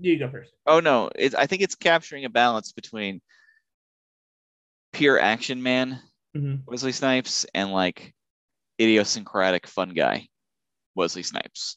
[0.00, 0.52] you go first.
[0.66, 3.20] Oh no, it's I think it's capturing a balance between
[4.92, 6.00] pure action man
[6.36, 6.62] Mhm.
[6.66, 8.14] Wesley Snipes and like
[8.80, 10.28] idiosyncratic fun guy
[10.94, 11.76] Wesley Snipes.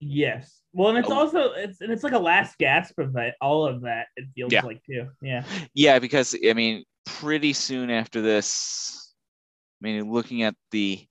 [0.00, 0.62] Yes.
[0.72, 1.14] Well, and it's Oh.
[1.18, 4.06] also it's and it's like a last gasp of that all of that.
[4.16, 4.62] It feels Yeah.
[4.62, 5.10] like too.
[5.22, 5.44] Yeah.
[5.74, 9.14] Yeah, because I mean, pretty soon after this,
[9.82, 11.06] I mean, looking at the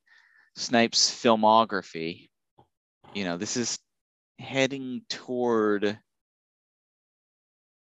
[0.55, 2.29] Snipes filmography,
[3.17, 3.79] you know, this is
[4.37, 5.97] heading toward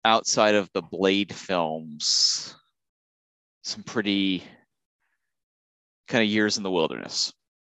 [0.05, 2.55] outside of the Blade films,
[3.65, 4.45] some pretty
[6.07, 7.33] kind of years in the wilderness.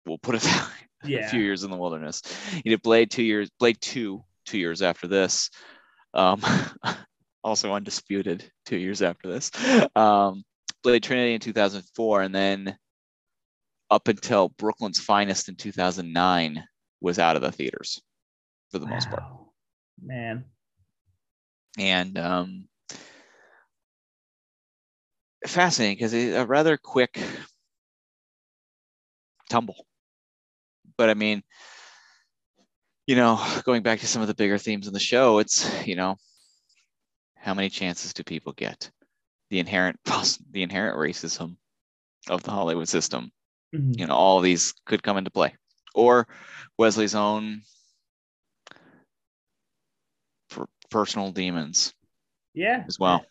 [0.05, 1.09] We'll put it that way.
[1.09, 1.25] Yeah.
[1.25, 2.21] a few years in the wilderness.
[2.63, 5.49] He did Blade two years, Blade two, two years after this.
[6.13, 6.43] Um,
[7.43, 9.49] also undisputed two years after this.
[9.95, 10.43] Um,
[10.83, 12.77] Blade Trinity in 2004, and then
[13.89, 16.63] up until Brooklyn's Finest in 2009
[17.01, 18.01] was out of the theaters
[18.69, 19.23] for the most part.
[20.01, 20.45] Man.
[21.77, 22.67] And um,
[25.47, 27.19] fascinating because a rather quick
[29.49, 29.85] tumble.
[30.97, 31.43] But I mean,
[33.07, 35.95] you know, going back to some of the bigger themes in the show, it's you
[35.95, 36.17] know,
[37.35, 38.89] how many chances do people get?
[39.49, 39.99] The inherent
[40.51, 41.57] the inherent racism
[42.29, 43.31] of the Hollywood system.
[43.73, 43.99] Mhm.
[43.99, 45.55] You know, all these could come into play,
[45.95, 46.27] or
[46.77, 47.61] Wesley's own
[50.49, 51.93] per- personal demons
[52.53, 52.83] Yeah.
[52.87, 53.25] as well.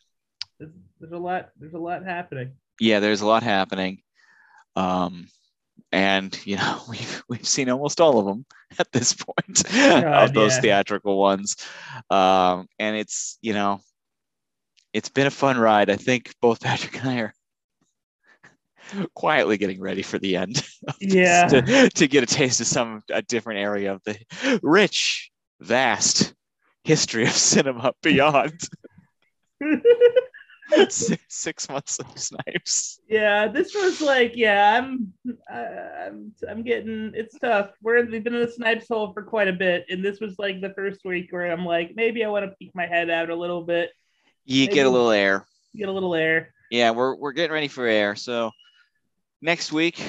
[0.59, 1.51] There's, there's a lot.
[1.59, 2.53] There's a lot happening.
[2.79, 4.03] yeah, there's a lot happening.
[4.77, 5.27] Um,
[5.93, 8.45] and you know, we've we've seen almost all of them
[8.79, 9.61] at this point
[10.05, 10.61] of those yeah.
[10.61, 11.57] theatrical ones.
[12.11, 13.81] Um, and it's you know,
[14.93, 15.91] it's been a fun ride.
[15.91, 17.35] I think both Patrick and I are
[19.15, 20.63] quietly getting ready for the end.
[21.01, 21.47] Yeah.
[21.49, 24.17] to, to get a taste of some a different area of the
[24.63, 25.31] rich,
[25.61, 26.35] vast
[26.85, 28.59] history of cinema beyond.
[31.29, 33.01] Six months of snipes.
[33.09, 35.13] Yeah, this was like, yeah, I'm,
[35.53, 37.11] uh, I'm, I'm getting.
[37.15, 37.71] It's tough.
[37.83, 40.61] We're we've been in the snipes hole for quite a bit, and this was like
[40.61, 43.35] the first week where I'm like, maybe I want to peek my head out a
[43.35, 43.91] little bit,
[44.45, 45.45] You Maybe- get a little air.
[45.75, 46.55] get a little air.
[46.71, 48.15] Yeah, we're we're getting ready for air.
[48.15, 48.53] So
[49.41, 50.03] next week,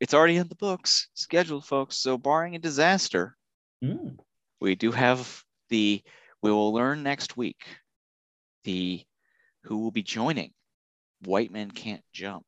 [0.00, 1.96] it's already in the books, scheduled, folks.
[1.96, 3.36] So barring a disaster,
[3.84, 4.16] Mm.
[4.60, 6.02] we do have the.
[6.42, 7.64] We will learn next week
[8.64, 9.04] the
[9.64, 10.52] who will be joining
[11.24, 12.46] White Men Can't Jump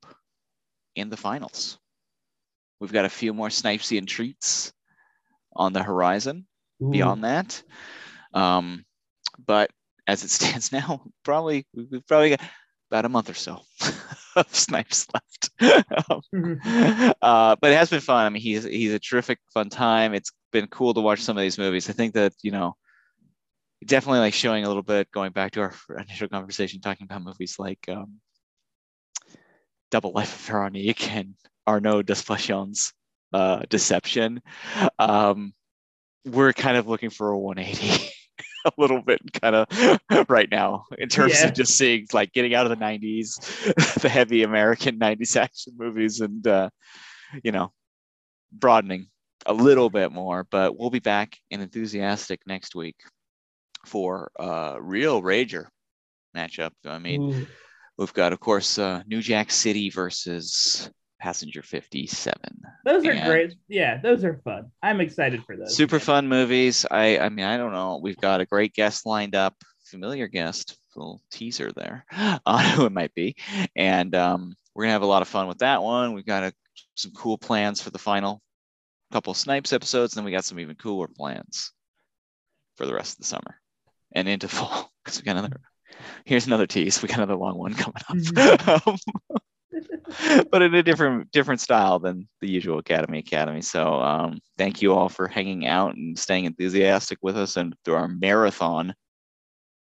[0.95, 1.79] in the finals.
[2.81, 4.73] We've got a few more Snipesian treats
[5.55, 6.47] on the horizon.
[6.83, 6.91] Ooh.
[6.91, 7.61] beyond that.
[8.33, 8.85] Um,
[9.47, 9.71] but
[10.07, 12.41] as it stands now, probably we- we've probably got
[12.91, 13.63] about a month or so
[14.39, 15.51] of snipes left.
[16.11, 17.13] Um, Mhm.
[17.23, 18.27] uh, but it has been fun.
[18.27, 20.15] I mean, he's he's a terrific fun time.
[20.15, 21.91] It's been cool to watch some of these movies.
[21.91, 22.77] I think that you know,
[23.85, 27.57] definitely like showing a little bit, going back to our initial conversation, talking about movies
[27.59, 28.21] like um,
[29.91, 31.35] Double Life of Veronique and
[31.67, 32.93] Arnaud Desplechin's
[33.33, 34.41] uh, Deception.
[34.99, 35.53] Um,
[36.25, 38.11] we're kind of looking for a 180
[38.65, 39.69] a little bit kind of
[40.29, 41.49] right now in terms Yeah.
[41.49, 46.21] of just seeing like getting out of the 90s the heavy american 90s action movies
[46.21, 46.69] and uh
[47.43, 47.73] you know
[48.53, 49.07] broadening
[49.47, 52.97] a little bit more but we'll be back in enthusiastic next week
[53.87, 55.67] for uh real rager
[56.37, 57.47] matchup i mean
[57.97, 62.35] we've got of course uh new jack city versus passenger 57
[62.85, 63.55] those are and- great.
[63.69, 64.71] Yeah, those are fun.
[64.83, 65.77] I'm excited for those.
[65.77, 66.87] super fun movies.
[66.91, 68.01] I i mean i don't know.
[68.03, 69.55] We've got a great guest lined up
[69.85, 72.05] familiar guest little teaser there.
[72.47, 73.37] On who it might be.
[73.77, 76.13] And um, we're gonna have a lot of fun with that one.
[76.15, 76.53] We've got a,
[76.95, 78.41] some cool plans for the final
[79.13, 81.73] couple snipes episodes and then we got some even cooler plans
[82.77, 83.61] for the rest of the summer
[84.13, 84.93] and into fall.
[85.05, 85.61] Because we got another
[86.25, 87.03] here's another tease.
[87.03, 88.03] We got another long one coming
[88.37, 88.87] up.
[88.87, 88.97] Um,
[90.51, 93.63] but in a different different style than the usual Academy Academy.
[93.63, 97.95] So um, thank you all for hanging out and staying enthusiastic with us and through
[97.95, 98.95] our marathon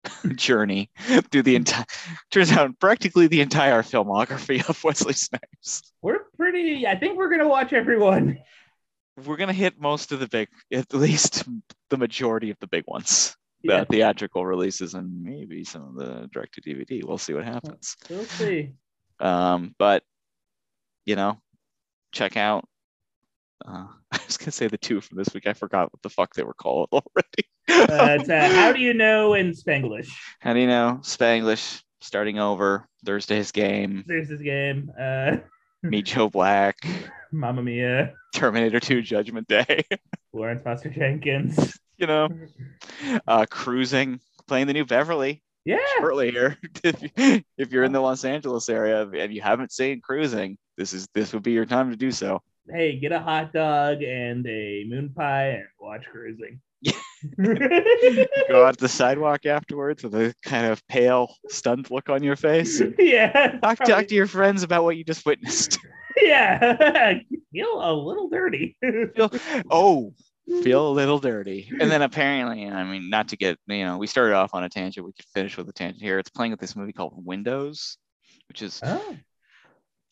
[0.36, 0.90] journey
[1.30, 1.84] through the entire
[2.30, 5.82] turns out practically the entire filmography of Wesley Snipes.
[6.02, 6.86] We're pretty.
[6.86, 8.38] I think we're gonna watch everyone.
[9.24, 11.44] We're gonna hit most of the big, at least
[11.90, 16.28] the majority of the big ones, Yeah, the theatrical releases, and maybe some of the
[16.32, 17.02] direct to DVD.
[17.04, 17.96] We'll see what happens.
[18.08, 18.74] we'll see.
[19.20, 20.04] Um, but
[21.08, 21.40] you know,
[22.12, 22.64] check out.
[23.66, 25.46] Uh, I was gonna say the two from this week.
[25.46, 27.48] I forgot what the fuck they were called already.
[27.70, 30.10] Uh, uh, how do you know in Spanglish?
[30.40, 34.04] How do you know Spanglish starting over Thursday's game?
[34.06, 34.92] Thursday's game.
[35.00, 35.38] Uh,
[35.82, 36.76] Meet Joe Black,
[37.32, 38.12] Mamma Mia.
[38.34, 39.84] Terminator 2 Judgment Day.
[40.34, 41.78] Lawrence Foster Jenkins.
[41.96, 42.28] you know,
[43.26, 45.78] uh, cruising, playing the new Beverly Yeah.
[45.98, 46.58] shortly here.
[46.84, 50.94] if, you- if you're in the Los Angeles area and you haven't seen cruising, this
[50.94, 52.40] is this would be your time to do so.
[52.70, 56.60] Hey, get a hot dog and a moon pie and watch cruising.
[58.48, 62.80] Go out the sidewalk afterwards with a kind of pale, stunned look on your face.
[62.98, 63.32] yeah.
[63.32, 65.78] Talk, probably- talk to your friends about what you just witnessed.
[66.20, 67.20] Yeah.
[67.52, 68.76] Feel a little dirty.
[69.14, 69.30] Feel,
[69.70, 70.14] oh,
[70.64, 71.70] feel a little dirty.
[71.78, 74.68] And then apparently, I mean, not to get, you know, we started off on a
[74.68, 75.06] tangent.
[75.06, 76.18] We could finish with a tangent here.
[76.18, 77.98] It's playing with this movie called Windows,
[78.48, 79.16] which is oh.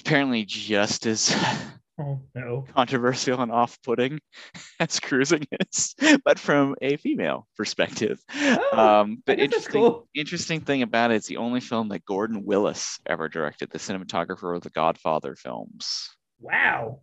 [0.01, 1.35] Apparently just as
[2.01, 2.64] oh no.
[2.74, 4.20] controversial and off-putting
[4.81, 5.94] as cruising is,
[6.24, 8.20] but from a female perspective.
[8.35, 10.09] Oh, Um, but I guess that's interesting, cool.
[10.14, 14.55] interesting thing about it, it's the only film that Gordon Willis ever directed, the cinematographer
[14.55, 16.09] of the Godfather films.
[16.40, 17.01] Wow.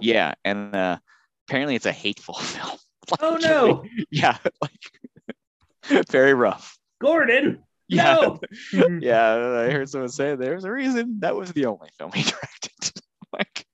[0.00, 0.98] Yeah, and uh,
[1.48, 2.76] apparently it's a hateful film.
[3.20, 3.84] Oh no.
[4.10, 6.76] Yeah, like very rough.
[7.00, 7.62] Gordon.
[7.88, 8.40] Yeah, No.
[8.72, 8.98] Mm-hmm.
[9.00, 9.34] yeah.
[9.34, 13.00] I heard someone say there's a reason that was the only film he directed.
[13.32, 13.64] like,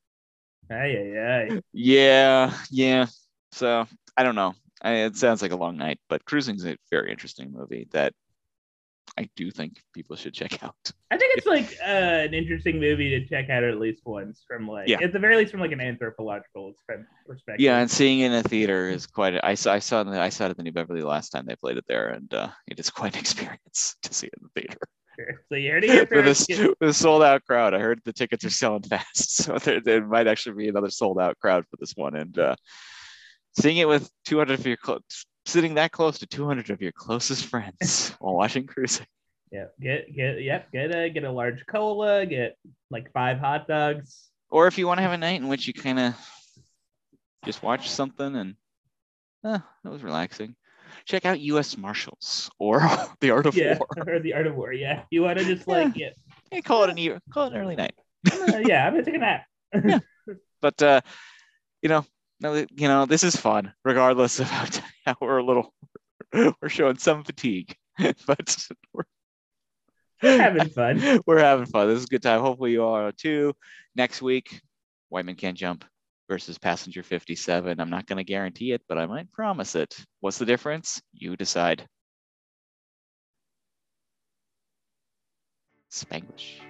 [0.71, 1.19] Ay, ay,
[1.55, 1.61] ay.
[1.73, 3.07] yeah, yeah.
[3.53, 3.87] So
[4.17, 4.55] I don't know.
[4.83, 8.13] I, it sounds like a long night, but Cruising's a very interesting movie that
[9.19, 10.75] I do think people should check out.
[11.11, 14.67] I think it's like uh, an interesting movie to check out at least once from
[14.67, 14.99] like Yeah.
[15.03, 16.73] at the very least from like an anthropological
[17.27, 17.61] perspective.
[17.61, 19.35] Yeah, and seeing it in a theater is quite.
[19.35, 19.75] A, I saw.
[19.75, 20.03] I saw.
[20.03, 22.33] The, I saw it at the New Beverly last time they played it there, and
[22.33, 24.79] uh, it is quite an experience to see it in the theater
[25.17, 25.43] Sure.
[25.51, 26.49] So you heard it here with a, first.
[26.81, 27.75] with a sold out crowd.
[27.75, 31.19] I heard the tickets are selling fast, so there, there might actually be another sold
[31.21, 32.17] out crowd for this one.
[32.17, 32.57] And uh,
[33.61, 35.01] seeing it with 200 of your clo-
[35.47, 39.07] sitting that close to 200 of your closest friends while watching Cruising.
[39.51, 42.57] Yeah, get get yep, get a get a large cola, get
[42.91, 44.31] like five hot dogs.
[44.51, 46.15] Or if you want to have a night in which you kind of
[47.45, 48.55] just watch something and
[49.45, 50.55] uh, that was relaxing.
[51.05, 51.77] check out U.S.
[51.77, 52.81] Marshals or
[53.21, 53.89] The Art of yeah, War.
[54.07, 54.73] or the Art of War.
[54.73, 56.11] Yeah, you want to just like yeah,
[56.51, 57.95] Yeah, call it an e- call it an early night.
[58.33, 59.45] uh, yeah, I'm gonna take a nap.
[59.85, 59.99] yeah.
[60.61, 61.01] But uh,
[61.83, 62.05] you know,
[62.43, 64.67] no, you know, this is fun, regardless of how,
[65.07, 65.73] how we're a little
[66.33, 67.75] we're showing some fatigue,
[68.27, 68.57] but
[68.93, 69.05] we're
[70.21, 71.21] Having fun.
[71.27, 71.89] we're having fun.
[71.89, 72.41] This is a good time.
[72.41, 73.55] Hopefully you are too.
[73.97, 74.61] Next week,
[75.09, 75.85] White Man Can't Jump
[76.29, 77.81] versus Passenger 57.
[77.81, 79.97] I'm not going to guarantee it, but I might promise it.
[80.21, 81.03] What's the difference?
[81.13, 81.87] You decide.
[85.91, 86.61] Spanglish.